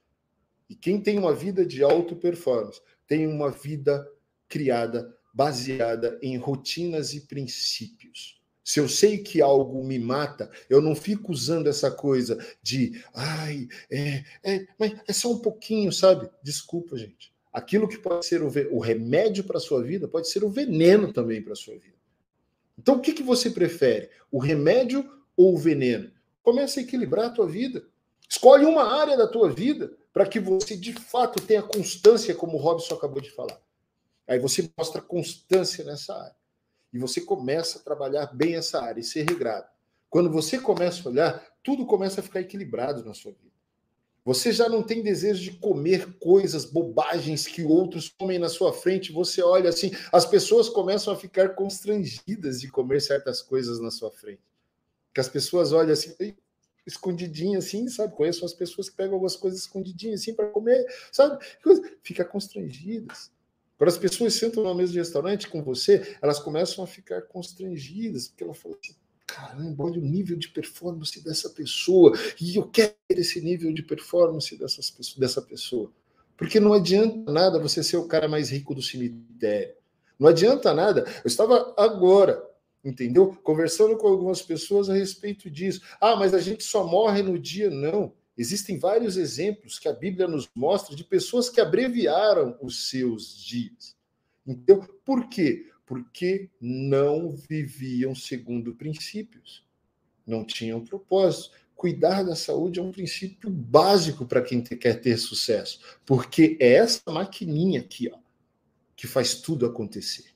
[0.70, 4.10] E quem tem uma vida de alto performance tem uma vida
[4.48, 8.41] criada baseada em rotinas e princípios.
[8.64, 13.68] Se eu sei que algo me mata, eu não fico usando essa coisa de, ai,
[13.91, 16.30] é, é, mas é só um pouquinho, sabe?
[16.41, 17.34] Desculpa, gente.
[17.56, 21.14] Aquilo que pode ser o, o remédio para a sua vida pode ser o veneno
[21.14, 21.95] também para a sua vida.
[22.78, 24.10] Então, o que, que você prefere?
[24.30, 26.12] O remédio ou o veneno?
[26.43, 27.88] Comece a equilibrar a tua vida.
[28.30, 32.60] Escolhe uma área da tua vida para que você, de fato, tenha constância, como o
[32.60, 33.58] Robson acabou de falar.
[34.28, 36.36] Aí você mostra constância nessa área.
[36.91, 39.68] E você começa a trabalhar bem essa área e ser regrado.
[40.10, 43.55] Quando você começa a olhar, tudo começa a ficar equilibrado na sua vida.
[44.26, 49.11] Você já não tem desejo de comer coisas, bobagens que outros comem na sua frente.
[49.11, 54.09] Você olha assim, as pessoas começam a ficar constrangidas de comer certas coisas na sua
[54.09, 54.41] frente.
[55.13, 56.15] Que as pessoas olham assim,
[56.88, 58.15] escondidinho assim, sabe?
[58.15, 61.45] Conheço as pessoas que pegam algumas coisas escondidinhas assim para comer, sabe?
[62.01, 63.32] Fica constrangidas.
[63.78, 68.28] Quando as pessoas sentam na mesa de restaurante com você, elas começam a ficar constrangidas,
[68.28, 68.95] porque ela fala assim:
[69.36, 74.57] caramba, olha o nível de performance dessa pessoa, e eu quero esse nível de performance
[74.57, 75.91] dessas, dessa pessoa.
[76.38, 79.75] Porque não adianta nada você ser o cara mais rico do cemitério.
[80.17, 81.05] Não adianta nada.
[81.23, 82.41] Eu estava agora,
[82.83, 83.38] entendeu?
[83.43, 85.81] Conversando com algumas pessoas a respeito disso.
[85.99, 87.69] Ah, mas a gente só morre no dia.
[87.69, 88.13] Não.
[88.38, 93.95] Existem vários exemplos que a Bíblia nos mostra de pessoas que abreviaram os seus dias.
[94.45, 95.71] Então, por quê?
[95.86, 99.63] Porque não viviam segundo princípios,
[100.25, 101.51] não tinham propósito.
[101.75, 107.01] Cuidar da saúde é um princípio básico para quem quer ter sucesso, porque é essa
[107.11, 108.17] maquininha aqui, ó,
[108.95, 110.33] que faz tudo acontecer.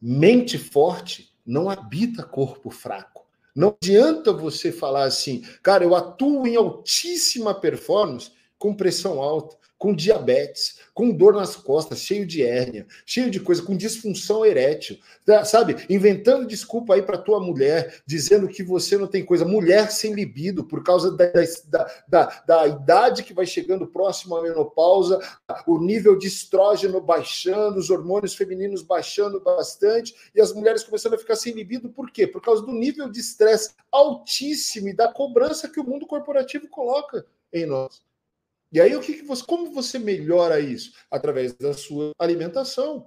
[0.00, 3.26] Mente forte não habita corpo fraco.
[3.54, 9.92] Não adianta você falar assim, cara, eu atuo em altíssima performance com pressão alta com
[9.92, 15.44] diabetes, com dor nas costas, cheio de hérnia, cheio de coisa, com disfunção erétil, tá,
[15.44, 15.84] sabe?
[15.90, 19.44] Inventando desculpa aí para tua mulher, dizendo que você não tem coisa.
[19.44, 21.26] Mulher sem libido, por causa da,
[21.66, 25.18] da, da, da idade que vai chegando próximo à menopausa,
[25.66, 31.18] o nível de estrógeno baixando, os hormônios femininos baixando bastante, e as mulheres começando a
[31.18, 32.24] ficar sem libido, por quê?
[32.24, 37.26] Por causa do nível de estresse altíssimo e da cobrança que o mundo corporativo coloca
[37.52, 38.11] em nós.
[38.72, 40.92] E aí, o que, que você, como você melhora isso?
[41.10, 43.06] Através da sua alimentação,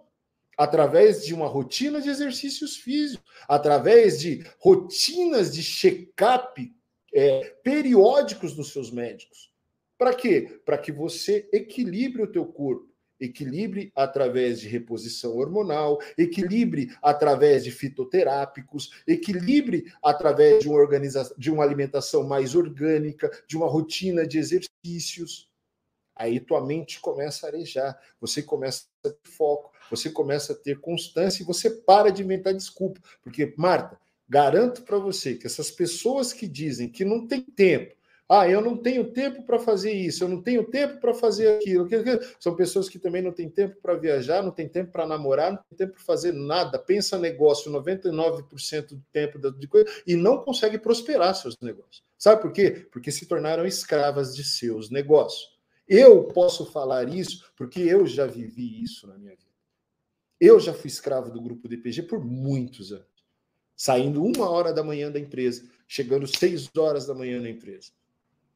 [0.58, 6.72] através de uma rotina de exercícios físicos, através de rotinas de check-up
[7.14, 9.52] é, periódicos dos seus médicos.
[9.98, 10.60] Para quê?
[10.66, 12.94] Para que você equilibre o teu corpo.
[13.18, 21.50] Equilibre através de reposição hormonal, equilibre através de fitoterápicos, equilibre através de uma, organização, de
[21.50, 25.50] uma alimentação mais orgânica, de uma rotina de exercícios.
[26.16, 30.80] Aí tua mente começa a arejar, você começa a ter foco, você começa a ter
[30.80, 33.02] constância e você para de inventar desculpa.
[33.22, 37.96] Porque, Marta, garanto para você que essas pessoas que dizem que não tem tempo,
[38.28, 41.88] ah, eu não tenho tempo para fazer isso, eu não tenho tempo para fazer aquilo,
[42.40, 45.60] são pessoas que também não têm tempo para viajar, não têm tempo para namorar, não
[45.70, 50.80] têm tempo para fazer nada, pensa negócio 99% do tempo de coisa e não consegue
[50.80, 52.04] prosperar seus negócios.
[52.18, 52.88] Sabe por quê?
[52.92, 55.55] Porque se tornaram escravas de seus negócios.
[55.88, 59.46] Eu posso falar isso porque eu já vivi isso na minha vida.
[60.40, 63.06] Eu já fui escravo do grupo DPG por muitos anos.
[63.76, 67.92] Saindo uma hora da manhã da empresa, chegando seis horas da manhã na empresa.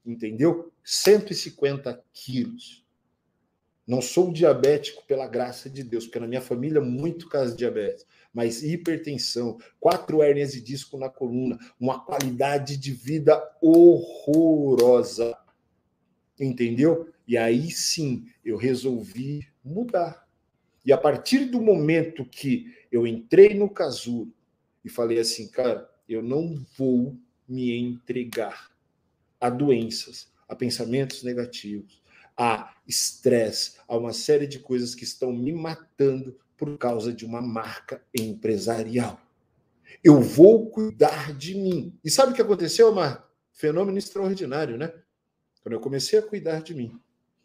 [0.06, 0.72] Entendeu?
[0.84, 2.86] 150 quilos.
[3.86, 8.06] Não sou diabético pela graça de Deus, porque na minha família muito caso de diabetes,
[8.32, 15.36] mas hipertensão, quatro hérnias de disco na coluna, uma qualidade de vida horrorosa.
[16.40, 17.10] Entendeu?
[17.30, 20.28] E aí sim eu resolvi mudar.
[20.84, 24.34] E a partir do momento que eu entrei no casulo
[24.84, 27.16] e falei assim, cara, eu não vou
[27.48, 28.72] me entregar
[29.40, 32.02] a doenças, a pensamentos negativos,
[32.36, 37.44] a estresse, a uma série de coisas que estão me matando por causa de uma
[37.44, 39.22] marca empresarial.
[40.04, 41.96] Eu vou cuidar de mim.
[42.04, 43.30] E sabe o que aconteceu, Marco?
[43.54, 44.92] Fenômeno extraordinário, né?
[45.62, 47.00] Quando eu comecei a cuidar de mim,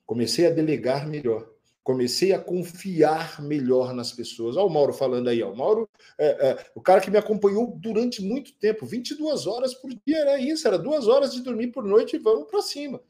[0.06, 1.48] Comecei a delegar melhor.
[1.82, 4.56] Comecei a confiar melhor nas pessoas.
[4.56, 5.42] Olha o Mauro falando aí.
[5.42, 5.52] Ó.
[5.52, 5.88] O Mauro,
[6.18, 10.38] é, é, o cara que me acompanhou durante muito tempo, 22 horas por dia era
[10.38, 13.02] isso, era duas horas de dormir por noite e vamos para cima.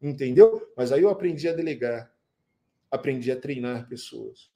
[0.00, 0.72] Entendeu?
[0.76, 2.12] Mas aí eu aprendi a delegar,
[2.88, 4.50] aprendi a treinar pessoas,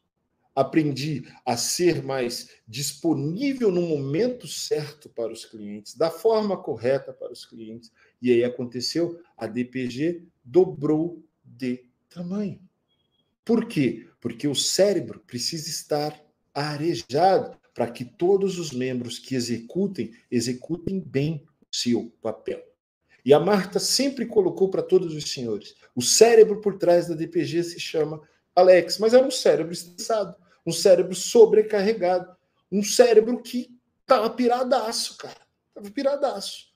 [0.54, 7.32] aprendi a ser mais disponível no momento certo para os clientes, da forma correta para
[7.32, 7.90] os clientes.
[8.20, 11.24] E aí aconteceu, a DPG dobrou
[11.58, 12.60] de tamanho.
[13.44, 14.08] Por quê?
[14.20, 16.18] Porque o cérebro precisa estar
[16.54, 22.62] arejado para que todos os membros que executem, executem bem o seu papel.
[23.24, 27.62] E a Marta sempre colocou para todos os senhores: o cérebro por trás da DPG
[27.64, 28.22] se chama
[28.54, 30.34] Alex, mas era um cérebro estressado,
[30.64, 32.36] um cérebro sobrecarregado,
[32.70, 35.40] um cérebro que estava piradaço, cara.
[35.68, 36.67] Estava piradaço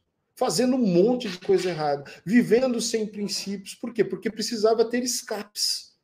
[0.43, 3.77] fazendo um monte de coisa errada, vivendo sem princípios.
[3.77, 4.03] Por quê?
[4.03, 5.97] Porque precisava ter escapes.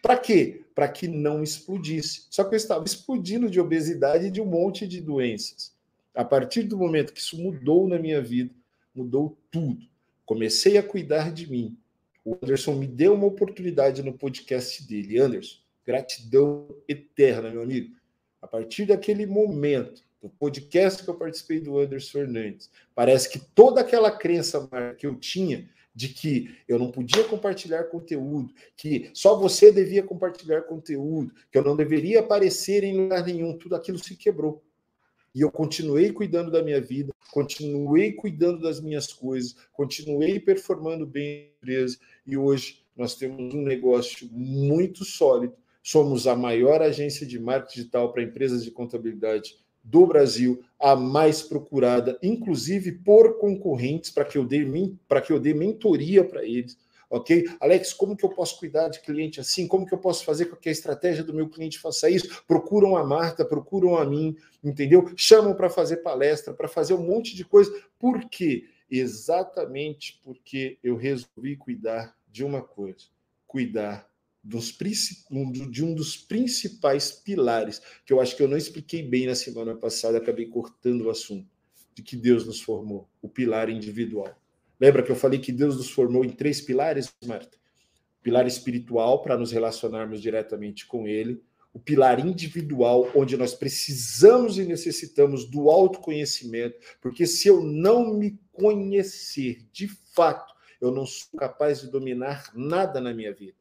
[0.00, 0.62] Para quê?
[0.72, 2.28] Para que não explodisse.
[2.30, 5.74] Só que eu estava explodindo de obesidade e de um monte de doenças.
[6.14, 8.54] A partir do momento que isso mudou na minha vida,
[8.94, 9.84] mudou tudo.
[10.24, 11.76] Comecei a cuidar de mim.
[12.24, 15.18] O Anderson me deu uma oportunidade no podcast dele.
[15.18, 17.96] Anderson, gratidão eterna, meu amigo.
[18.40, 22.70] A partir daquele momento do podcast que eu participei do Anderson Fernandes.
[22.94, 28.54] Parece que toda aquela crença que eu tinha de que eu não podia compartilhar conteúdo,
[28.76, 33.74] que só você devia compartilhar conteúdo, que eu não deveria aparecer em lugar nenhum, tudo
[33.74, 34.62] aquilo se quebrou.
[35.34, 41.50] E eu continuei cuidando da minha vida, continuei cuidando das minhas coisas, continuei performando bem
[41.52, 45.54] a empresa e hoje nós temos um negócio muito sólido.
[45.82, 51.42] Somos a maior agência de marketing digital para empresas de contabilidade do Brasil, a mais
[51.42, 54.64] procurada, inclusive por concorrentes, para que eu dê
[55.08, 56.78] para que eu dê mentoria para eles.
[57.10, 57.44] Ok?
[57.60, 59.68] Alex, como que eu posso cuidar de cliente assim?
[59.68, 62.42] Como que eu posso fazer com que a estratégia do meu cliente faça isso?
[62.46, 65.12] Procuram a Marta, procuram a mim, entendeu?
[65.14, 67.70] Chamam para fazer palestra, para fazer um monte de coisa.
[67.98, 68.64] Por quê?
[68.90, 73.06] Exatamente porque eu resolvi cuidar de uma coisa:
[73.46, 74.10] cuidar
[74.42, 74.76] dos,
[75.70, 79.74] de um dos principais pilares, que eu acho que eu não expliquei bem na semana
[79.74, 81.48] passada, acabei cortando o assunto,
[81.94, 84.36] de que Deus nos formou, o pilar individual.
[84.80, 87.62] Lembra que eu falei que Deus nos formou em três pilares, Marta?
[88.22, 91.42] pilar espiritual, para nos relacionarmos diretamente com Ele,
[91.74, 98.38] o pilar individual, onde nós precisamos e necessitamos do autoconhecimento, porque se eu não me
[98.52, 103.56] conhecer de fato, eu não sou capaz de dominar nada na minha vida.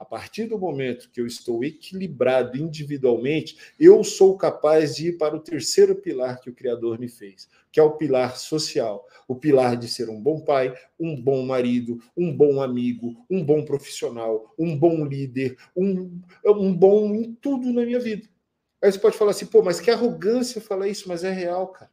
[0.00, 5.36] A partir do momento que eu estou equilibrado individualmente, eu sou capaz de ir para
[5.36, 9.76] o terceiro pilar que o Criador me fez, que é o pilar social, o pilar
[9.76, 14.74] de ser um bom pai, um bom marido, um bom amigo, um bom profissional, um
[14.74, 18.26] bom líder, um, um bom em tudo na minha vida.
[18.82, 21.90] Aí você pode falar assim, pô, mas que arrogância falar isso, mas é real, cara.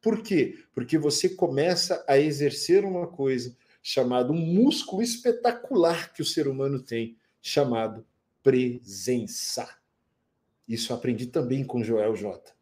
[0.00, 0.56] Por quê?
[0.72, 6.80] Porque você começa a exercer uma coisa chamada um músculo espetacular que o ser humano
[6.80, 8.04] tem, chamado
[8.42, 9.68] presença.
[10.66, 12.52] Isso aprendi também com Joel J.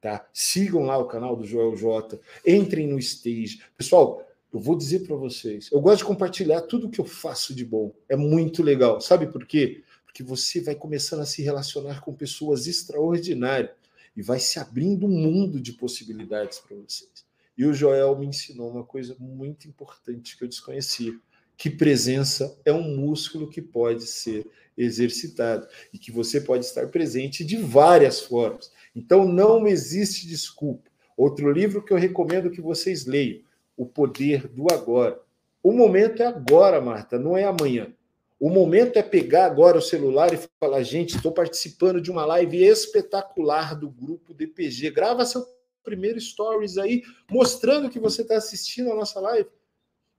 [0.00, 0.28] Tá?
[0.32, 2.20] Sigam lá o canal do Joel J.
[2.46, 3.62] Entrem no stage.
[3.76, 7.64] Pessoal, eu vou dizer para vocês, eu gosto de compartilhar tudo que eu faço de
[7.64, 7.92] bom.
[8.08, 9.00] É muito legal.
[9.00, 9.82] Sabe por quê?
[10.04, 13.72] Porque você vai começando a se relacionar com pessoas extraordinárias
[14.16, 17.26] e vai se abrindo um mundo de possibilidades para vocês.
[17.56, 21.18] E o Joel me ensinou uma coisa muito importante que eu desconhecia
[21.56, 24.46] que presença é um músculo que pode ser
[24.76, 28.72] exercitado e que você pode estar presente de várias formas.
[28.94, 30.90] Então não existe desculpa.
[31.16, 33.40] Outro livro que eu recomendo que vocês leiam,
[33.76, 35.20] O Poder do Agora.
[35.62, 37.92] O momento é agora, Marta, não é amanhã.
[38.38, 42.62] O momento é pegar agora o celular e falar: gente, estou participando de uma live
[42.62, 44.90] espetacular do grupo DPG.
[44.90, 45.46] Grava seu
[45.82, 49.48] primeiro stories aí, mostrando que você está assistindo a nossa live.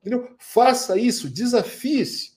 [0.05, 0.35] Entendeu?
[0.37, 2.35] Faça isso, desafie-se.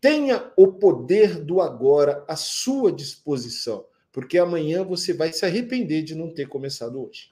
[0.00, 6.14] Tenha o poder do agora à sua disposição, porque amanhã você vai se arrepender de
[6.14, 7.30] não ter começado hoje.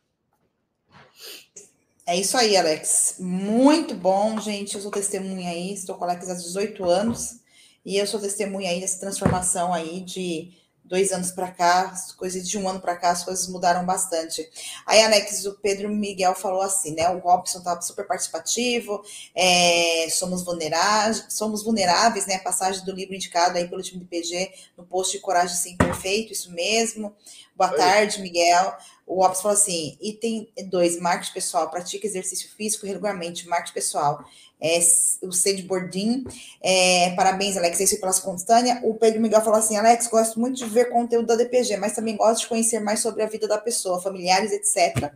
[2.06, 3.16] É isso aí, Alex.
[3.18, 4.74] Muito bom, gente.
[4.74, 7.40] Eu sou testemunha aí, estou com a Alex há 18 anos,
[7.82, 10.52] e eu sou testemunha aí dessa transformação aí de
[10.84, 14.46] dois anos para cá, coisas de um ano para cá, as coisas mudaram bastante.
[14.86, 17.08] Aí, Alex, o Pedro Miguel falou assim, né?
[17.08, 19.02] O Robson estava super participativo,
[19.34, 22.36] é, somos vulneráveis, somos vulneráveis, né?
[22.36, 25.76] A passagem do livro indicado aí pelo time do PG no post de Coragem Sim
[25.76, 27.14] Perfeito, isso mesmo.
[27.56, 27.76] Boa Oi.
[27.76, 28.76] tarde, Miguel.
[29.06, 34.24] O Ops falou assim: item 2, marketing pessoal, pratica exercício físico regularmente, marketing pessoal
[34.60, 34.78] é,
[35.22, 36.24] o C de Bordim.
[36.62, 38.80] É, parabéns, Alex, isso pela constância.
[38.82, 42.16] O Pedro Miguel falou assim: Alex, gosto muito de ver conteúdo da DPG, mas também
[42.16, 45.12] gosto de conhecer mais sobre a vida da pessoa, familiares, etc.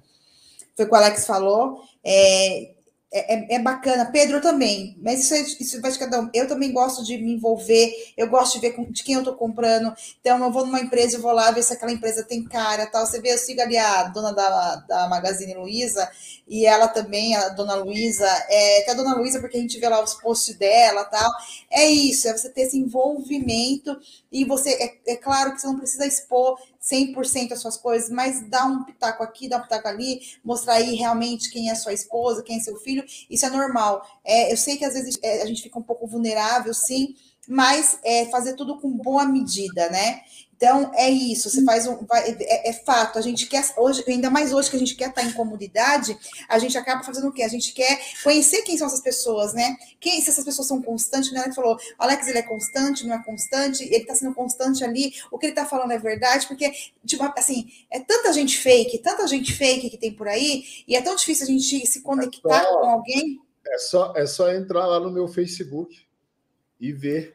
[0.76, 1.82] Foi o que o Alex falou.
[2.04, 2.70] É,
[3.10, 4.10] é, é, bacana.
[4.10, 6.30] Pedro também, mas isso, é, isso vai de cada um.
[6.34, 9.34] Eu também gosto de me envolver, eu gosto de ver com, de quem eu estou
[9.34, 9.94] comprando.
[10.20, 13.06] Então, eu vou numa empresa, eu vou lá ver se aquela empresa tem cara tal.
[13.06, 16.08] Você vê, eu sigo ali a dona da, da Magazine Luiza,
[16.46, 19.88] e ela também, a dona Luiza, é, até a dona Luiza, porque a gente vê
[19.88, 21.30] lá os posts dela tal.
[21.70, 23.98] É isso, é você ter esse envolvimento,
[24.30, 26.58] e você, é, é claro que você não precisa expor
[26.90, 30.94] 100% as suas coisas, mas dá um pitaco aqui, dá um pitaco ali, mostrar aí
[30.94, 34.06] realmente quem é sua esposa, quem é seu filho, isso é normal.
[34.24, 37.14] É, eu sei que às vezes é, a gente fica um pouco vulnerável, sim,
[37.46, 40.20] mas é, fazer tudo com boa medida, né?
[40.58, 42.04] Então, é isso, você faz um.
[42.04, 45.10] Vai, é, é, fato, a gente quer, hoje, ainda mais hoje que a gente quer
[45.10, 47.44] estar em comunidade, a gente acaba fazendo o quê?
[47.44, 49.76] A gente quer conhecer quem são essas pessoas, né?
[50.00, 51.44] Quem, se essas pessoas são constantes, né?
[51.44, 55.14] Ele falou, o Alex, ele é constante, não é constante, ele está sendo constante ali,
[55.30, 56.72] o que ele está falando é verdade, porque,
[57.06, 61.00] tipo, assim, é tanta gente fake, tanta gente fake que tem por aí, e é
[61.00, 63.40] tão difícil a gente se conectar é só, com alguém.
[63.64, 65.96] É só, é só entrar lá no meu Facebook
[66.80, 67.34] e ver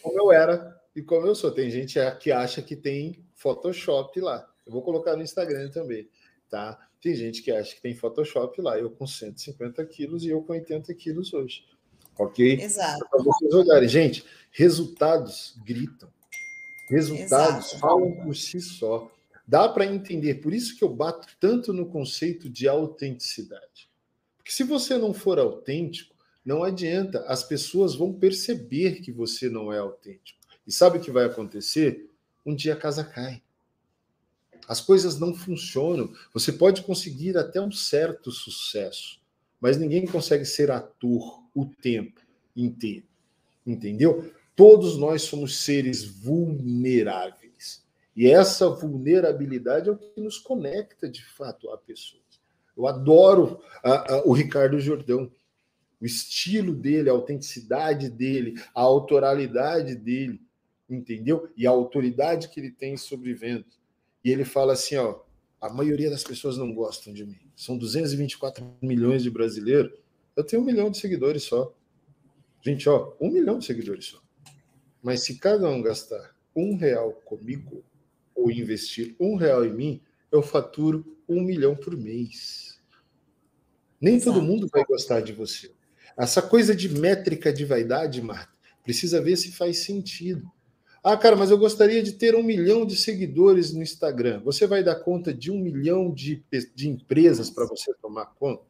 [0.00, 1.50] como eu era e como eu sou.
[1.50, 4.46] Tem gente que acha que tem Photoshop lá.
[4.66, 6.08] Eu vou colocar no Instagram também.
[6.48, 6.78] tá?
[7.00, 10.52] Tem gente que acha que tem Photoshop lá, eu com 150 quilos e eu com
[10.52, 11.64] 80 quilos hoje.
[12.18, 12.60] Ok?
[12.60, 13.04] Exato.
[13.10, 13.88] Para vocês olharem.
[13.88, 16.12] Gente, resultados gritam.
[16.88, 17.78] Resultados Exato.
[17.80, 19.10] falam por si só.
[19.48, 20.34] Dá para entender.
[20.36, 23.90] Por isso que eu bato tanto no conceito de autenticidade.
[24.36, 26.14] Porque se você não for autêntico,
[26.44, 27.20] não adianta.
[27.26, 30.38] As pessoas vão perceber que você não é autêntico.
[30.66, 32.08] E sabe o que vai acontecer?
[32.44, 33.42] Um dia a casa cai.
[34.68, 36.12] As coisas não funcionam.
[36.32, 39.20] Você pode conseguir até um certo sucesso,
[39.60, 42.20] mas ninguém consegue ser ator o tempo
[42.54, 43.06] inteiro.
[43.66, 44.32] Entendeu?
[44.54, 47.84] Todos nós somos seres vulneráveis.
[48.14, 52.22] E essa vulnerabilidade é o que nos conecta de fato a pessoas.
[52.76, 55.30] Eu adoro a, a, o Ricardo Jordão,
[56.00, 60.40] o estilo dele, a autenticidade dele, a autoralidade dele,
[60.94, 61.48] entendeu?
[61.56, 63.80] E a autoridade que ele tem sobre vendas.
[64.24, 65.20] E ele fala assim, ó,
[65.60, 67.38] a maioria das pessoas não gostam de mim.
[67.56, 69.92] São 224 milhões de brasileiros.
[70.36, 71.72] Eu tenho um milhão de seguidores só.
[72.60, 74.22] Gente, ó, um milhão de seguidores só.
[75.02, 77.84] Mas se cada um gastar um real comigo
[78.34, 82.80] ou investir um real em mim, eu faturo um milhão por mês.
[84.00, 84.32] Nem Exato.
[84.32, 85.72] todo mundo vai gostar de você.
[86.16, 90.50] Essa coisa de métrica de vaidade, Marta, precisa ver se faz sentido.
[91.04, 94.40] Ah, cara, mas eu gostaria de ter um milhão de seguidores no Instagram.
[94.44, 96.44] Você vai dar conta de um milhão de,
[96.76, 98.62] de empresas para você tomar conta?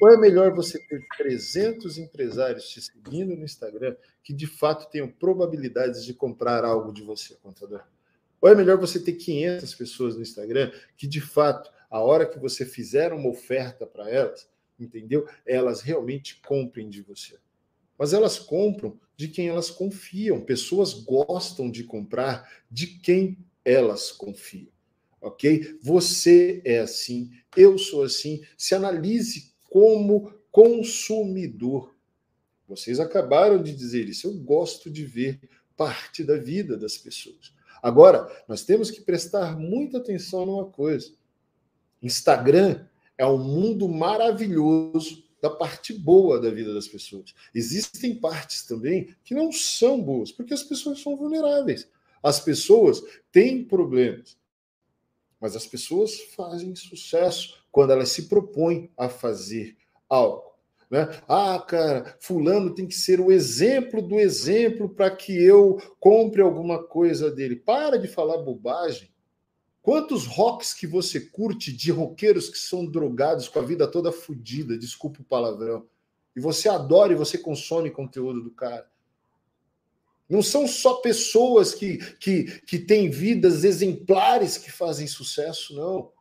[0.00, 5.06] Ou é melhor você ter 300 empresários te seguindo no Instagram que de fato tenham
[5.06, 7.82] probabilidades de comprar algo de você, contador?
[8.40, 12.38] Ou é melhor você ter 500 pessoas no Instagram que de fato, a hora que
[12.38, 14.48] você fizer uma oferta para elas,
[14.78, 15.28] entendeu?
[15.44, 17.36] Elas realmente comprem de você.
[18.00, 20.40] Mas elas compram de quem elas confiam.
[20.40, 24.72] Pessoas gostam de comprar de quem elas confiam.
[25.20, 25.78] Ok?
[25.82, 28.42] Você é assim, eu sou assim.
[28.56, 31.94] Se analise como consumidor.
[32.66, 34.28] Vocês acabaram de dizer isso.
[34.28, 35.38] Eu gosto de ver
[35.76, 37.52] parte da vida das pessoas.
[37.82, 41.12] Agora, nós temos que prestar muita atenção numa coisa.
[42.02, 42.86] Instagram
[43.18, 47.34] é um mundo maravilhoso da parte boa da vida das pessoas.
[47.54, 51.88] Existem partes também que não são boas, porque as pessoas são vulneráveis.
[52.22, 54.38] As pessoas têm problemas.
[55.40, 59.76] Mas as pessoas fazem sucesso quando elas se propõem a fazer
[60.08, 60.50] algo.
[60.90, 61.08] Né?
[61.28, 66.82] Ah, cara, fulano tem que ser o exemplo do exemplo para que eu compre alguma
[66.82, 67.56] coisa dele.
[67.56, 69.09] Para de falar bobagem.
[69.82, 74.76] Quantos rocks que você curte de roqueiros que são drogados com a vida toda fodida,
[74.76, 75.86] desculpa o palavrão,
[76.36, 78.90] e você adora e você consome conteúdo do cara?
[80.28, 86.12] Não são só pessoas que, que, que têm vidas exemplares que fazem sucesso, não.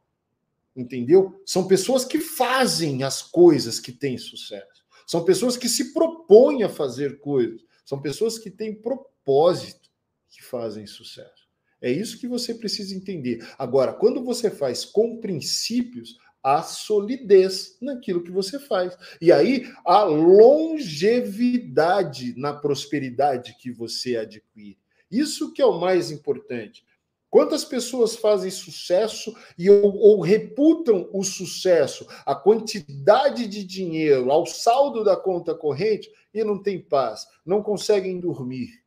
[0.75, 1.39] Entendeu?
[1.45, 4.85] São pessoas que fazem as coisas que têm sucesso.
[5.05, 7.61] São pessoas que se propõem a fazer coisas.
[7.83, 9.89] São pessoas que têm propósito
[10.29, 11.48] que fazem sucesso.
[11.81, 13.43] É isso que você precisa entender.
[13.57, 18.95] Agora, quando você faz com princípios, há solidez naquilo que você faz.
[19.21, 24.77] E aí, a longevidade na prosperidade que você adquire.
[25.09, 26.83] Isso que é o mais importante.
[27.29, 34.47] Quantas pessoas fazem sucesso e ou, ou, reputam o sucesso, a quantidade de dinheiro, ao
[34.47, 38.81] saldo da conta corrente e não tem paz, não conseguem dormir,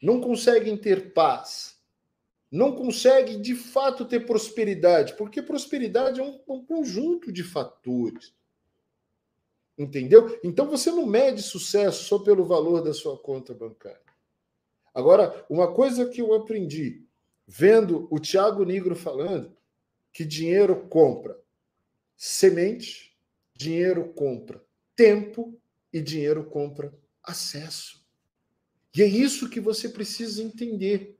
[0.00, 1.78] não conseguem ter paz,
[2.50, 8.32] não conseguem de fato ter prosperidade, porque prosperidade é um, um conjunto de fatores.
[9.76, 10.40] Entendeu?
[10.42, 14.00] Então você não mede sucesso só pelo valor da sua conta bancária.
[14.92, 17.06] Agora, uma coisa que eu aprendi
[17.46, 19.56] vendo o Tiago Negro falando
[20.12, 21.38] que dinheiro compra
[22.16, 23.16] semente,
[23.54, 24.60] dinheiro compra
[24.96, 25.56] tempo
[25.92, 26.92] e dinheiro compra
[27.22, 27.97] acesso.
[28.96, 31.18] E é isso que você precisa entender.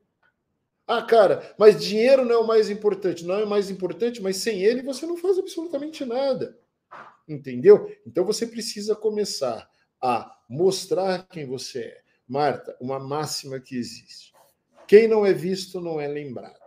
[0.87, 3.25] Ah, cara, mas dinheiro não é o mais importante.
[3.25, 6.57] Não é o mais importante, mas sem ele você não faz absolutamente nada.
[7.27, 7.95] Entendeu?
[8.07, 9.69] Então você precisa começar
[10.01, 12.01] a mostrar quem você é.
[12.27, 14.33] Marta, uma máxima que existe.
[14.87, 16.57] Quem não é visto não é lembrado.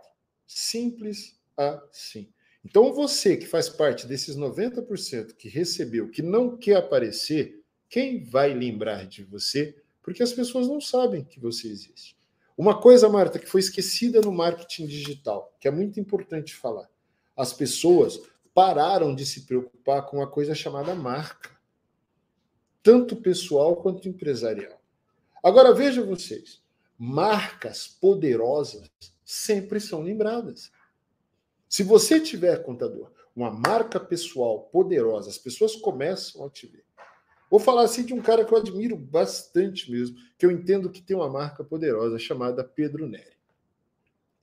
[0.47, 2.31] Simples assim.
[2.63, 8.53] Então você que faz parte desses 90% que recebeu, que não quer aparecer, quem vai
[8.53, 12.15] lembrar de você porque as pessoas não sabem que você existe.
[12.55, 16.87] Uma coisa, Marta, que foi esquecida no marketing digital, que é muito importante falar.
[17.35, 18.21] As pessoas
[18.53, 21.49] pararam de se preocupar com uma coisa chamada marca,
[22.83, 24.79] tanto pessoal quanto empresarial.
[25.41, 26.61] Agora veja vocês,
[26.97, 28.91] marcas poderosas
[29.25, 30.71] sempre são lembradas.
[31.67, 36.82] Se você tiver, contador, uma marca pessoal poderosa, as pessoas começam a te ver.
[37.53, 41.03] Vou falar assim de um cara que eu admiro bastante mesmo, que eu entendo que
[41.03, 43.33] tem uma marca poderosa chamada Pedro Neri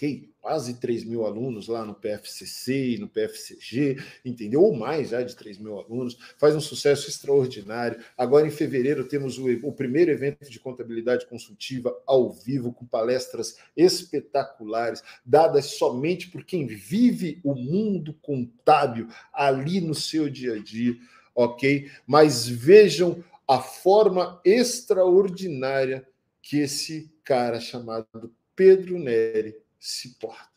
[0.00, 0.30] okay?
[0.40, 4.62] quase 3 mil alunos lá no PFCC e no PFCG, entendeu?
[4.62, 8.00] Ou mais já de 3 mil alunos, faz um sucesso extraordinário.
[8.16, 13.58] Agora, em fevereiro, temos o, o primeiro evento de contabilidade consultiva ao vivo, com palestras
[13.76, 20.96] espetaculares, dadas somente por quem vive o mundo contábil ali no seu dia a dia,
[21.34, 21.90] ok?
[22.06, 26.06] Mas vejam a forma extraordinária
[26.40, 30.50] que esse cara chamado Pedro Neri se porta,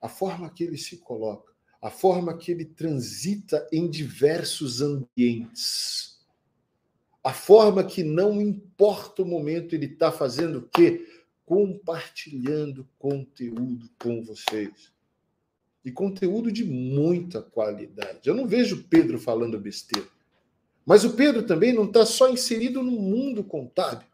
[0.00, 6.20] a forma que ele se coloca, a forma que ele transita em diversos ambientes,
[7.22, 11.06] a forma que não importa o momento, ele está fazendo o quê?
[11.44, 14.92] Compartilhando conteúdo com vocês.
[15.84, 18.20] E conteúdo de muita qualidade.
[18.24, 20.06] Eu não vejo Pedro falando besteira.
[20.84, 24.06] Mas o Pedro também não está só inserido no mundo contábil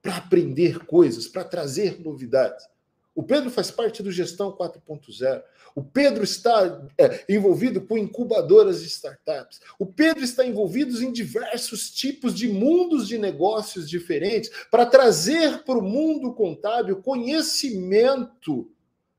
[0.00, 2.66] para aprender coisas, para trazer novidades.
[3.14, 5.42] O Pedro faz parte do Gestão 4.0.
[5.74, 9.60] O Pedro está é, envolvido com incubadoras de startups.
[9.76, 15.78] O Pedro está envolvido em diversos tipos de mundos de negócios diferentes para trazer para
[15.78, 18.70] o mundo contábil conhecimento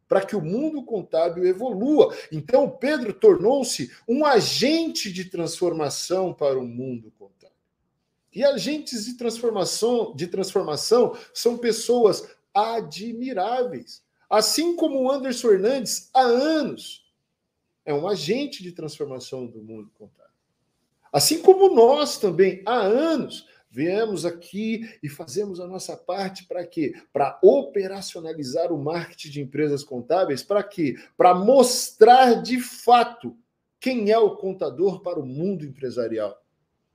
[0.10, 2.14] para que o mundo contábil evolua.
[2.32, 7.56] Então, Pedro tornou-se um agente de transformação para o mundo contábil.
[8.34, 14.04] E agentes de transformação, de transformação são pessoas admiráveis.
[14.28, 17.06] Assim como o Anderson Hernandes, há anos,
[17.86, 20.34] é um agente de transformação do mundo contábil.
[21.14, 26.94] Assim como nós também, há anos, viemos aqui e fazemos a nossa parte para quê?
[27.14, 30.96] Para operacionalizar o marketing de empresas contábeis, para quê?
[31.16, 33.38] Para mostrar de fato
[33.80, 36.42] quem é o contador para o mundo empresarial.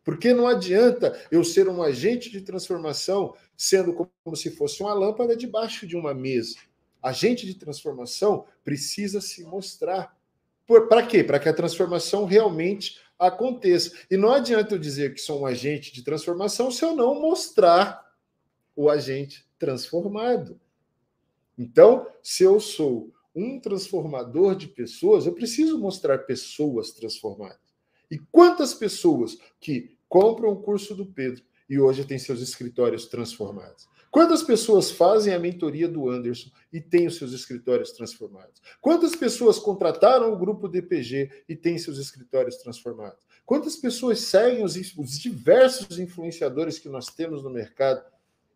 [0.02, 5.34] Porque não adianta eu ser um agente de transformação sendo como se fosse uma lâmpada
[5.34, 6.56] debaixo de uma mesa.
[7.02, 10.14] Agente de transformação precisa se mostrar.
[10.88, 11.22] Para quê?
[11.22, 13.96] Para que a transformação realmente aconteça.
[14.10, 18.04] E não adianta eu dizer que sou um agente de transformação se eu não mostrar
[18.76, 20.60] o agente transformado.
[21.56, 27.74] Então, se eu sou um transformador de pessoas, eu preciso mostrar pessoas transformadas.
[28.10, 33.88] E quantas pessoas que compram o curso do Pedro e hoje tem seus escritórios transformados?
[34.14, 38.62] Quantas pessoas fazem a mentoria do Anderson e têm os seus escritórios transformados?
[38.80, 43.18] Quantas pessoas contrataram o grupo DPG e têm seus escritórios transformados?
[43.44, 48.04] Quantas pessoas seguem os, os diversos influenciadores que nós temos no mercado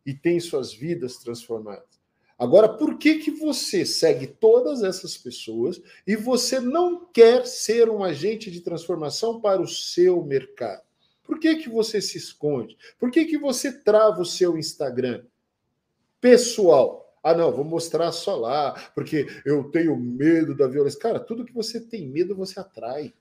[0.07, 1.99] e têm suas vidas transformadas?
[2.39, 8.05] Agora, por que que você segue todas essas pessoas e você não quer ser um
[8.05, 10.83] agente de transformação para o seu mercado?
[11.25, 12.77] Por que, que você se esconde?
[12.97, 15.25] Por que, que você trava o seu Instagram?
[16.21, 20.99] Pessoal, ah, não, vou mostrar só lá, porque eu tenho medo da violência.
[20.99, 23.13] Cara, tudo que você tem medo, você atrai.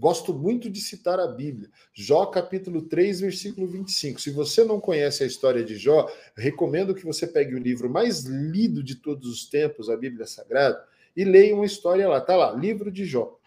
[0.00, 1.68] Gosto muito de citar a Bíblia.
[1.92, 4.18] Jó, capítulo 3, versículo 25.
[4.18, 8.24] Se você não conhece a história de Jó, recomendo que você pegue o livro mais
[8.24, 10.82] lido de todos os tempos, a Bíblia Sagrada,
[11.14, 12.18] e leia uma história lá.
[12.18, 13.38] Tá lá, livro de Jó.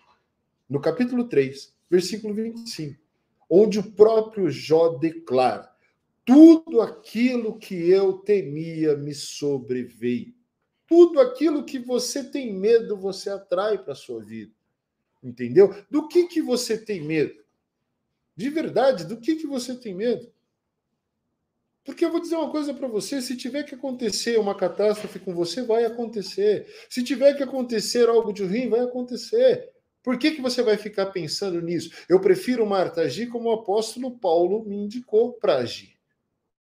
[0.69, 2.99] No capítulo 3, versículo 25,
[3.49, 5.72] onde o próprio Jó declara:
[6.25, 10.33] tudo aquilo que eu temia me sobreveio.
[10.87, 14.53] Tudo aquilo que você tem medo, você atrai para a sua vida.
[15.23, 15.73] Entendeu?
[15.89, 17.43] Do que, que você tem medo?
[18.35, 20.31] De verdade, do que, que você tem medo?
[21.85, 25.33] Porque eu vou dizer uma coisa para você: se tiver que acontecer uma catástrofe com
[25.33, 26.67] você, vai acontecer.
[26.89, 29.71] Se tiver que acontecer algo de ruim, vai acontecer.
[30.01, 31.89] Por que, que você vai ficar pensando nisso?
[32.09, 35.92] Eu prefiro, Marta, agir como o apóstolo Paulo me indicou para agir.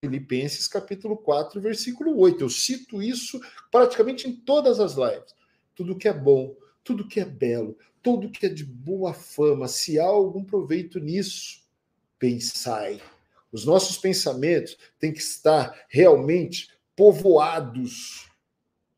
[0.05, 2.43] Filipenses capítulo 4, versículo 8.
[2.43, 5.33] Eu cito isso praticamente em todas as lives.
[5.77, 10.01] Tudo que é bom, tudo que é belo, tudo que é de boa fama, se
[10.01, 11.63] há algum proveito nisso,
[12.19, 13.01] pensai.
[13.53, 18.29] Os nossos pensamentos têm que estar realmente povoados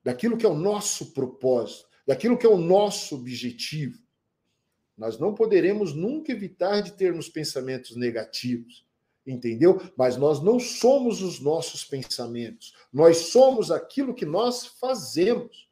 [0.02, 3.98] daquilo que é o nosso propósito, daquilo que é o nosso objetivo.
[4.96, 8.83] Nós não poderemos nunca evitar de termos pensamentos negativos,
[9.26, 9.80] entendeu?
[9.96, 15.68] Mas nós não somos os nossos pensamentos, nós somos aquilo que nós fazemos.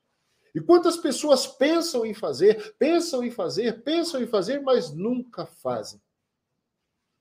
[0.55, 6.01] E quantas pessoas pensam em fazer, pensam em fazer, pensam em fazer, mas nunca fazem?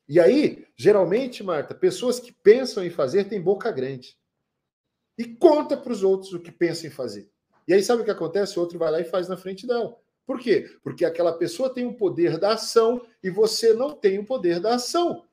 [0.07, 4.17] E aí, geralmente, Marta, pessoas que pensam em fazer têm boca grande.
[5.17, 7.29] E conta para os outros o que pensam em fazer.
[7.67, 8.57] E aí sabe o que acontece?
[8.57, 9.95] O outro vai lá e faz na frente dela.
[10.25, 10.77] Por quê?
[10.83, 14.75] Porque aquela pessoa tem o poder da ação e você não tem o poder da
[14.75, 15.25] ação.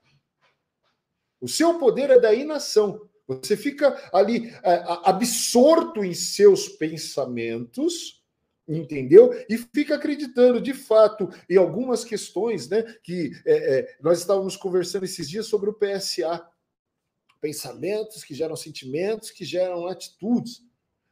[1.40, 3.08] O seu poder é da inação.
[3.26, 8.22] Você fica ali é, absorto em seus pensamentos,
[8.66, 9.32] entendeu?
[9.48, 12.82] E fica acreditando, de fato, em algumas questões, né?
[13.02, 16.46] Que é, é, nós estávamos conversando esses dias sobre o PSA.
[17.40, 20.62] Pensamentos que geram sentimentos, que geram atitudes.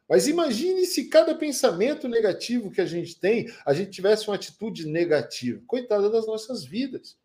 [0.09, 4.87] Mas imagine se cada pensamento negativo que a gente tem, a gente tivesse uma atitude
[4.87, 5.63] negativa.
[5.67, 7.19] Coitada das nossas vidas.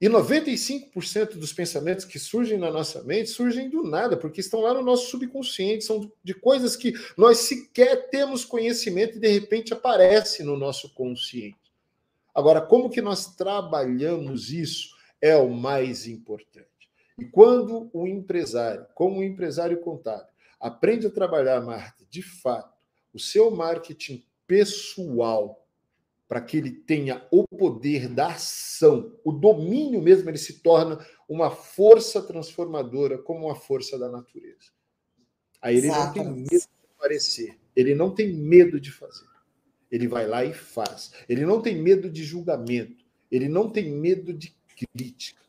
[0.00, 4.72] E 95% dos pensamentos que surgem na nossa mente surgem do nada, porque estão lá
[4.72, 10.44] no nosso subconsciente, são de coisas que nós sequer temos conhecimento e de repente aparece
[10.44, 11.56] no nosso consciente.
[12.32, 16.68] Agora, como que nós trabalhamos isso é o mais importante.
[17.18, 20.28] E quando o empresário, como o empresário contábil,
[20.60, 22.76] Aprende a trabalhar, Marta, de fato,
[23.14, 25.64] o seu marketing pessoal
[26.28, 31.50] para que ele tenha o poder da ação, o domínio mesmo, ele se torna uma
[31.50, 34.70] força transformadora como uma força da natureza.
[35.60, 36.18] Aí ele Exato.
[36.18, 39.26] não tem medo de aparecer, ele não tem medo de fazer.
[39.90, 41.12] Ele vai lá e faz.
[41.26, 45.40] Ele não tem medo de julgamento, ele não tem medo de crítica.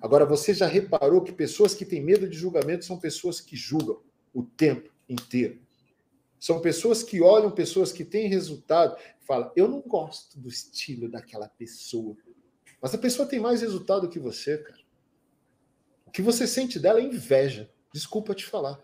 [0.00, 4.00] Agora, você já reparou que pessoas que têm medo de julgamento são pessoas que julgam
[4.32, 5.58] o tempo inteiro.
[6.38, 11.08] São pessoas que olham pessoas que têm resultado e falam: Eu não gosto do estilo
[11.08, 12.16] daquela pessoa.
[12.80, 14.80] Mas a pessoa tem mais resultado que você, cara.
[16.06, 17.70] O que você sente dela é inveja.
[17.92, 18.78] Desculpa te falar.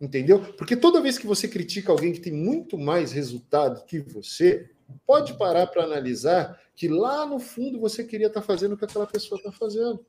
[0.00, 0.40] Entendeu?
[0.54, 4.70] Porque toda vez que você critica alguém que tem muito mais resultado que você,
[5.06, 8.84] pode parar para analisar que lá no fundo você queria estar tá fazendo o que
[8.84, 10.04] aquela pessoa está fazendo.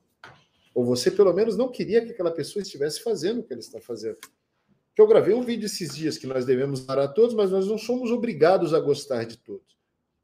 [0.74, 3.80] Ou você, pelo menos, não queria que aquela pessoa estivesse fazendo o que ela está
[3.80, 4.18] fazendo
[4.94, 7.66] que eu gravei um vídeo esses dias que nós devemos dar a todos, mas nós
[7.66, 9.74] não somos obrigados a gostar de todos.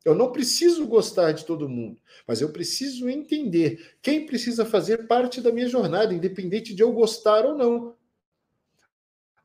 [0.05, 5.40] Eu não preciso gostar de todo mundo, mas eu preciso entender quem precisa fazer parte
[5.40, 7.94] da minha jornada, independente de eu gostar ou não.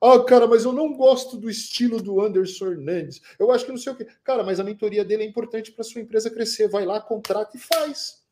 [0.01, 3.21] Ah, cara, mas eu não gosto do estilo do Anderson Hernandes.
[3.39, 4.07] Eu acho que não sei o quê.
[4.23, 6.69] Cara, mas a mentoria dele é importante para sua empresa crescer.
[6.69, 8.23] Vai lá, contrata e faz.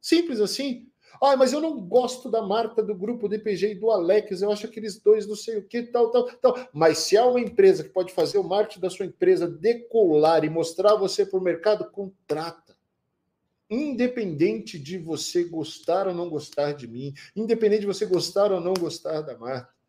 [0.00, 0.89] Simples assim.
[1.20, 4.66] Ah, mas eu não gosto da marca do grupo DPG e do Alex, eu acho
[4.66, 6.58] aqueles dois não sei o que, tal, tal, tal.
[6.72, 10.50] Mas se há uma empresa que pode fazer o marketing da sua empresa decolar e
[10.50, 12.76] mostrar você para o mercado, contrata.
[13.68, 18.74] Independente de você gostar ou não gostar de mim, independente de você gostar ou não
[18.74, 19.79] gostar da marca.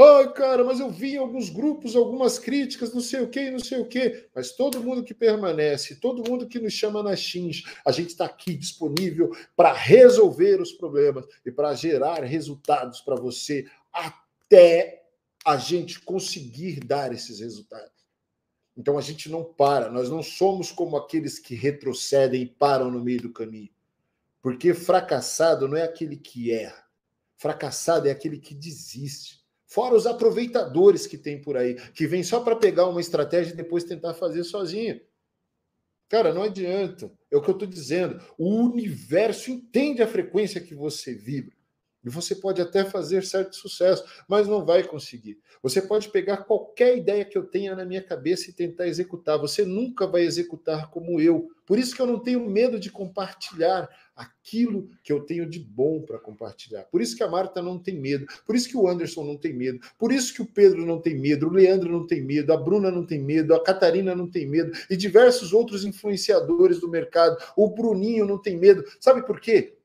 [0.00, 3.58] Ai, cara, mas eu vi em alguns grupos algumas críticas, não sei o que, não
[3.58, 4.28] sei o que.
[4.32, 8.26] Mas todo mundo que permanece, todo mundo que nos chama na Xins, a gente está
[8.26, 15.02] aqui disponível para resolver os problemas e para gerar resultados para você até
[15.44, 17.90] a gente conseguir dar esses resultados.
[18.76, 23.02] Então a gente não para, nós não somos como aqueles que retrocedem e param no
[23.02, 23.70] meio do caminho.
[24.40, 26.84] Porque fracassado não é aquele que erra,
[27.36, 29.37] fracassado é aquele que desiste.
[29.68, 33.56] Fora os aproveitadores que tem por aí, que vem só para pegar uma estratégia e
[33.56, 34.98] depois tentar fazer sozinho.
[36.08, 37.12] Cara, não adianta.
[37.30, 38.18] É o que eu estou dizendo.
[38.38, 41.54] O universo entende a frequência que você vibra.
[42.04, 45.38] E você pode até fazer certo sucesso, mas não vai conseguir.
[45.62, 49.38] Você pode pegar qualquer ideia que eu tenha na minha cabeça e tentar executar.
[49.38, 51.48] Você nunca vai executar como eu.
[51.66, 56.00] Por isso que eu não tenho medo de compartilhar aquilo que eu tenho de bom
[56.00, 56.84] para compartilhar.
[56.84, 58.26] Por isso que a Marta não tem medo.
[58.46, 59.78] Por isso que o Anderson não tem medo.
[59.98, 61.46] Por isso que o Pedro não tem medo.
[61.46, 62.52] O Leandro não tem medo.
[62.52, 63.54] A Bruna não tem medo.
[63.54, 64.72] A Catarina não tem medo.
[64.88, 67.36] E diversos outros influenciadores do mercado.
[67.56, 68.84] O Bruninho não tem medo.
[69.00, 69.77] Sabe por quê?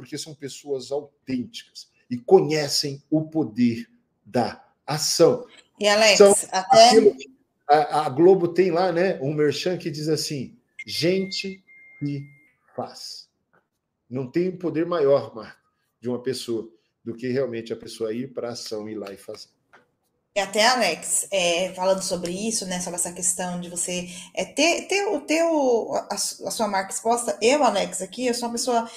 [0.00, 3.86] Porque são pessoas autênticas e conhecem o poder
[4.24, 5.46] da ação.
[5.78, 7.14] E Alex, são até aquilo,
[7.68, 11.62] a, a, Globo tem lá, né, um merchan que diz assim: gente
[11.98, 12.24] que
[12.74, 13.28] faz.
[14.08, 15.60] Não tem poder maior, Marta,
[16.00, 16.66] de uma pessoa
[17.04, 19.48] do que realmente a pessoa ir para a ação, ir lá e fazer.
[20.34, 24.86] E até, Alex, é, falando sobre isso, né, sobre essa questão de você é, ter,
[24.86, 28.54] ter, ter, ter o, a, a, sua marca exposta, eu, Alex, aqui, eu sou uma
[28.54, 28.88] pessoa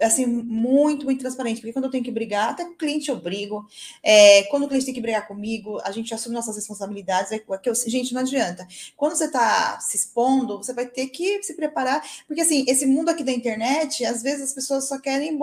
[0.00, 3.16] assim, muito, muito transparente, porque quando eu tenho que brigar, até com o cliente eu
[3.16, 3.66] brigo,
[4.02, 7.68] é, quando o cliente tem que brigar comigo, a gente assume nossas responsabilidades, é, que
[7.68, 8.66] eu, gente, não adianta.
[8.96, 13.08] Quando você está se expondo, você vai ter que se preparar, porque assim, esse mundo
[13.08, 15.38] aqui da internet, às vezes as pessoas só querem,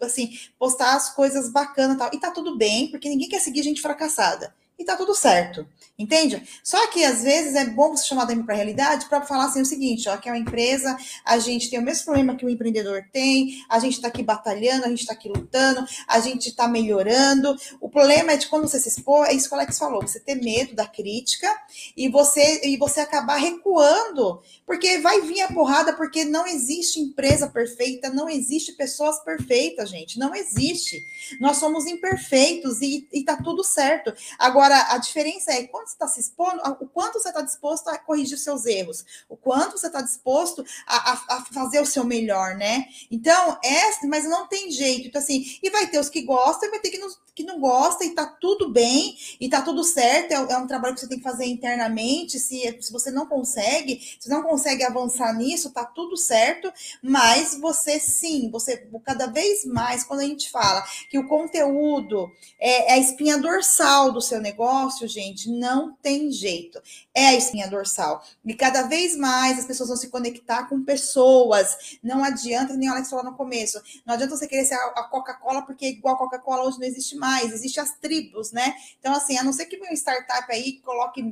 [0.00, 3.62] assim, postar as coisas bacanas e tal, e tá tudo bem, porque ninguém quer seguir
[3.62, 5.66] gente fracassada, e tá tudo certo.
[5.98, 6.40] Entende?
[6.62, 9.66] Só que às vezes é bom você chamar para a realidade para falar assim o
[9.66, 13.02] seguinte: ó, que é uma empresa, a gente tem o mesmo problema que o empreendedor
[13.12, 17.56] tem, a gente está aqui batalhando, a gente está aqui lutando, a gente está melhorando.
[17.80, 20.20] O problema é de quando você se expor, é isso que o Alex falou, você
[20.20, 21.52] ter medo da crítica
[21.96, 27.48] e você e você acabar recuando, porque vai vir a porrada, porque não existe empresa
[27.48, 31.04] perfeita, não existe pessoas perfeitas, gente, não existe.
[31.40, 34.14] Nós somos imperfeitos e, e tá tudo certo.
[34.38, 37.98] Agora, a diferença é quando você está se expondo, o quanto você está disposto a
[37.98, 42.56] corrigir seus erros, o quanto você está disposto a, a, a, fazer o seu melhor,
[42.56, 42.86] né?
[43.10, 45.08] Então, é, mas não tem jeito.
[45.08, 47.60] Então, assim, e vai ter os que gostam e vai ter que, nos, que não
[47.60, 50.32] gosta e tá tudo bem e tá tudo certo.
[50.32, 52.38] É, é, um trabalho que você tem que fazer internamente.
[52.38, 56.72] Se, se você não consegue, se não consegue avançar nisso, tá tudo certo.
[57.02, 62.92] Mas você sim, você cada vez mais, quando a gente fala que o conteúdo é,
[62.92, 64.57] é a espinha dorsal do seu negócio,
[65.06, 66.80] gente, não tem jeito.
[67.14, 68.24] É a espinha dorsal.
[68.44, 71.98] E cada vez mais as pessoas vão se conectar com pessoas.
[72.02, 75.62] Não adianta, nem o Alex falou no começo, não adianta você querer ser a Coca-Cola,
[75.62, 78.74] porque igual a Coca-Cola hoje não existe mais, existe as tribos, né?
[78.98, 81.22] Então, assim, a não ser que uma startup aí coloque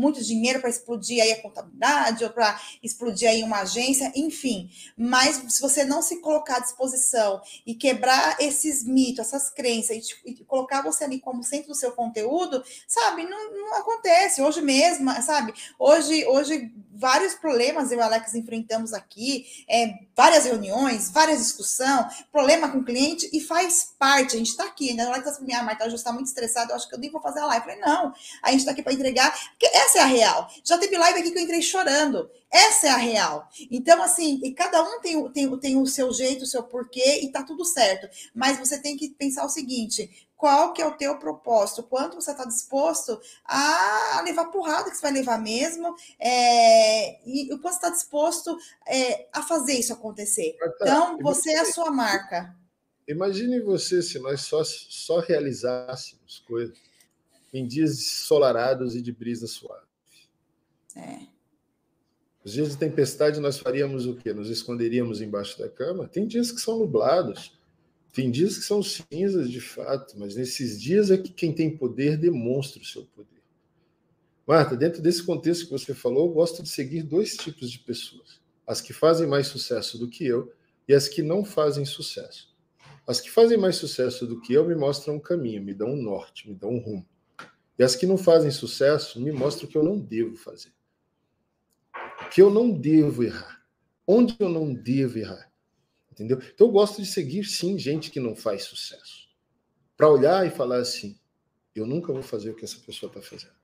[0.00, 4.70] muito dinheiro para explodir aí a contabilidade ou para explodir aí uma agência, enfim.
[4.96, 10.30] Mas se você não se colocar à disposição e quebrar esses mitos, essas crenças e,
[10.30, 14.42] e colocar você ali como centro do seu conteúdo, sabe, não, não acontece.
[14.42, 15.52] Hoje mesmo, sabe?
[15.78, 22.24] Hoje, hoje vários problemas eu e o Alex enfrentamos aqui, é, várias reuniões, várias discussões,
[22.30, 25.06] problema com o cliente, e faz parte, a gente está aqui, né?
[25.06, 27.22] O Alex assim, minha Marta já está muito estressada, eu acho que eu nem vou
[27.22, 27.66] fazer a live.
[27.66, 28.12] Eu falei, não,
[28.42, 30.48] a gente está aqui para entregar, porque essa é a real.
[30.64, 32.30] Já teve live aqui que eu entrei chorando.
[32.50, 33.48] Essa é a real.
[33.70, 37.30] Então, assim, e cada um tem, tem, tem o seu jeito, o seu porquê, e
[37.30, 38.08] tá tudo certo.
[38.34, 42.30] Mas você tem que pensar o seguinte: qual que é o teu propósito, quanto você
[42.30, 47.86] está disposto a levar porrada que você vai levar mesmo, é, e o quanto você
[47.86, 48.56] está disposto
[48.86, 50.56] é, a fazer isso acontecer.
[50.58, 52.54] Tá, então, você é a sua marca.
[53.08, 56.89] Imagine você se nós só, só realizássemos coisas
[57.52, 59.86] em dias ensolarados e de brisa suave.
[60.96, 61.26] É.
[62.44, 64.32] Os dias de tempestade nós faríamos o quê?
[64.32, 66.08] Nos esconderíamos embaixo da cama?
[66.08, 67.58] Tem dias que são nublados.
[68.12, 72.16] Tem dias que são cinzas de fato, mas nesses dias é que quem tem poder
[72.16, 73.40] demonstra o seu poder.
[74.46, 78.40] Marta, dentro desse contexto que você falou, eu gosto de seguir dois tipos de pessoas:
[78.66, 80.52] as que fazem mais sucesso do que eu
[80.88, 82.50] e as que não fazem sucesso.
[83.06, 86.02] As que fazem mais sucesso do que eu me mostram um caminho, me dão um
[86.02, 87.06] norte, me dão um rumo.
[87.80, 90.72] E as que não fazem sucesso me mostram que eu não devo fazer.
[92.30, 93.64] Que eu não devo errar.
[94.06, 95.50] Onde eu não devo errar
[96.20, 96.38] entendeu?
[96.54, 99.28] Então eu gosto de seguir sim gente que não faz sucesso,
[99.96, 101.18] para olhar e falar assim:
[101.74, 103.58] eu nunca vou fazer o que essa pessoa está fazendo.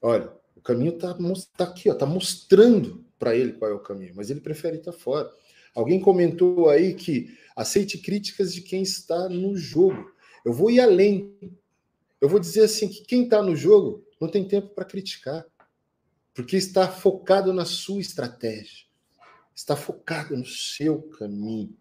[0.00, 1.16] Olha, o caminho está
[1.56, 4.98] tá aqui, está mostrando para ele qual é o caminho, mas ele prefere estar tá
[4.98, 5.30] fora.
[5.74, 10.10] Alguém comentou aí que aceite críticas de quem está no jogo.
[10.44, 11.36] Eu vou ir além.
[12.20, 15.44] Eu vou dizer assim que quem está no jogo não tem tempo para criticar,
[16.34, 18.88] porque está focado na sua estratégia
[19.58, 21.76] está focado no seu caminho.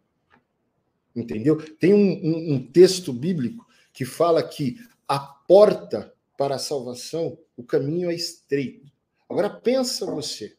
[1.15, 1.57] Entendeu?
[1.77, 4.77] Tem um, um, um texto bíblico que fala que
[5.07, 8.91] a porta para a salvação, o caminho é estreito.
[9.29, 10.57] Agora pensa você,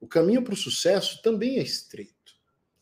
[0.00, 2.12] o caminho para o sucesso também é estreito.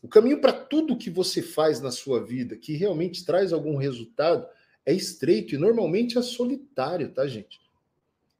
[0.01, 4.47] O caminho para tudo que você faz na sua vida que realmente traz algum resultado
[4.87, 7.59] é estreito e normalmente é solitário, tá, gente?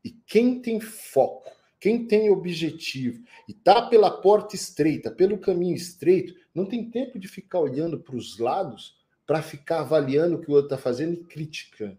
[0.01, 6.33] E quem tem foco, quem tem objetivo e está pela porta estreita, pelo caminho estreito,
[6.55, 8.95] não tem tempo de ficar olhando para os lados
[9.25, 11.97] para ficar avaliando o que o outro está fazendo e criticando.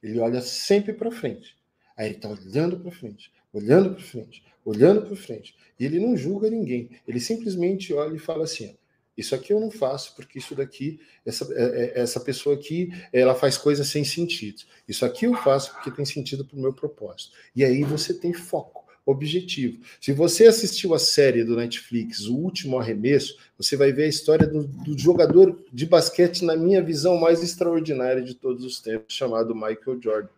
[0.00, 1.56] Ele olha sempre para frente.
[1.96, 5.56] Aí ele está olhando para frente, olhando para frente, olhando para frente.
[5.76, 6.88] E ele não julga ninguém.
[7.06, 8.76] Ele simplesmente olha e fala assim:
[9.16, 13.34] isso aqui eu não faço porque isso daqui, essa, é, é, essa pessoa aqui, ela
[13.34, 14.62] faz coisas sem sentido.
[14.88, 17.32] Isso aqui eu faço porque tem sentido para o meu propósito.
[17.54, 19.82] E aí você tem foco, objetivo.
[20.00, 24.46] Se você assistiu a série do Netflix, O Último Arremesso, você vai ver a história
[24.46, 29.54] do, do jogador de basquete, na minha visão, mais extraordinária de todos os tempos, chamado
[29.54, 30.28] Michael Jordan.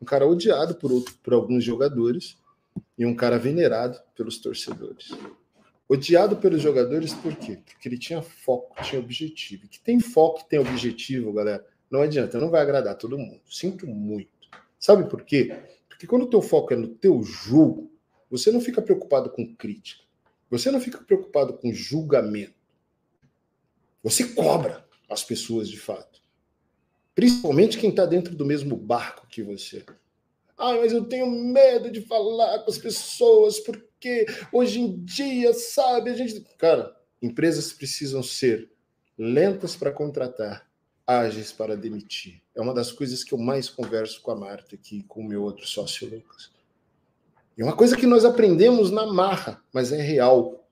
[0.00, 2.38] Um cara odiado por, outro, por alguns jogadores
[2.96, 5.10] e um cara venerado pelos torcedores.
[5.88, 7.60] Odiado pelos jogadores por quê?
[7.64, 9.64] Porque ele tinha foco, tinha objetivo.
[9.64, 13.40] E que tem foco, tem objetivo, galera, não adianta, não vai agradar todo mundo.
[13.48, 14.30] Sinto muito.
[14.78, 15.58] Sabe por quê?
[15.88, 17.90] Porque quando o teu foco é no teu jogo,
[18.30, 20.04] você não fica preocupado com crítica.
[20.50, 22.54] Você não fica preocupado com julgamento.
[24.02, 26.20] Você cobra as pessoas de fato.
[27.14, 29.84] Principalmente quem está dentro do mesmo barco que você.
[30.56, 33.60] Ah, mas eu tenho medo de falar com as pessoas,
[33.98, 36.40] porque hoje em dia, sabe, a gente.
[36.56, 38.70] Cara, empresas precisam ser
[39.18, 40.70] lentas para contratar,
[41.04, 42.40] ágeis para demitir.
[42.54, 45.42] É uma das coisas que eu mais converso com a Marta aqui, com o meu
[45.42, 46.50] outro sócio Lucas.
[47.58, 50.64] É uma coisa que nós aprendemos na marra, mas é real.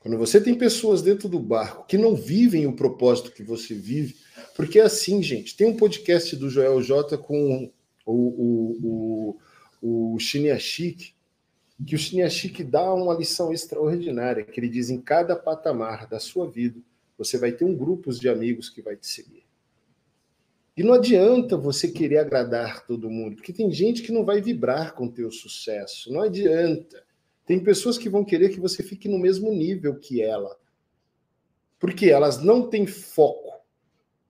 [0.00, 4.16] Quando você tem pessoas dentro do barco que não vivem o propósito que você vive,
[4.56, 5.54] porque é assim, gente.
[5.54, 7.70] Tem um podcast do Joel J com
[8.06, 9.36] o, o,
[9.82, 11.12] o, o Chineachik,
[11.86, 16.50] que o Chineachik dá uma lição extraordinária, que ele diz em cada patamar da sua
[16.50, 16.80] vida,
[17.16, 19.44] você vai ter um grupo de amigos que vai te seguir.
[20.76, 24.94] E não adianta você querer agradar todo mundo, porque tem gente que não vai vibrar
[24.94, 26.12] com o teu sucesso.
[26.12, 27.04] Não adianta.
[27.44, 30.56] Tem pessoas que vão querer que você fique no mesmo nível que ela.
[31.80, 33.60] Porque elas não têm foco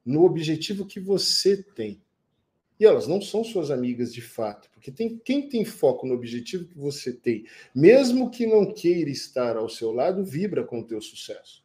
[0.05, 2.01] no objetivo que você tem.
[2.79, 6.67] E elas não são suas amigas de fato, porque tem, quem tem foco no objetivo
[6.67, 7.45] que você tem,
[7.75, 11.65] mesmo que não queira estar ao seu lado, vibra com o teu sucesso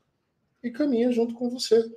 [0.64, 1.92] e caminha junto com você.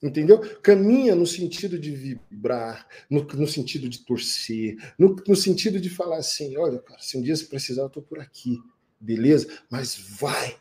[0.00, 0.38] Entendeu?
[0.60, 6.18] Caminha no sentido de vibrar, no, no sentido de torcer, no, no, sentido de falar
[6.18, 8.60] assim: olha, cara, se um dia você precisar, eu estou por aqui,
[9.00, 9.48] beleza?
[9.68, 10.56] Mas vai.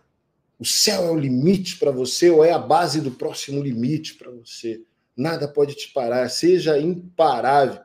[0.57, 4.31] O céu é o limite para você, ou é a base do próximo limite para
[4.31, 4.81] você.
[5.15, 7.81] Nada pode te parar, seja imparável.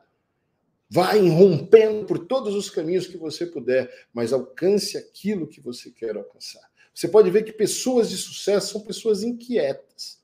[0.93, 6.17] Vai rompendo por todos os caminhos que você puder, mas alcance aquilo que você quer
[6.17, 6.71] alcançar.
[6.95, 10.23] Você pode ver que pessoas de sucesso são pessoas inquietas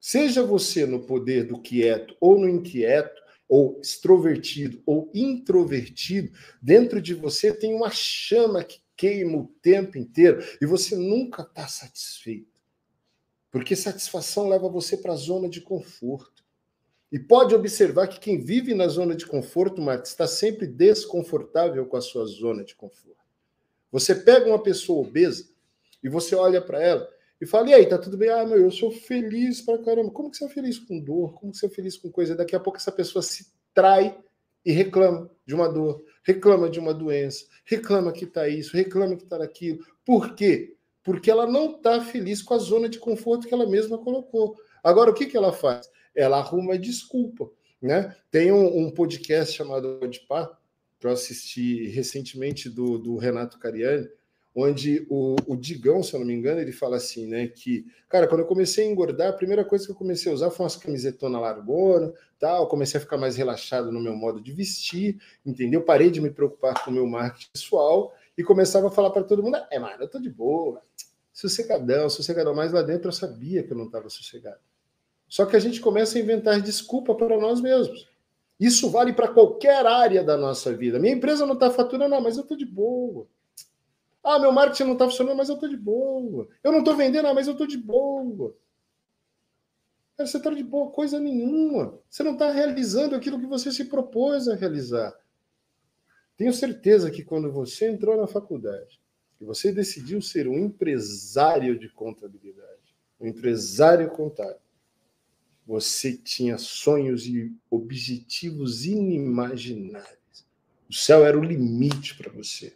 [0.00, 7.14] Seja você no poder do quieto ou no inquieto, ou extrovertido ou introvertido, dentro de
[7.14, 12.58] você tem uma chama que queima o tempo inteiro e você nunca está satisfeito.
[13.50, 16.37] Porque satisfação leva você para a zona de conforto.
[17.10, 21.96] E pode observar que quem vive na zona de conforto, Marcos, está sempre desconfortável com
[21.96, 23.16] a sua zona de conforto.
[23.90, 25.48] Você pega uma pessoa obesa
[26.02, 27.08] e você olha para ela
[27.40, 28.28] e fala, e aí, tá tudo bem?
[28.28, 30.10] Ah, meu, eu sou feliz pra caramba.
[30.10, 31.34] Como que você é feliz com dor?
[31.34, 32.34] Como que você é feliz com coisa?
[32.34, 34.18] Daqui a pouco essa pessoa se trai
[34.64, 39.24] e reclama de uma dor, reclama de uma doença, reclama que tá isso, reclama que
[39.24, 39.78] tá aquilo.
[40.04, 40.76] Por quê?
[41.02, 44.56] Porque ela não tá feliz com a zona de conforto que ela mesma colocou.
[44.82, 45.88] Agora, o que, que ela faz?
[46.18, 47.50] Ela arruma desculpa.
[47.80, 48.14] Né?
[48.30, 50.58] Tem um, um podcast chamado Pá,
[50.98, 54.08] que eu assisti recentemente do, do Renato Cariani,
[54.54, 58.26] onde o, o, Digão, se eu não me engano, ele fala assim, né, que, cara,
[58.26, 60.74] quando eu comecei a engordar, a primeira coisa que eu comecei a usar foi umas
[60.74, 65.82] camisetonas largona, tal, comecei a ficar mais relaxado no meu modo de vestir, entendeu?
[65.82, 69.42] Parei de me preocupar com o meu marketing pessoal e começava a falar para todo
[69.42, 70.82] mundo, é, mano, eu tô de boa,
[71.32, 74.58] sossegadão, sossegadão, mas lá dentro eu sabia que eu não estava sossegado.
[75.28, 78.08] Só que a gente começa a inventar desculpa para nós mesmos.
[78.58, 80.98] Isso vale para qualquer área da nossa vida.
[80.98, 83.26] Minha empresa não está faturando, não, mas eu tô de boa.
[84.24, 86.48] Ah, meu marketing não está funcionando, mas eu estou de boa.
[86.62, 88.54] Eu não estou vendendo, mas eu estou de boa.
[90.18, 91.96] Você está de boa coisa nenhuma.
[92.10, 95.14] Você não está realizando aquilo que você se propôs a realizar.
[96.36, 99.00] Tenho certeza que quando você entrou na faculdade,
[99.38, 104.60] que você decidiu ser um empresário de contabilidade, um empresário contábil,
[105.68, 110.16] você tinha sonhos e objetivos inimagináveis.
[110.88, 112.72] O céu era o limite para você.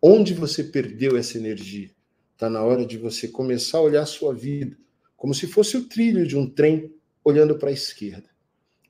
[0.00, 1.90] Onde você perdeu essa energia?
[2.34, 4.76] Está na hora de você começar a olhar a sua vida
[5.16, 6.94] como se fosse o trilho de um trem
[7.24, 8.28] olhando para a esquerda.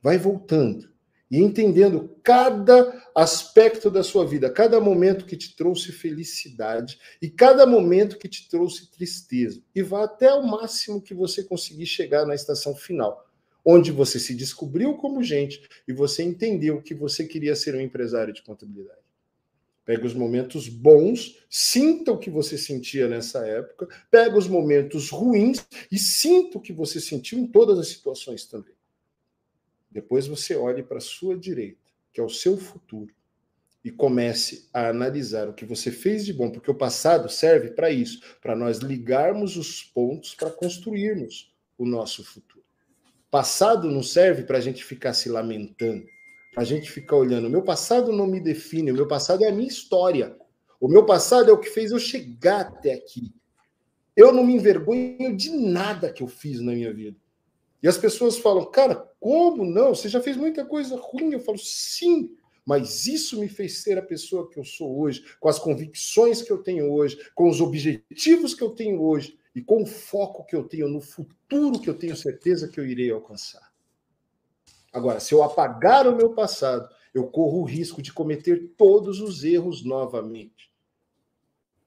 [0.01, 0.91] Vai voltando
[1.33, 7.65] e entendendo cada aspecto da sua vida, cada momento que te trouxe felicidade e cada
[7.65, 9.59] momento que te trouxe tristeza.
[9.73, 13.27] E vá até o máximo que você conseguir chegar na estação final,
[13.65, 18.31] onde você se descobriu como gente e você entendeu que você queria ser um empresário
[18.31, 19.01] de contabilidade.
[19.83, 25.65] Pega os momentos bons, sinta o que você sentia nessa época, pega os momentos ruins
[25.91, 28.75] e sinta o que você sentiu em todas as situações também.
[29.93, 31.79] Depois você olhe para a sua direita,
[32.11, 33.13] que é o seu futuro,
[33.83, 37.91] e comece a analisar o que você fez de bom, porque o passado serve para
[37.91, 42.63] isso, para nós ligarmos os pontos para construirmos o nosso futuro.
[43.29, 46.05] Passado não serve para a gente ficar se lamentando
[46.55, 47.47] a gente fica olhando.
[47.47, 50.35] O meu passado não me define, o meu passado é a minha história.
[50.79, 53.33] O meu passado é o que fez eu chegar até aqui.
[54.15, 57.17] Eu não me envergonho de nada que eu fiz na minha vida.
[57.83, 59.93] E as pessoas falam, cara, como não?
[59.93, 61.33] Você já fez muita coisa ruim.
[61.33, 62.33] Eu falo, sim,
[62.65, 66.49] mas isso me fez ser a pessoa que eu sou hoje, com as convicções que
[66.49, 70.55] eu tenho hoje, com os objetivos que eu tenho hoje e com o foco que
[70.55, 73.73] eu tenho no futuro que eu tenho certeza que eu irei alcançar.
[74.93, 79.43] Agora, se eu apagar o meu passado, eu corro o risco de cometer todos os
[79.43, 80.71] erros novamente.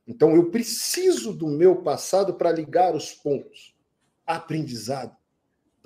[0.06, 3.74] Então, eu preciso do meu passado para ligar os pontos.
[4.27, 5.16] Aprendizado,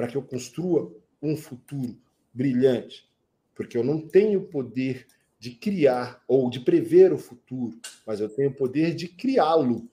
[0.00, 0.90] para que eu construa
[1.20, 1.94] um futuro
[2.32, 3.06] brilhante.
[3.54, 5.06] Porque eu não tenho poder
[5.38, 9.86] de criar ou de prever o futuro, mas eu tenho o poder de criá-lo.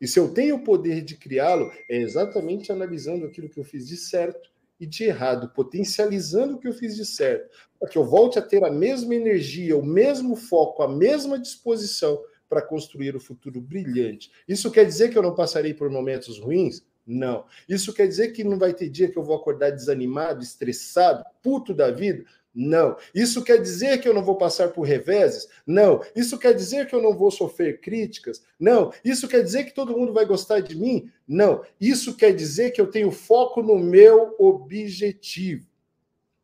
[0.00, 3.88] E se eu tenho o poder de criá-lo, é exatamente analisando aquilo que eu fiz
[3.88, 4.48] de certo
[4.78, 7.50] e de errado, potencializando o que eu fiz de certo,
[7.80, 12.16] para que eu volte a ter a mesma energia, o mesmo foco, a mesma disposição
[12.48, 14.30] para construir o futuro brilhante.
[14.46, 16.86] Isso quer dizer que eu não passarei por momentos ruins?
[17.06, 17.44] Não.
[17.68, 21.74] Isso quer dizer que não vai ter dia que eu vou acordar desanimado, estressado, puto
[21.74, 22.24] da vida?
[22.54, 22.96] Não.
[23.14, 25.48] Isso quer dizer que eu não vou passar por reveses?
[25.66, 26.02] Não.
[26.14, 28.44] Isso quer dizer que eu não vou sofrer críticas?
[28.60, 28.92] Não.
[29.04, 31.10] Isso quer dizer que todo mundo vai gostar de mim?
[31.26, 31.64] Não.
[31.80, 35.66] Isso quer dizer que eu tenho foco no meu objetivo.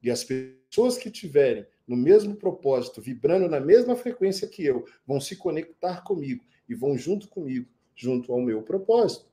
[0.02, 5.20] E as pessoas que tiverem no mesmo propósito, vibrando na mesma frequência que eu, vão
[5.20, 9.27] se conectar comigo e vão junto comigo, junto ao meu propósito.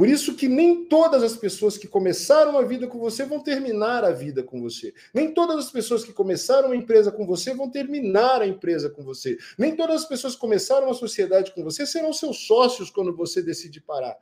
[0.00, 4.02] Por isso que nem todas as pessoas que começaram a vida com você vão terminar
[4.02, 4.94] a vida com você.
[5.12, 9.04] Nem todas as pessoas que começaram a empresa com você vão terminar a empresa com
[9.04, 9.36] você.
[9.58, 13.42] Nem todas as pessoas que começaram a sociedade com você serão seus sócios quando você
[13.42, 14.16] decide parar.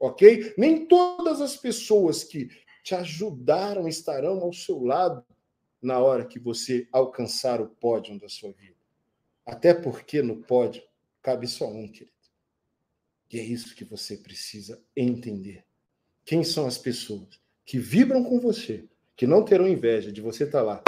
[0.00, 0.54] Ok?
[0.56, 2.48] Nem todas as pessoas que
[2.82, 5.22] te ajudaram estarão ao seu lado
[5.82, 8.78] na hora que você alcançar o pódio da sua vida.
[9.44, 10.82] Até porque no pódio
[11.20, 12.13] cabe só um, querido.
[13.32, 15.64] E é isso que você precisa entender.
[16.24, 18.84] Quem são as pessoas que vibram com você,
[19.16, 20.82] que não terão inveja de você estar tá lá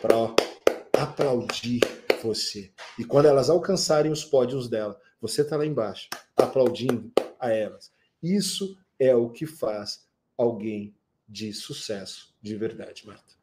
[0.00, 1.80] para aplaudir
[2.22, 2.72] você.
[2.98, 7.92] E quando elas alcançarem os pódios dela, você está lá embaixo, aplaudindo a elas.
[8.22, 10.06] Isso é o que faz
[10.36, 10.94] alguém
[11.28, 13.37] de sucesso de verdade, Marta.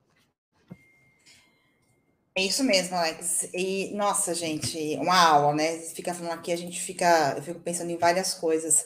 [2.37, 3.47] É isso mesmo, Alex.
[3.53, 5.77] E, nossa, gente, uma aula, né?
[5.79, 8.85] Fica falando aqui, a gente fica, eu fico pensando em várias coisas.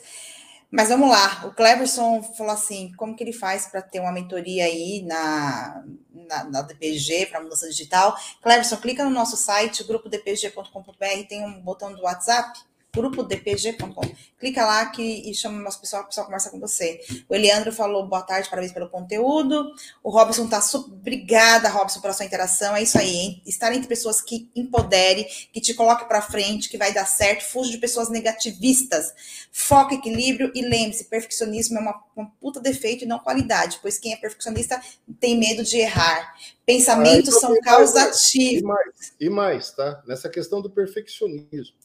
[0.72, 4.66] Mas vamos lá, o Cleverson falou assim: como que ele faz para ter uma mentoria
[4.66, 8.16] aí na, na, na DPG para mudança digital?
[8.42, 12.60] Cleverson, clica no nosso site, grupodpg.com.br, tem um botão do WhatsApp
[12.96, 14.02] grupo dpg.com.
[14.40, 17.00] Clica lá que, e chama o pessoal, o pessoal conversa com você.
[17.28, 19.72] O Eliandro falou boa tarde, parabéns pelo conteúdo.
[20.04, 20.90] O Robson tá super.
[20.94, 22.76] Obrigada, Robson, pela sua interação.
[22.76, 23.42] É isso aí, hein?
[23.46, 27.44] Estar entre pessoas que empodere, que te coloque para frente, que vai dar certo.
[27.44, 29.14] Fuja de pessoas negativistas.
[29.52, 34.14] Foco, equilíbrio e lembre-se: perfeccionismo é uma, uma puta defeito e não qualidade, pois quem
[34.14, 34.82] é perfeccionista
[35.20, 36.34] tem medo de errar.
[36.66, 38.62] Pensamentos ah, são causativos.
[38.62, 40.04] E mais, e mais, tá?
[40.08, 41.79] Nessa questão do perfeccionismo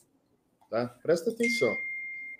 [0.74, 0.88] Tá?
[0.88, 1.72] Presta atenção.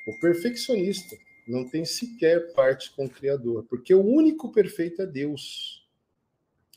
[0.09, 1.16] O perfeccionista
[1.47, 5.86] não tem sequer parte com o Criador, porque o único perfeito é Deus.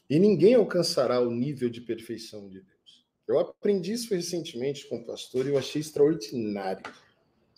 [0.08, 3.08] E ninguém alcançará o nível de perfeição de Deus.
[3.28, 6.84] Eu aprendi isso recentemente com o pastor e eu achei extraordinário.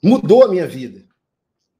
[0.02, 1.06] Mudou a minha vida.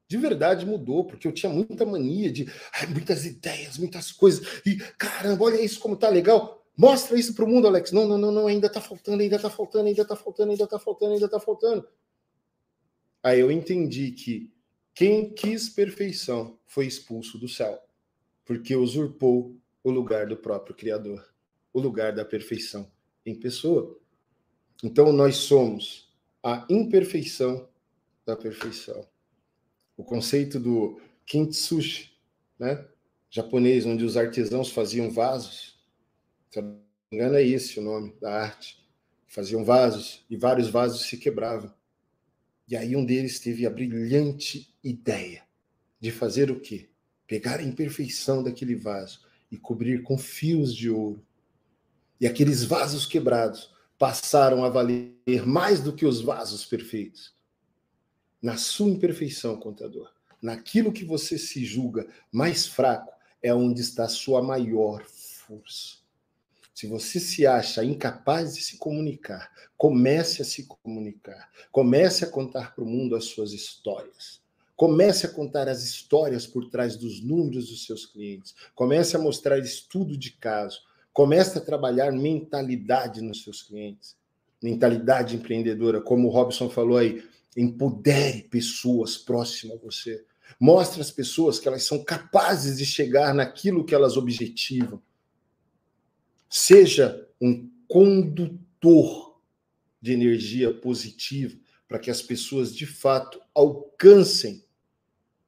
[0.06, 4.60] De verdade mudou, porque eu tinha muita mania de ai, muitas ideias, muitas coisas.
[4.66, 6.62] E caramba, olha isso como tá legal.
[6.76, 7.92] Mostra isso para o mundo, Alex.
[7.92, 10.78] Não, não, não, não, ainda está faltando, ainda está faltando, ainda está faltando, ainda está
[10.78, 11.88] faltando, ainda está faltando.
[13.22, 14.52] Aí eu entendi que
[14.94, 17.80] quem quis perfeição foi expulso do céu,
[18.44, 21.32] porque usurpou o lugar do próprio Criador,
[21.72, 22.90] o lugar da perfeição
[23.24, 23.98] em pessoa.
[24.82, 26.10] Então nós somos
[26.42, 27.68] a imperfeição
[28.24, 29.06] da perfeição.
[29.96, 32.12] O conceito do kintsugi,
[32.58, 32.86] né?
[33.30, 35.78] japonês, onde os artesãos faziam vasos,
[36.50, 38.84] se não me engano é esse o nome da arte,
[39.28, 41.72] faziam vasos e vários vasos se quebravam.
[42.70, 45.42] E aí um deles teve a brilhante ideia
[45.98, 46.88] de fazer o quê?
[47.26, 51.26] Pegar a imperfeição daquele vaso e cobrir com fios de ouro.
[52.20, 57.34] E aqueles vasos quebrados passaram a valer mais do que os vasos perfeitos.
[58.40, 60.08] Na sua imperfeição, contador,
[60.40, 65.99] naquilo que você se julga mais fraco, é onde está a sua maior força.
[66.74, 71.50] Se você se acha incapaz de se comunicar, comece a se comunicar.
[71.70, 74.40] Comece a contar para o mundo as suas histórias.
[74.76, 78.54] Comece a contar as histórias por trás dos números dos seus clientes.
[78.74, 80.80] Comece a mostrar estudo de caso.
[81.12, 84.16] Comece a trabalhar mentalidade nos seus clientes.
[84.62, 87.22] Mentalidade empreendedora, como o Robson falou aí,
[87.56, 90.24] empodere pessoas próximas a você.
[90.58, 95.02] Mostre às pessoas que elas são capazes de chegar naquilo que elas objetivam.
[96.50, 99.40] Seja um condutor
[100.02, 101.56] de energia positiva
[101.86, 104.64] para que as pessoas de fato alcancem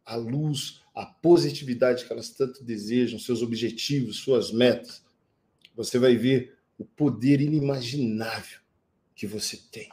[0.05, 5.03] a luz, a positividade que elas tanto desejam, seus objetivos, suas metas.
[5.75, 8.61] você vai ver o poder inimaginável
[9.15, 9.91] que você tem.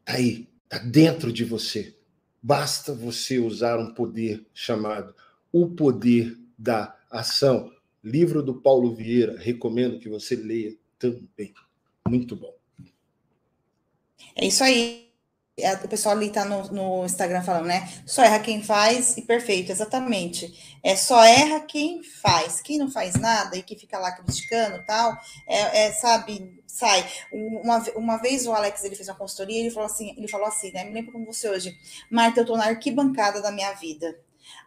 [0.00, 1.96] Está aí, está dentro de você.
[2.42, 5.14] Basta você usar um poder chamado
[5.52, 7.72] o poder da ação.
[8.02, 11.54] Livro do Paulo Vieira, recomendo que você leia também.
[12.08, 12.52] Muito bom.
[14.34, 15.02] É isso aí.
[15.58, 17.86] É, o pessoal ali tá no, no, Instagram falando, né?
[18.06, 20.78] Só erra quem faz e perfeito, exatamente.
[20.82, 22.62] É só erra quem faz.
[22.62, 25.14] Quem não faz nada e que fica lá criticando tal,
[25.46, 27.06] é, é sabe, sai.
[27.30, 30.72] Uma, uma vez o Alex ele fez uma consultoria, ele falou assim, ele falou assim,
[30.72, 30.84] né?
[30.84, 31.76] Me lembro como você hoje,
[32.10, 34.18] Marta, eu tô na arquibancada da minha vida.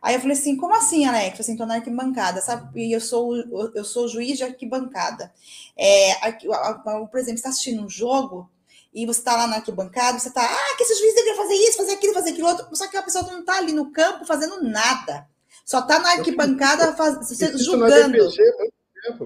[0.02, 1.26] Aí eu falei assim, como assim, Alex?
[1.26, 2.88] Eu falei assim, tô na arquibancada, sabe?
[2.88, 3.36] E eu sou,
[3.74, 5.34] eu sou juiz de arquibancada.
[5.78, 8.50] É, arqui, por exemplo, está assistindo um jogo
[8.94, 11.78] e você está lá na arquibancada, você está, ah, que esse juiz deveria fazer isso,
[11.78, 14.64] fazer aquilo, fazer aquilo outro, só que a pessoa não está ali no campo fazendo
[14.64, 15.28] nada.
[15.66, 17.18] Só está na arquibancada faz,
[17.58, 18.32] julgando.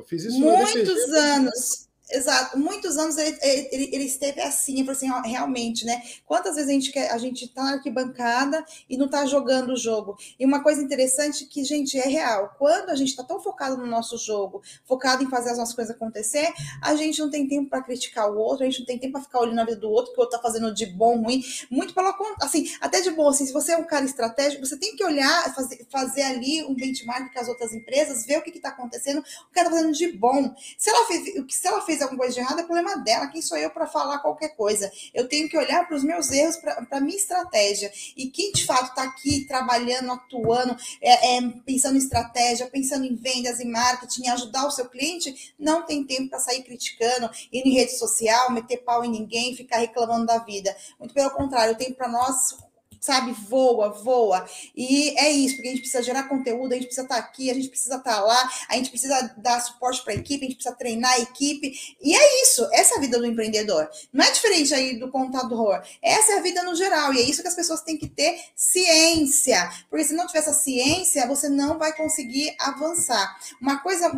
[0.08, 1.89] Fiz isso Muitos anos.
[2.12, 6.02] Exato, muitos anos ele, ele, ele esteve assim, falou assim, ó, realmente, né?
[6.26, 9.78] Quantas vezes a gente quer, a gente tá na arquibancada e não tá jogando o
[9.78, 10.18] jogo?
[10.40, 12.56] E uma coisa interessante que, gente, é real.
[12.58, 15.96] Quando a gente tá tão focado no nosso jogo, focado em fazer as nossas coisas
[15.96, 19.14] acontecer, a gente não tem tempo para criticar o outro, a gente não tem tempo
[19.14, 21.44] para ficar olhando a vida do outro, que o outro tá fazendo de bom, ruim.
[21.70, 22.10] Muito pelo
[22.42, 25.54] assim, até de bom, assim, se você é um cara estratégico, você tem que olhar,
[25.54, 29.20] fazer, fazer ali um benchmark com as outras empresas, ver o que que tá acontecendo,
[29.20, 30.56] o cara tá fazendo de bom.
[30.76, 33.28] Se ela fez, se ela fez fez alguma coisa de errado, é problema dela.
[33.28, 34.90] Quem sou eu para falar qualquer coisa?
[35.14, 37.92] Eu tenho que olhar para os meus erros, para a minha estratégia.
[38.16, 43.16] E quem de fato está aqui trabalhando, atuando, é, é, pensando em estratégia, pensando em
[43.16, 47.62] vendas, em marketing, em ajudar o seu cliente, não tem tempo para sair criticando, ir
[47.66, 50.76] em rede social, meter pau em ninguém, ficar reclamando da vida.
[50.98, 52.58] Muito pelo contrário, eu tenho para nós
[53.00, 54.48] sabe, voa, voa.
[54.76, 57.54] E é isso, porque a gente precisa gerar conteúdo, a gente precisa estar aqui, a
[57.54, 60.76] gente precisa estar lá, a gente precisa dar suporte para a equipe, a gente precisa
[60.76, 61.74] treinar a equipe.
[62.02, 63.90] E é isso, essa é a vida do empreendedor.
[64.12, 65.82] Não é diferente aí do contador.
[66.02, 68.40] Essa é a vida no geral, e é isso que as pessoas têm que ter
[68.56, 69.70] ciência.
[69.90, 73.38] Porque se não tiver essa ciência, você não vai conseguir avançar.
[73.62, 74.12] Uma coisa,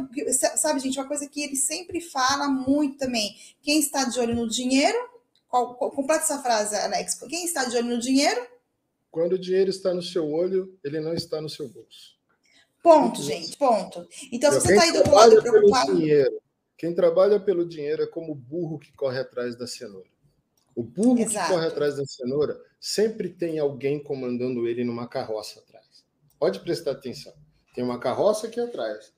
[0.56, 3.36] sabe, gente, uma coisa que ele sempre fala muito também.
[3.62, 4.98] Quem está de olho no dinheiro,
[5.50, 7.16] completa essa frase, Alex.
[7.30, 8.51] Quem está de olho no dinheiro
[9.12, 12.18] quando o dinheiro está no seu olho, ele não está no seu bolso.
[12.82, 14.08] Ponto, gente, ponto.
[14.32, 15.96] Então, se você está aí do outro lado preocupado.
[15.98, 16.42] Dinheiro,
[16.78, 20.10] quem trabalha pelo dinheiro é como o burro que corre atrás da cenoura.
[20.74, 21.48] O burro Exato.
[21.48, 26.04] que corre atrás da cenoura sempre tem alguém comandando ele numa carroça atrás.
[26.40, 27.34] Pode prestar atenção.
[27.76, 29.14] Tem uma carroça aqui atrás.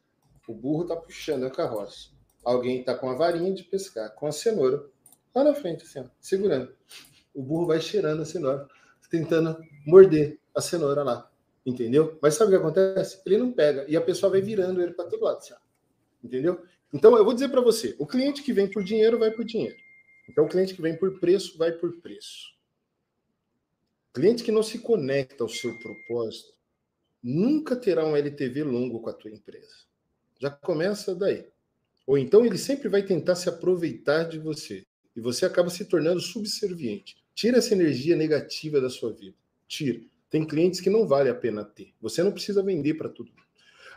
[0.47, 2.09] O burro está puxando a carroça.
[2.43, 4.85] Alguém está com a varinha de pescar, com a cenoura,
[5.33, 6.75] lá na frente, assim, ó, segurando.
[7.33, 8.67] O burro vai cheirando a cenoura
[9.13, 11.31] tentando morder a cenoura lá.
[11.63, 12.17] Entendeu?
[12.19, 13.21] Mas sabe o que acontece?
[13.23, 15.37] Ele não pega e a pessoa vai virando ele para todo lado.
[15.37, 15.53] Assim,
[16.23, 16.65] entendeu?
[16.91, 19.77] Então eu vou dizer para você: o cliente que vem por dinheiro vai por dinheiro.
[20.27, 22.53] Então o cliente que vem por preço vai por preço.
[24.11, 26.53] Cliente que não se conecta ao seu propósito
[27.21, 29.85] nunca terá um LTV longo com a tua empresa.
[30.39, 31.47] Já começa daí.
[32.05, 34.85] Ou então ele sempre vai tentar se aproveitar de você
[35.15, 37.22] e você acaba se tornando subserviente.
[37.35, 39.35] Tira essa energia negativa da sua vida.
[39.67, 40.01] Tira.
[40.29, 41.93] Tem clientes que não vale a pena ter.
[42.01, 43.31] Você não precisa vender para mundo.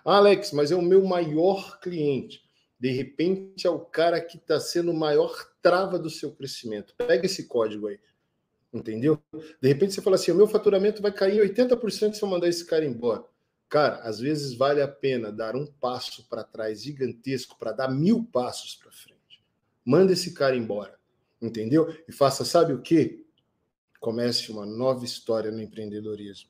[0.04, 2.44] Ah, Alex, mas é o meu maior cliente.
[2.78, 6.94] De repente é o cara que está sendo o maior trava do seu crescimento.
[6.96, 7.98] Pega esse código aí.
[8.72, 9.20] Entendeu?
[9.60, 12.66] De repente você fala assim: o meu faturamento vai cair 80% se eu mandar esse
[12.66, 13.24] cara embora.
[13.68, 18.24] Cara, às vezes vale a pena dar um passo para trás gigantesco para dar mil
[18.24, 19.42] passos para frente.
[19.84, 20.98] Manda esse cara embora.
[21.40, 21.92] Entendeu?
[22.06, 23.25] E faça, sabe o quê?
[24.06, 26.48] Comece uma nova história no empreendedorismo.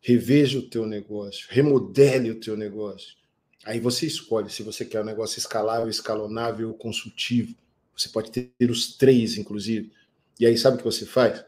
[0.00, 3.16] Reveja o teu negócio, remodele o teu negócio.
[3.64, 7.52] Aí você escolhe se você quer um negócio escalável, escalonável ou consultivo.
[7.96, 9.90] Você pode ter os três, inclusive.
[10.38, 11.44] E aí sabe o que você faz?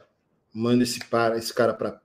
[0.52, 2.02] Manda esse, para, esse cara para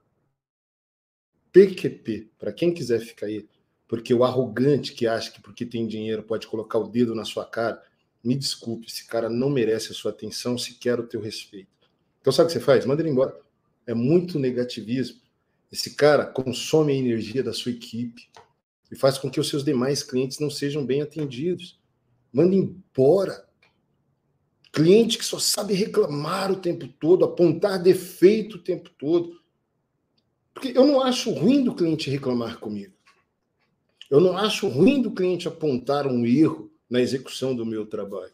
[1.50, 3.48] PQP, para quem quiser ficar aí.
[3.88, 7.44] Porque o arrogante que acha que porque tem dinheiro pode colocar o dedo na sua
[7.44, 7.82] cara,
[8.22, 11.72] me desculpe, esse cara não merece a sua atenção, sequer o teu respeito.
[12.22, 12.86] Então, sabe o que você faz?
[12.86, 13.36] Manda ele embora.
[13.84, 15.20] É muito negativismo.
[15.70, 18.30] Esse cara consome a energia da sua equipe
[18.90, 21.80] e faz com que os seus demais clientes não sejam bem atendidos.
[22.32, 23.44] Manda embora.
[24.72, 29.40] Cliente que só sabe reclamar o tempo todo, apontar defeito o tempo todo.
[30.54, 32.94] Porque eu não acho ruim do cliente reclamar comigo.
[34.08, 38.32] Eu não acho ruim do cliente apontar um erro na execução do meu trabalho.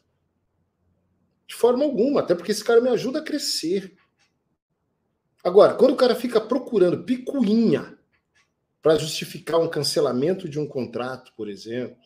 [1.49, 3.95] De forma alguma, até porque esse cara me ajuda a crescer.
[5.43, 7.99] Agora, quando o cara fica procurando picuinha
[8.83, 11.97] para justificar um cancelamento de um contrato, por exemplo,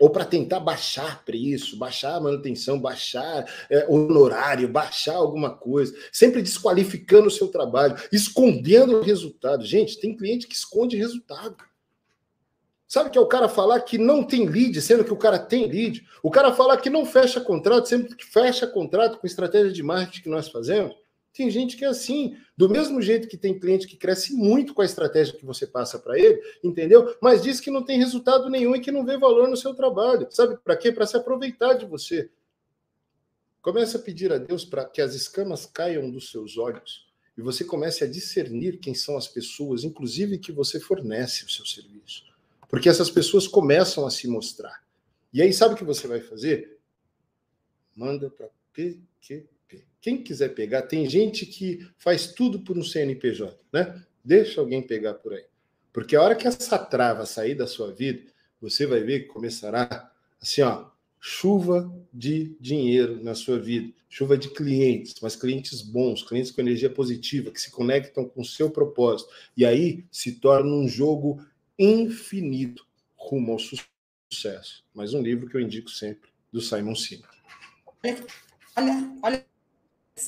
[0.00, 7.26] ou para tentar baixar preço, baixar manutenção, baixar é, honorário, baixar alguma coisa, sempre desqualificando
[7.26, 9.64] o seu trabalho, escondendo o resultado.
[9.64, 11.56] Gente, tem cliente que esconde resultado.
[12.92, 15.66] Sabe que é o cara falar que não tem lead, sendo que o cara tem
[15.66, 16.06] lead?
[16.22, 20.24] O cara falar que não fecha contrato, sendo que fecha contrato com estratégia de marketing
[20.24, 20.94] que nós fazemos?
[21.32, 24.82] Tem gente que é assim, do mesmo jeito que tem cliente que cresce muito com
[24.82, 27.16] a estratégia que você passa para ele, entendeu?
[27.18, 30.26] Mas diz que não tem resultado nenhum e que não vê valor no seu trabalho.
[30.28, 30.92] Sabe para quê?
[30.92, 32.28] Para se aproveitar de você.
[33.62, 37.64] Comece a pedir a Deus para que as escamas caiam dos seus olhos e você
[37.64, 42.31] comece a discernir quem são as pessoas, inclusive que você fornece o seu serviço.
[42.72, 44.82] Porque essas pessoas começam a se mostrar.
[45.32, 46.78] E aí, sabe o que você vai fazer?
[47.94, 49.46] Manda para PQ
[50.02, 54.04] quem quiser pegar, tem gente que faz tudo por um CNPJ, né?
[54.22, 55.44] Deixa alguém pegar por aí.
[55.92, 58.20] Porque a hora que essa trava sair da sua vida,
[58.60, 60.86] você vai ver que começará assim, ó,
[61.20, 66.90] chuva de dinheiro na sua vida, chuva de clientes, mas clientes bons, clientes com energia
[66.90, 69.30] positiva, que se conectam com o seu propósito.
[69.56, 71.40] E aí se torna um jogo
[71.82, 72.86] infinito
[73.16, 74.84] rumo ao sucesso.
[74.94, 77.28] Mais um livro que eu indico sempre, do Simon Sinek.
[78.76, 79.46] Olha, olha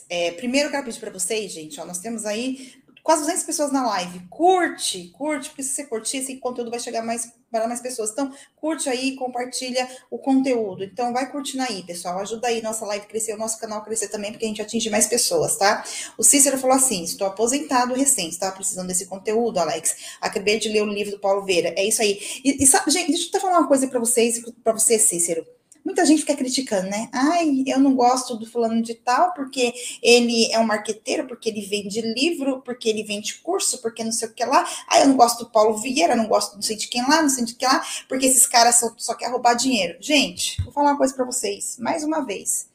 [0.08, 4.26] é, primeiro eu para vocês, gente, ó, nós temos aí quase 200 pessoas na live.
[4.30, 8.10] Curte, curte, porque se você curtir, esse conteúdo vai chegar mais para mais pessoas.
[8.10, 10.82] Então, curte aí, compartilha o conteúdo.
[10.82, 12.18] Então, vai curtindo aí, pessoal.
[12.18, 15.06] Ajuda aí nossa live crescer, o nosso canal crescer também, porque a gente atinge mais
[15.06, 15.84] pessoas, tá?
[16.18, 20.16] O Cícero falou assim: estou aposentado recente, tá precisando desse conteúdo, Alex.
[20.20, 21.74] Acabei de ler o livro do Paulo Veira.
[21.76, 22.18] É isso aí.
[22.42, 25.46] E, e sabe, gente, deixa eu falar uma coisa para vocês, para você, Cícero.
[25.84, 27.10] Muita gente fica criticando, né?
[27.12, 31.60] Ai, eu não gosto do fulano de tal porque ele é um marqueteiro, porque ele
[31.60, 34.66] vende livro, porque ele vende curso, porque não sei o que lá.
[34.88, 37.28] Ai, eu não gosto do Paulo Vieira, não gosto não sei de quem lá, não
[37.28, 39.98] sei de quem lá, porque esses caras só, só querem roubar dinheiro.
[40.00, 42.66] Gente, vou falar uma coisa para vocês, mais uma vez.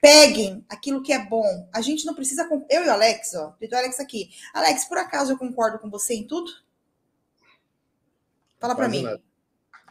[0.00, 1.68] Peguem aquilo que é bom.
[1.72, 2.48] A gente não precisa.
[2.70, 4.30] Eu e o Alex, ó, o Alex aqui.
[4.54, 6.52] Alex, por acaso eu concordo com você em tudo?
[8.60, 9.02] Fala para mim.
[9.02, 9.20] Nada.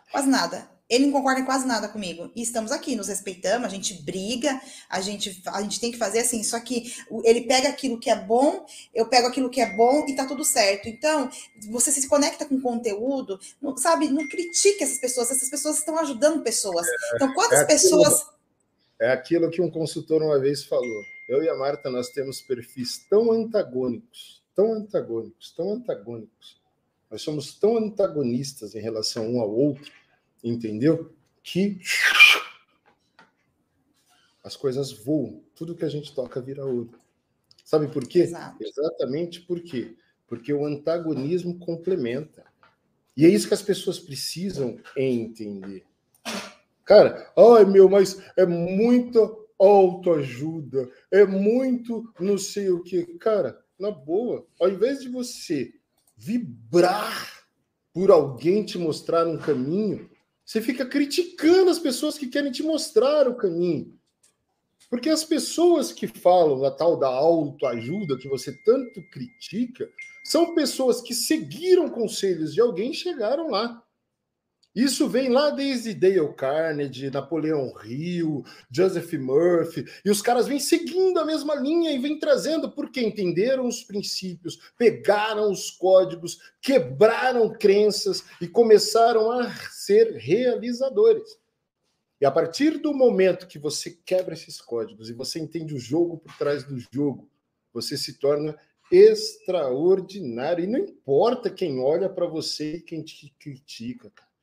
[0.10, 2.31] Quase nada ele não concorda em quase nada comigo.
[2.35, 6.19] E estamos aqui, nos respeitamos, a gente briga, a gente, a gente tem que fazer
[6.19, 6.43] assim.
[6.43, 6.93] Só que
[7.23, 10.43] ele pega aquilo que é bom, eu pego aquilo que é bom e tá tudo
[10.43, 10.87] certo.
[10.87, 11.29] Então,
[11.69, 14.09] você se conecta com conteúdo, não, sabe?
[14.09, 16.85] Não critique essas pessoas, essas pessoas estão ajudando pessoas.
[17.15, 18.23] Então, quantas é pessoas.
[18.99, 21.03] é aquilo que um consultor uma vez falou.
[21.27, 26.61] Eu e a Marta, nós temos perfis tão antagônicos, tão antagônicos, tão antagônicos.
[27.09, 29.91] Nós somos tão antagonistas em relação um ao outro
[30.45, 31.11] entendeu?
[31.41, 31.80] Que
[34.43, 36.91] as coisas voam, tudo que a gente toca vira ouro.
[37.63, 38.19] Sabe por quê?
[38.19, 38.63] Exato.
[38.63, 39.95] Exatamente por quê?
[40.27, 42.45] Porque o antagonismo complementa.
[43.17, 45.84] E é isso que as pessoas precisam entender.
[46.84, 49.19] Cara, ai meu, mas é muita
[49.57, 53.03] autoajuda, é muito não sei o que.
[53.17, 55.73] Cara, na boa, ao invés de você
[56.15, 57.45] vibrar
[57.91, 60.09] por alguém te mostrar um caminho,
[60.45, 63.97] você fica criticando as pessoas que querem te mostrar o caminho.
[64.89, 69.89] Porque as pessoas que falam a tal da autoajuda que você tanto critica
[70.23, 73.84] são pessoas que seguiram conselhos de alguém e chegaram lá.
[74.76, 81.18] Isso vem lá desde Dale Carnegie, Napoleão Hill, Joseph Murphy, e os caras vêm seguindo
[81.18, 88.26] a mesma linha e vêm trazendo porque entenderam os princípios, pegaram os códigos, quebraram crenças
[88.41, 91.39] e começaram a ser realizadores.
[92.19, 96.18] E a partir do momento que você quebra esses códigos e você entende o jogo
[96.18, 97.30] por trás do jogo,
[97.73, 98.57] você se torna
[98.91, 100.65] extraordinário.
[100.65, 104.34] E não importa quem olha para você e quem te critica, cara.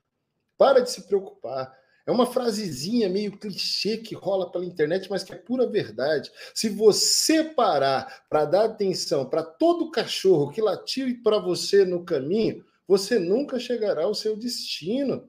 [0.62, 1.76] Para de se preocupar.
[2.06, 6.30] É uma frasezinha meio clichê que rola pela internet, mas que é pura verdade.
[6.54, 12.64] Se você parar para dar atenção para todo cachorro que latiu para você no caminho,
[12.86, 15.28] você nunca chegará ao seu destino.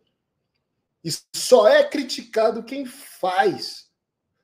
[1.04, 3.90] E só é criticado quem faz.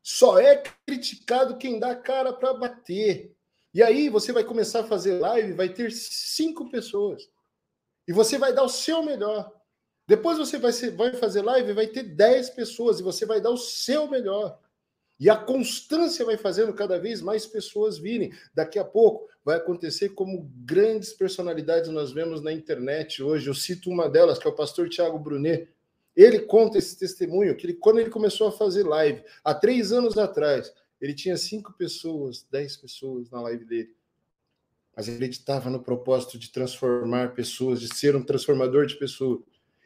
[0.01, 3.31] Só é criticado quem dá a cara para bater.
[3.75, 7.29] E aí você vai começar a fazer live, vai ter cinco pessoas.
[8.07, 9.58] E você vai dar o seu melhor.
[10.09, 13.51] Depois você vai, ser, vai fazer live, vai ter 10 pessoas e você vai dar
[13.51, 14.59] o seu melhor.
[15.19, 18.33] E a constância vai fazendo cada vez mais pessoas virem.
[18.51, 23.47] Daqui a pouco vai acontecer como grandes personalidades nós vemos na internet hoje.
[23.47, 25.69] Eu cito uma delas, que é o pastor Tiago Brunet.
[26.15, 30.17] Ele conta esse testemunho, que ele, quando ele começou a fazer live, há três anos
[30.17, 33.95] atrás, ele tinha cinco pessoas, dez pessoas na live dele.
[34.97, 39.41] Mas ele acreditava no propósito de transformar pessoas, de ser um transformador de pessoas.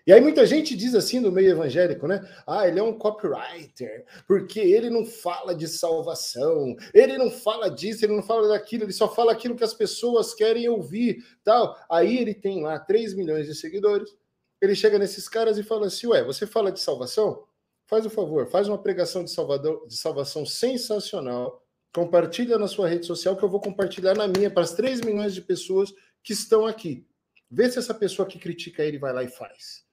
[0.05, 2.21] E aí muita gente diz assim no meio evangélico, né?
[2.45, 8.03] Ah, ele é um copywriter, porque ele não fala de salvação, ele não fala disso,
[8.03, 11.77] ele não fala daquilo, ele só fala aquilo que as pessoas querem ouvir, tal.
[11.89, 14.13] Aí ele tem lá 3 milhões de seguidores.
[14.61, 17.45] Ele chega nesses caras e fala assim: "Ué, você fala de salvação?
[17.85, 21.63] Faz o favor, faz uma pregação de, salvador, de salvação sensacional,
[21.93, 25.33] compartilha na sua rede social que eu vou compartilhar na minha para as 3 milhões
[25.33, 25.93] de pessoas
[26.23, 27.05] que estão aqui.
[27.49, 29.83] Vê se essa pessoa que critica ele vai lá e faz.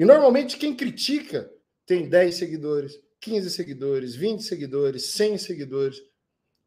[0.00, 1.52] E normalmente quem critica
[1.84, 6.02] tem 10 seguidores, 15 seguidores, 20 seguidores, 100 seguidores.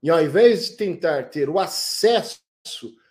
[0.04, 2.38] E ao invés de tentar ter o acesso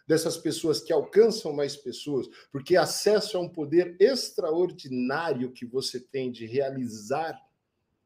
[0.07, 6.31] dessas pessoas que alcançam mais pessoas, porque acesso é um poder extraordinário que você tem
[6.31, 7.37] de realizar,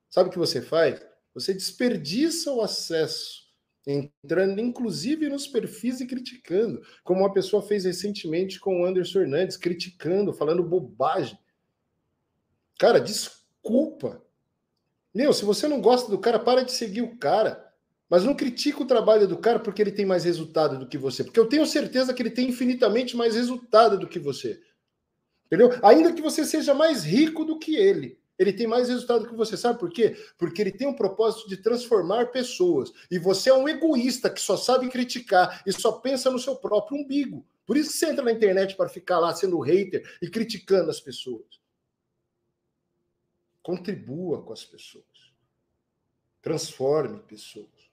[0.09, 0.98] sabe o que você faz?
[1.34, 3.43] Você desperdiça o acesso,
[3.86, 9.59] entrando inclusive nos perfis e criticando, como uma pessoa fez recentemente com o Anderson Hernandes,
[9.59, 11.38] criticando, falando bobagem.
[12.78, 14.23] Cara, desculpa.
[15.15, 17.66] Meu, se você não gosta do cara, para de seguir o cara.
[18.09, 21.24] Mas não critica o trabalho do cara porque ele tem mais resultado do que você.
[21.24, 24.61] Porque eu tenho certeza que ele tem infinitamente mais resultado do que você.
[25.47, 25.70] Entendeu?
[25.82, 28.19] Ainda que você seja mais rico do que ele.
[28.39, 29.57] Ele tem mais resultado que você.
[29.57, 30.16] Sabe por quê?
[30.39, 32.93] Porque ele tem um propósito de transformar pessoas.
[33.11, 36.98] E você é um egoísta que só sabe criticar e só pensa no seu próprio
[36.98, 37.44] umbigo.
[37.65, 41.01] Por isso que você entra na internet para ficar lá sendo hater e criticando as
[41.01, 41.65] pessoas.
[43.66, 45.34] Contribua com as pessoas.
[46.40, 47.90] Transforme pessoas.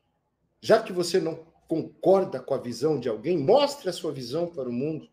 [0.62, 4.70] Já que você não concorda com a visão de alguém, mostre a sua visão para
[4.70, 5.10] o mundo.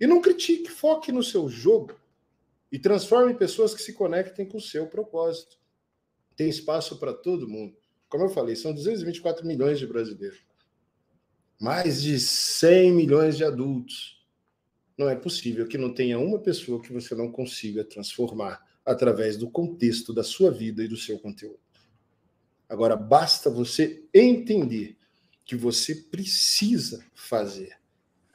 [0.00, 1.98] E não critique, foque no seu jogo
[2.70, 5.58] e transforme pessoas que se conectem com o seu propósito.
[6.36, 7.76] Tem espaço para todo mundo.
[8.08, 10.38] Como eu falei, são 224 milhões de brasileiros.
[11.60, 14.24] Mais de 100 milhões de adultos.
[14.96, 19.50] Não é possível que não tenha uma pessoa que você não consiga transformar através do
[19.50, 21.60] contexto da sua vida e do seu conteúdo.
[22.68, 24.96] Agora, basta você entender
[25.44, 27.76] que você precisa fazer.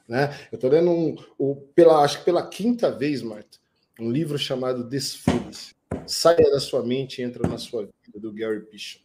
[0.07, 0.29] Né?
[0.51, 3.57] Eu estou lendo, um, o, pela, acho que pela quinta vez, Marta,
[3.99, 5.75] um livro chamado Desfile-se.
[6.05, 9.03] Saia da sua mente e entra na sua vida, do Gary Bishop.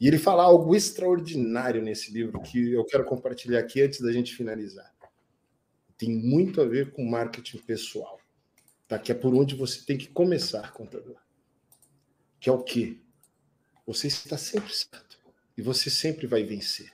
[0.00, 4.34] E ele fala algo extraordinário nesse livro que eu quero compartilhar aqui antes da gente
[4.34, 4.92] finalizar.
[5.96, 8.21] Tem muito a ver com marketing pessoal
[8.92, 8.98] tá?
[8.98, 11.16] que é por onde você tem que começar, contador.
[12.38, 12.98] Que é o quê?
[13.86, 15.18] Você está sempre certo
[15.56, 16.92] e você sempre vai vencer.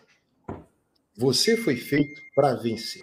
[1.17, 3.03] Você foi feito para vencer.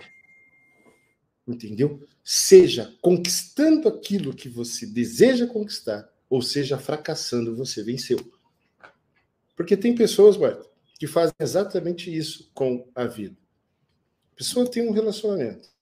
[1.48, 2.08] Entendeu?
[2.24, 8.18] Seja conquistando aquilo que você deseja conquistar, ou seja fracassando, você venceu.
[9.56, 10.66] Porque tem pessoas, Bart,
[10.98, 13.38] que fazem exatamente isso com a vida.
[14.34, 15.75] A pessoa tem um relacionamento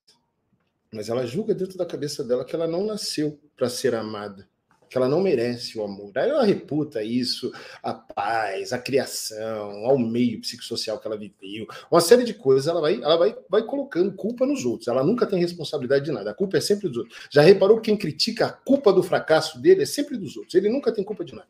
[0.94, 4.48] mas ela julga dentro da cabeça dela que ela não nasceu para ser amada,
[4.88, 6.16] que ela não merece o amor.
[6.16, 7.52] Aí ela reputa isso
[7.82, 12.68] a paz, a criação, ao meio psicossocial que ela viveu, uma série de coisas.
[12.68, 14.88] Ela vai, ela vai, vai colocando culpa nos outros.
[14.88, 16.30] Ela nunca tem responsabilidade de nada.
[16.30, 17.28] A culpa é sempre dos outros.
[17.32, 20.54] Já reparou que quem critica a culpa do fracasso dele é sempre dos outros.
[20.54, 21.50] Ele nunca tem culpa de nada.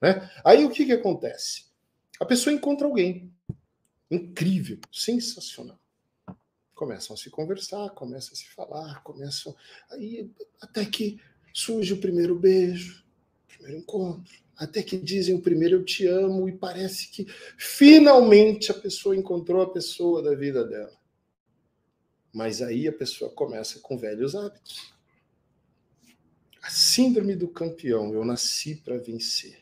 [0.00, 0.28] Né?
[0.44, 1.66] Aí o que, que acontece?
[2.20, 3.32] A pessoa encontra alguém
[4.10, 5.81] incrível, sensacional
[6.82, 9.54] começam a se conversar, começam a se falar, começam
[9.88, 10.28] aí
[10.60, 11.20] até que
[11.54, 13.04] surge o primeiro beijo,
[13.44, 17.24] o primeiro encontro, até que dizem o primeiro eu te amo e parece que
[17.56, 20.92] finalmente a pessoa encontrou a pessoa da vida dela.
[22.34, 24.92] Mas aí a pessoa começa com velhos hábitos.
[26.60, 29.58] A síndrome do campeão, eu nasci para vencer.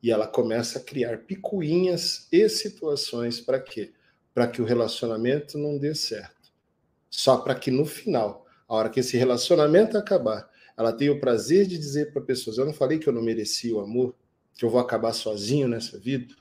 [0.00, 3.92] E ela começa a criar picuinhas e situações para quê?
[4.32, 6.33] Para que o relacionamento não dê certo
[7.16, 11.64] só para que no final, a hora que esse relacionamento acabar, ela tenha o prazer
[11.64, 14.16] de dizer para pessoas: eu não falei que eu não merecia o amor,
[14.52, 16.34] que eu vou acabar sozinho nessa vida,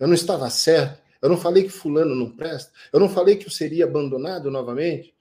[0.00, 3.46] eu não estava certo, eu não falei que fulano não presta, eu não falei que
[3.46, 5.14] eu seria abandonado novamente.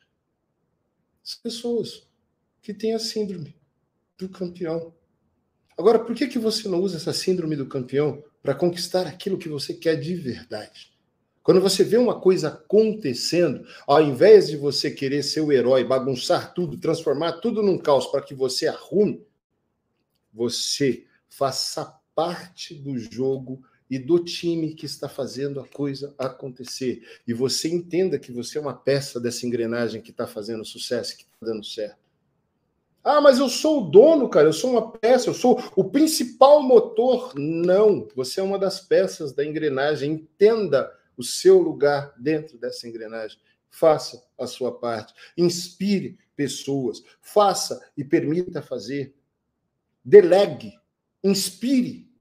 [1.24, 2.08] As pessoas
[2.60, 3.56] que têm a síndrome
[4.18, 4.96] do campeão.
[5.78, 9.48] Agora, por que, que você não usa essa síndrome do campeão para conquistar aquilo que
[9.48, 10.91] você quer de verdade?
[11.44, 16.54] Quando você vê uma coisa acontecendo, ao invés de você querer ser o herói, bagunçar
[16.54, 19.26] tudo, transformar tudo num caos para que você arrume,
[20.32, 27.02] você faça parte do jogo e do time que está fazendo a coisa acontecer.
[27.28, 31.24] E você entenda que você é uma peça dessa engrenagem que está fazendo sucesso, que
[31.24, 32.00] está dando certo.
[33.04, 36.62] Ah, mas eu sou o dono, cara, eu sou uma peça, eu sou o principal
[36.62, 37.34] motor.
[37.36, 40.12] Não, você é uma das peças da engrenagem.
[40.12, 40.90] Entenda
[41.22, 43.40] o seu lugar dentro dessa engrenagem.
[43.70, 45.14] faça a sua parte.
[45.38, 49.16] Inspire pessoas, faça e permita fazer.
[50.04, 50.78] Delegue,
[51.24, 52.12] inspire.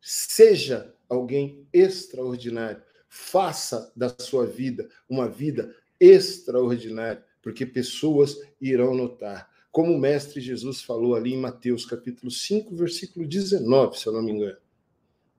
[0.00, 2.82] Seja alguém extraordinário.
[3.08, 9.50] Faça da sua vida uma vida extraordinária, porque pessoas irão notar.
[9.70, 14.22] Como o mestre Jesus falou ali em Mateus capítulo 5, versículo 19, se eu não
[14.22, 14.61] me engano.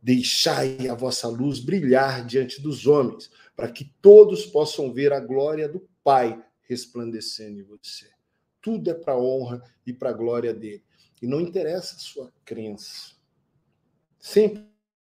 [0.03, 5.69] Deixai a vossa luz brilhar diante dos homens, para que todos possam ver a glória
[5.69, 8.09] do Pai resplandecendo em você.
[8.61, 10.84] Tudo é para a honra e para a glória dele.
[11.21, 13.13] E não interessa a sua crença.
[14.19, 14.65] Sempre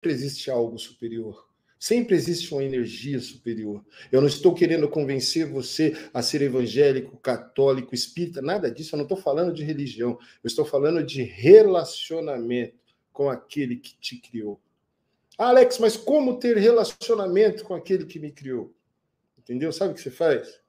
[0.05, 1.47] existe algo superior.
[1.78, 3.85] Sempre existe uma energia superior.
[4.10, 8.94] Eu não estou querendo convencer você a ser evangélico, católico, espírita, nada disso.
[8.94, 10.19] Eu não estou falando de religião.
[10.43, 12.74] Eu estou falando de relacionamento
[13.12, 14.59] com aquele que te criou.
[15.39, 18.74] Alex, mas como ter relacionamento com aquele que me criou?
[19.39, 19.73] Entendeu?
[19.73, 20.60] Sabe o que você faz?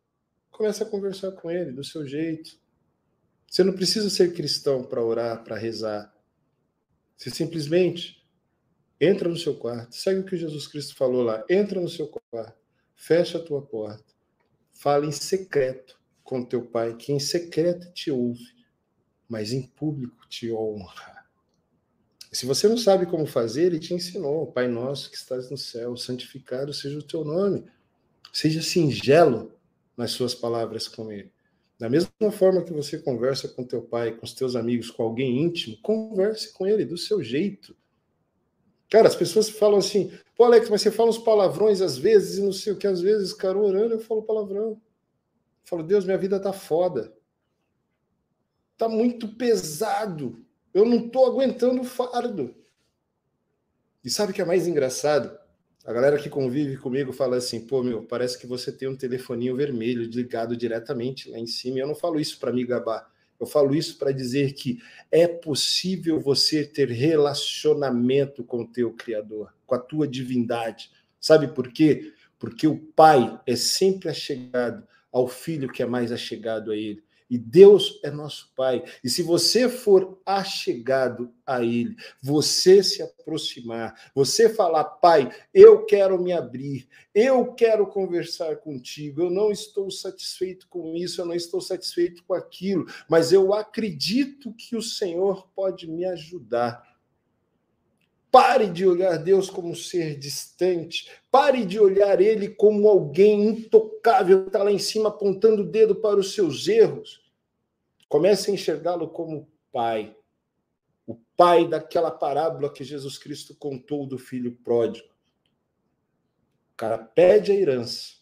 [0.52, 2.52] Começa a conversar com ele do seu jeito.
[3.48, 6.14] Você não precisa ser cristão para orar, para rezar.
[7.18, 8.24] Você simplesmente
[9.02, 12.58] entra no seu quarto, segue o que Jesus Cristo falou lá, entra no seu quarto,
[12.96, 14.14] fecha a tua porta,
[14.74, 18.46] fala em secreto com teu pai, que em secreto te ouve,
[19.28, 21.19] mas em público te honra.
[22.32, 24.52] Se você não sabe como fazer, ele te ensinou.
[24.52, 27.66] Pai nosso que estás no céu, santificado seja o teu nome.
[28.32, 29.52] Seja singelo
[29.98, 31.32] nas suas palavras com ele.
[31.80, 35.42] Da mesma forma que você conversa com teu pai, com os teus amigos, com alguém
[35.42, 37.76] íntimo, converse com ele do seu jeito.
[38.90, 42.42] Cara, as pessoas falam assim, pô, Alex, mas você fala uns palavrões às vezes e
[42.42, 44.72] não sei o que, às vezes, cara, orando, eu falo palavrão.
[44.72, 44.82] Eu
[45.64, 47.14] falo, Deus, minha vida tá foda.
[48.78, 50.46] Tá muito pesado.
[50.74, 52.56] Eu não estou aguentando o fardo.
[54.04, 55.38] E sabe o que é mais engraçado?
[55.86, 59.56] A galera que convive comigo fala assim: pô, meu, parece que você tem um telefoninho
[59.56, 61.78] vermelho ligado diretamente lá em cima.
[61.78, 63.10] E eu não falo isso para me gabar.
[63.40, 64.80] Eu falo isso para dizer que
[65.10, 70.92] é possível você ter relacionamento com o teu Criador, com a tua divindade.
[71.20, 72.14] Sabe por quê?
[72.38, 77.02] Porque o Pai é sempre achegado ao Filho que é mais achegado a Ele.
[77.30, 78.84] E Deus é nosso Pai.
[79.04, 86.22] E se você for achegado a Ele, você se aproximar, você falar, Pai, eu quero
[86.22, 91.62] me abrir, eu quero conversar contigo, eu não estou satisfeito com isso, eu não estou
[91.62, 96.90] satisfeito com aquilo, mas eu acredito que o Senhor pode me ajudar.
[98.32, 101.10] Pare de olhar Deus como um ser distante.
[101.32, 105.96] Pare de olhar Ele como alguém intocável que está lá em cima apontando o dedo
[105.96, 107.19] para os seus erros.
[108.10, 110.18] Comece a enxergá-lo como Pai.
[111.06, 115.08] O Pai daquela parábola que Jesus Cristo contou do filho pródigo.
[116.74, 118.14] O cara pede a herança.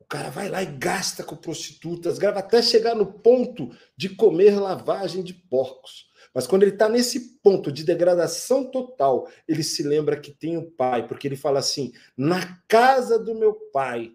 [0.00, 4.58] O cara vai lá e gasta com prostitutas, grava até chegar no ponto de comer
[4.58, 6.10] lavagem de porcos.
[6.34, 10.70] Mas quando ele está nesse ponto de degradação total, ele se lembra que tem o
[10.70, 14.14] pai, porque ele fala assim: na casa do meu pai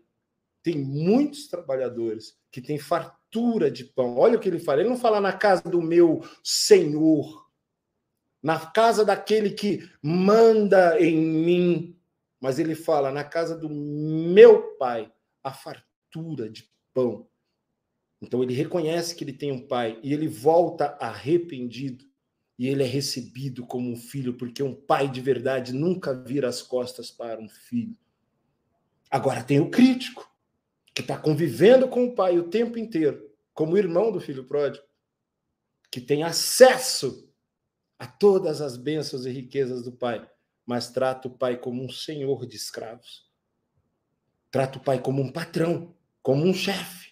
[0.63, 3.16] tem muitos trabalhadores que têm fartura
[3.71, 4.17] de pão.
[4.17, 4.81] Olha o que ele fala.
[4.81, 7.47] Ele não fala na casa do meu senhor,
[8.41, 11.99] na casa daquele que manda em mim,
[12.39, 15.11] mas ele fala na casa do meu pai,
[15.43, 17.27] a fartura de pão.
[18.21, 22.05] Então ele reconhece que ele tem um pai e ele volta arrependido
[22.57, 26.61] e ele é recebido como um filho, porque um pai de verdade nunca vira as
[26.61, 27.95] costas para um filho.
[29.11, 30.27] Agora tem o crítico,
[30.97, 34.83] que está convivendo com o pai o tempo inteiro, como irmão do filho pródigo,
[35.91, 37.31] que tem acesso
[37.99, 40.27] a todas as bênçãos e riquezas do pai,
[40.65, 43.29] mas trata o pai como um senhor de escravos.
[44.49, 47.11] Trata o pai como um patrão, como um chefe.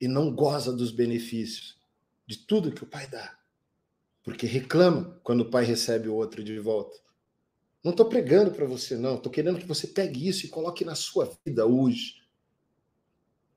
[0.00, 1.76] E não goza dos benefícios
[2.28, 3.40] de tudo que o pai dá
[4.22, 6.96] porque reclama quando o pai recebe o outro de volta.
[7.82, 9.16] Não estou pregando para você, não.
[9.16, 12.19] Estou querendo que você pegue isso e coloque na sua vida hoje.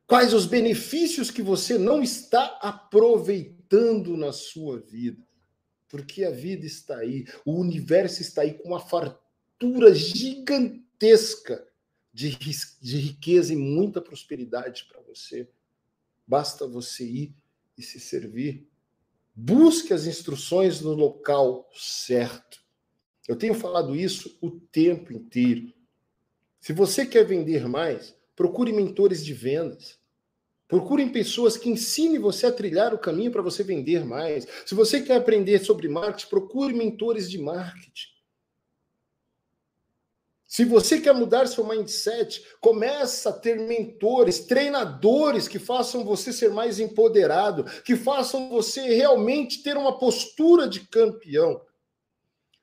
[0.06, 5.26] Quais os benefícios que você não está aproveitando na sua vida?
[5.88, 11.66] Porque a vida está aí, o universo está aí com uma fartura gigantesca
[12.14, 12.38] de,
[12.82, 15.48] de riqueza e muita prosperidade para você.
[16.28, 17.36] Basta você ir
[17.78, 18.68] e se servir
[19.36, 22.62] Busque as instruções no local certo.
[23.28, 25.74] Eu tenho falado isso o tempo inteiro.
[26.60, 30.00] Se você quer vender mais, procure mentores de vendas.
[30.68, 34.48] Procurem pessoas que ensinem você a trilhar o caminho para você vender mais.
[34.66, 38.14] Se você quer aprender sobre marketing, procure mentores de marketing.
[40.54, 46.52] Se você quer mudar seu mindset, começa a ter mentores, treinadores que façam você ser
[46.52, 51.60] mais empoderado, que façam você realmente ter uma postura de campeão.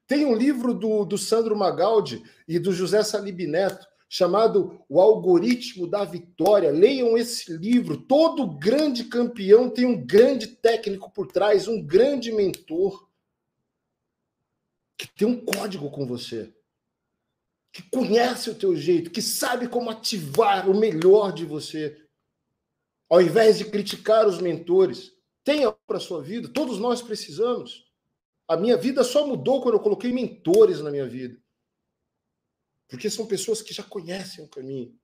[0.06, 5.86] Tem um livro do, do Sandro Magaldi e do José Salib Neto chamado O Algoritmo
[5.86, 6.70] da Vitória.
[6.70, 7.96] Leiam esse livro.
[7.96, 13.08] Todo grande campeão tem um grande técnico por trás, um grande mentor
[14.98, 16.52] que tem um código com você
[17.72, 21.96] que conhece o teu jeito, que sabe como ativar o melhor de você.
[23.08, 25.12] Ao invés de criticar os mentores,
[25.44, 27.86] tenha para a sua vida, todos nós precisamos.
[28.46, 31.38] A minha vida só mudou quando eu coloquei mentores na minha vida.
[32.90, 34.98] Porque são pessoas que já conhecem o caminho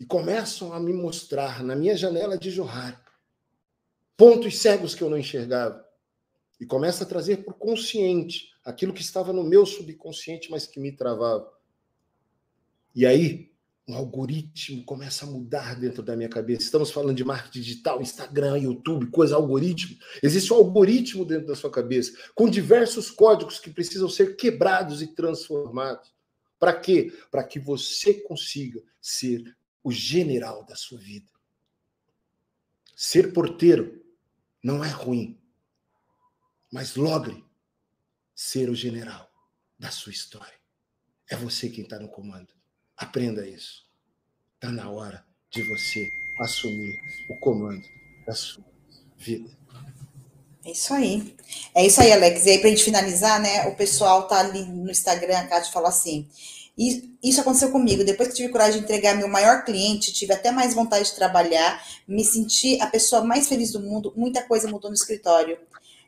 [0.00, 3.02] e começam a me mostrar na minha janela de jorrar
[4.16, 5.86] pontos cegos que eu não enxergava
[6.60, 10.90] e começa a trazer por consciente aquilo que estava no meu subconsciente, mas que me
[10.90, 11.48] travava.
[12.94, 13.52] E aí,
[13.86, 16.62] um algoritmo começa a mudar dentro da minha cabeça.
[16.62, 19.96] Estamos falando de marketing digital, Instagram, YouTube, coisa algoritmo.
[20.20, 25.06] Existe um algoritmo dentro da sua cabeça, com diversos códigos que precisam ser quebrados e
[25.06, 26.17] transformados.
[26.58, 27.12] Para quê?
[27.30, 31.30] Para que você consiga ser o general da sua vida.
[32.96, 34.04] Ser porteiro
[34.62, 35.40] não é ruim,
[36.70, 37.44] mas logre
[38.34, 39.32] ser o general
[39.78, 40.58] da sua história.
[41.30, 42.52] É você quem está no comando.
[42.96, 43.88] Aprenda isso.
[44.54, 46.08] Está na hora de você
[46.40, 47.86] assumir o comando
[48.26, 48.64] da sua
[49.16, 49.57] vida.
[50.64, 51.34] É isso aí.
[51.74, 52.44] É isso aí, Alex.
[52.44, 53.66] E aí, para a gente finalizar, né?
[53.68, 56.28] O pessoal tá ali no Instagram, a Cátia falou assim.
[57.22, 58.04] Isso aconteceu comigo.
[58.04, 61.82] Depois que tive coragem de entregar meu maior cliente, tive até mais vontade de trabalhar,
[62.06, 64.12] me senti a pessoa mais feliz do mundo.
[64.16, 65.58] Muita coisa mudou no escritório.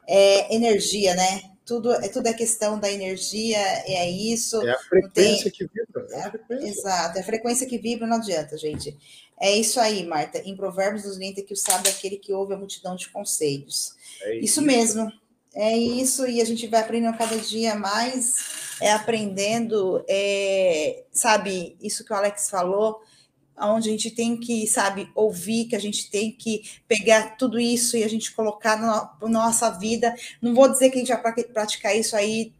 [0.06, 1.43] É, energia, né?
[1.70, 3.56] Tudo é tudo é questão da energia,
[3.86, 4.60] é isso.
[4.66, 5.52] É a frequência tem...
[5.52, 6.05] que vibra.
[6.10, 6.68] É a frequência.
[6.68, 8.98] Exato, é a frequência que vibra, não adianta, gente.
[9.40, 10.38] É isso aí, Marta.
[10.38, 13.94] Em Provérbios nos orienta que o sábio é aquele que ouve a multidão de conselhos.
[14.22, 14.44] É isso.
[14.44, 15.12] isso mesmo.
[15.55, 18.36] É isso, e a gente vai aprendendo cada dia mais,
[18.80, 23.01] é aprendendo, é, sabe, isso que o Alex falou,
[23.60, 27.96] onde a gente tem que, sabe, ouvir, que a gente tem que pegar tudo isso
[27.96, 30.14] e a gente colocar na no, nossa vida.
[30.40, 32.52] Não vou dizer que a gente vai praticar isso aí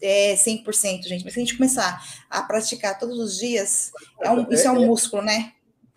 [0.00, 4.50] é, 100%, gente, mas se a gente começar a praticar todos os dias, é um,
[4.50, 5.52] isso é, é um músculo, né?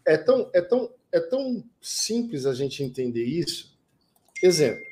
[0.06, 3.76] É tão, é, tão, é tão simples a gente entender isso.
[4.44, 4.84] Exemplo,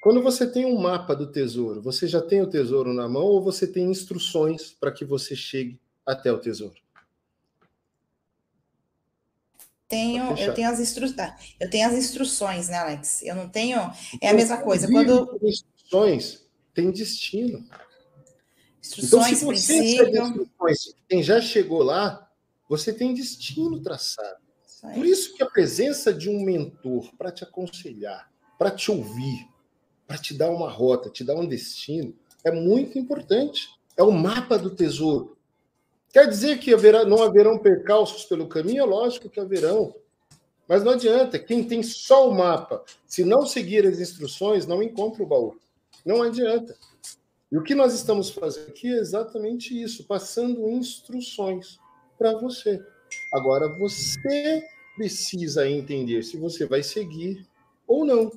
[0.00, 3.42] quando você tem um mapa do tesouro, você já tem o tesouro na mão ou
[3.42, 6.83] você tem instruções para que você chegue até o tesouro?
[9.94, 11.16] Tenho, eu tenho as instruções.
[11.16, 13.22] Tá, eu tenho as instruções, né, Alex?
[13.22, 13.78] Eu não tenho.
[14.20, 14.88] É a mesma coisa.
[14.88, 16.44] Quando instruções
[16.74, 17.64] tem destino.
[18.80, 20.22] Instruções, então, se você princípio.
[20.22, 22.28] Instruções, quem já chegou lá,
[22.68, 24.42] você tem destino traçado.
[24.94, 29.48] Por isso que a presença de um mentor para te aconselhar, para te ouvir,
[30.06, 32.14] para te dar uma rota, te dar um destino,
[32.44, 33.68] é muito importante.
[33.96, 35.38] É o mapa do tesouro.
[36.14, 38.84] Quer dizer que haverá, não haverão percalços pelo caminho?
[38.84, 39.92] É lógico que haverão.
[40.68, 41.40] Mas não adianta.
[41.40, 45.58] Quem tem só o mapa, se não seguir as instruções, não encontra o baú.
[46.06, 46.76] Não adianta.
[47.50, 51.80] E o que nós estamos fazendo aqui é exatamente isso, passando instruções
[52.16, 52.80] para você.
[53.32, 54.62] Agora, você
[54.94, 57.44] precisa entender se você vai seguir
[57.88, 58.30] ou não.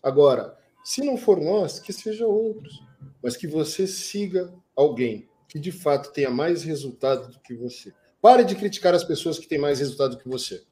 [0.00, 2.84] Agora, se não for nós, que seja outros,
[3.20, 7.94] mas que você siga alguém que de fato tenha mais resultado do que você.
[8.20, 10.64] Pare de criticar as pessoas que têm mais resultado do que você.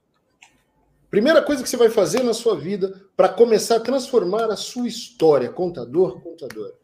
[1.09, 4.89] Primeira coisa que você vai fazer na sua vida para começar a transformar a sua
[4.89, 6.75] história, contador, contadora,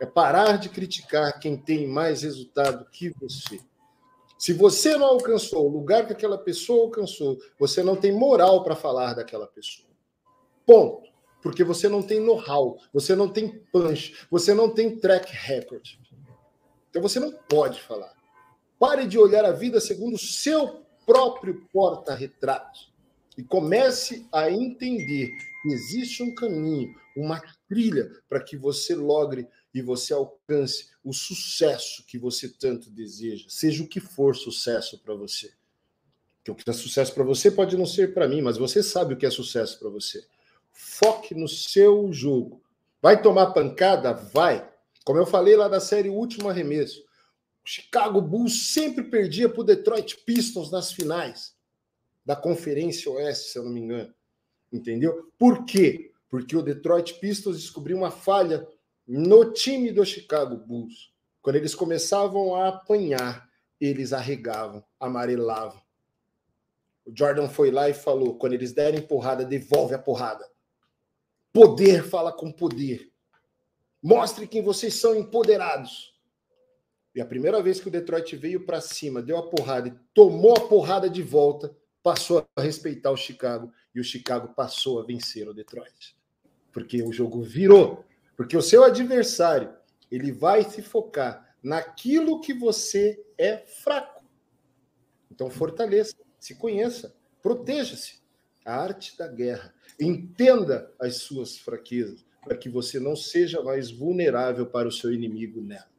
[0.00, 3.60] é parar de criticar quem tem mais resultado que você.
[4.36, 8.74] Se você não alcançou o lugar que aquela pessoa alcançou, você não tem moral para
[8.74, 9.88] falar daquela pessoa.
[10.66, 11.06] Ponto.
[11.40, 15.86] Porque você não tem know-how, você não tem punch, você não tem track record.
[16.96, 18.10] Então você não pode falar.
[18.78, 22.90] Pare de olhar a vida segundo o seu próprio porta-retrato
[23.36, 25.28] e comece a entender
[25.62, 32.02] que existe um caminho, uma trilha para que você logre e você alcance o sucesso
[32.06, 35.52] que você tanto deseja, seja o que for sucesso para você.
[36.42, 39.12] Que o que é sucesso para você pode não ser para mim, mas você sabe
[39.12, 40.26] o que é sucesso para você.
[40.72, 42.62] Foque no seu jogo.
[43.02, 44.14] Vai tomar pancada?
[44.14, 44.75] Vai.
[45.06, 47.00] Como eu falei lá da série Último Arremesso,
[47.64, 51.54] o Chicago Bulls sempre perdia para o Detroit Pistons nas finais
[52.24, 54.12] da Conferência Oeste, se eu não me engano.
[54.72, 55.30] Entendeu?
[55.38, 56.10] Por quê?
[56.28, 58.66] Porque o Detroit Pistons descobriu uma falha
[59.06, 61.12] no time do Chicago Bulls.
[61.40, 63.48] Quando eles começavam a apanhar,
[63.80, 65.80] eles arregavam, amarelavam.
[67.04, 70.44] O Jordan foi lá e falou: quando eles derem porrada, devolve a porrada.
[71.52, 73.12] Poder fala com poder.
[74.06, 76.16] Mostre quem vocês são empoderados.
[77.12, 80.56] E a primeira vez que o Detroit veio para cima, deu a porrada e tomou
[80.56, 85.48] a porrada de volta, passou a respeitar o Chicago e o Chicago passou a vencer
[85.48, 86.16] o Detroit.
[86.70, 88.04] Porque o jogo virou.
[88.36, 89.74] Porque o seu adversário,
[90.08, 94.22] ele vai se focar naquilo que você é fraco.
[95.32, 97.12] Então fortaleça, se conheça,
[97.42, 98.20] proteja-se.
[98.64, 99.74] A arte da guerra.
[99.98, 105.60] Entenda as suas fraquezas para que você não seja mais vulnerável para o seu inimigo
[105.60, 105.96] nela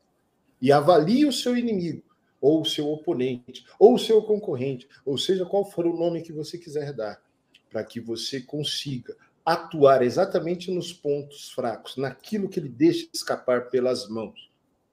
[0.61, 2.03] e avalie o seu inimigo,
[2.39, 6.31] ou o seu oponente, ou o seu concorrente, ou seja, qual for o nome que
[6.31, 7.21] você quiser dar,
[7.69, 9.15] para que você consiga
[9.45, 14.51] atuar exatamente nos pontos fracos, naquilo que ele deixa escapar pelas mãos.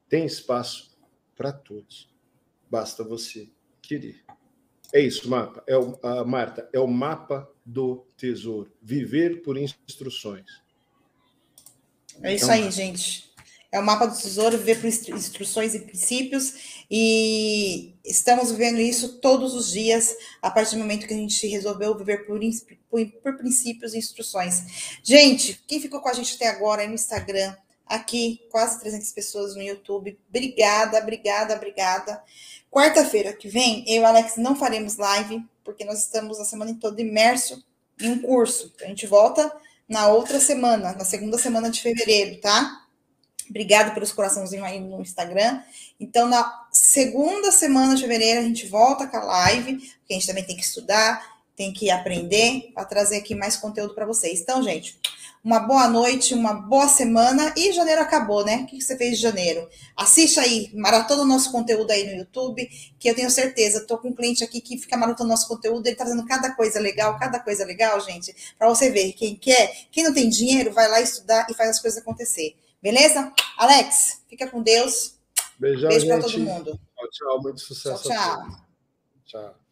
[0.09, 0.97] Tem espaço
[1.37, 2.09] para todos.
[2.71, 3.49] Basta você
[3.83, 4.23] querer.
[4.93, 5.63] É isso, mapa.
[5.67, 8.71] É o, a Marta, é o mapa do tesouro.
[8.81, 10.64] Viver por instruções.
[12.23, 13.25] É isso então, aí, gente.
[13.75, 19.53] É o mapa do tesouro, viver por instruções e princípios, e estamos vivendo isso todos
[19.53, 22.39] os dias, a partir do momento que a gente resolveu viver por,
[22.89, 24.99] por, por princípios e instruções.
[25.03, 29.57] Gente, quem ficou com a gente até agora aí no Instagram, aqui, quase 300 pessoas
[29.57, 32.23] no YouTube, obrigada, obrigada, obrigada.
[32.71, 36.77] Quarta-feira que vem, eu e o Alex não faremos live, porque nós estamos a semana
[36.81, 37.65] toda imerso
[38.01, 38.73] em um curso.
[38.83, 39.53] A gente volta
[39.89, 42.85] na outra semana, na segunda semana de fevereiro, tá?
[43.49, 45.61] Obrigada pelos coraçãozinhos aí no Instagram.
[46.01, 50.27] Então, na segunda semana de fevereiro, a gente volta com a live, porque a gente
[50.27, 51.23] também tem que estudar,
[51.55, 54.41] tem que aprender, para trazer aqui mais conteúdo para vocês.
[54.41, 54.99] Então, gente,
[55.45, 57.53] uma boa noite, uma boa semana.
[57.55, 58.63] E janeiro acabou, né?
[58.63, 59.69] O que você fez de janeiro?
[59.95, 62.67] Assista aí, maratona o nosso conteúdo aí no YouTube,
[62.99, 63.81] que eu tenho certeza.
[63.81, 66.81] Estou com um cliente aqui que fica maratona nosso conteúdo, ele tá fazendo cada coisa
[66.81, 69.13] legal, cada coisa legal, gente, para você ver.
[69.13, 72.57] Quem quer, quem não tem dinheiro, vai lá estudar e faz as coisas acontecer.
[72.83, 73.31] Beleza?
[73.59, 75.15] Alex, fica com Deus.
[75.59, 76.81] Beijão, Beijo para todo mundo.
[76.97, 77.43] Tchau, tchau.
[77.43, 78.09] Muito sucesso.
[78.09, 78.61] Tchau, tchau.
[79.27, 79.64] Tchau.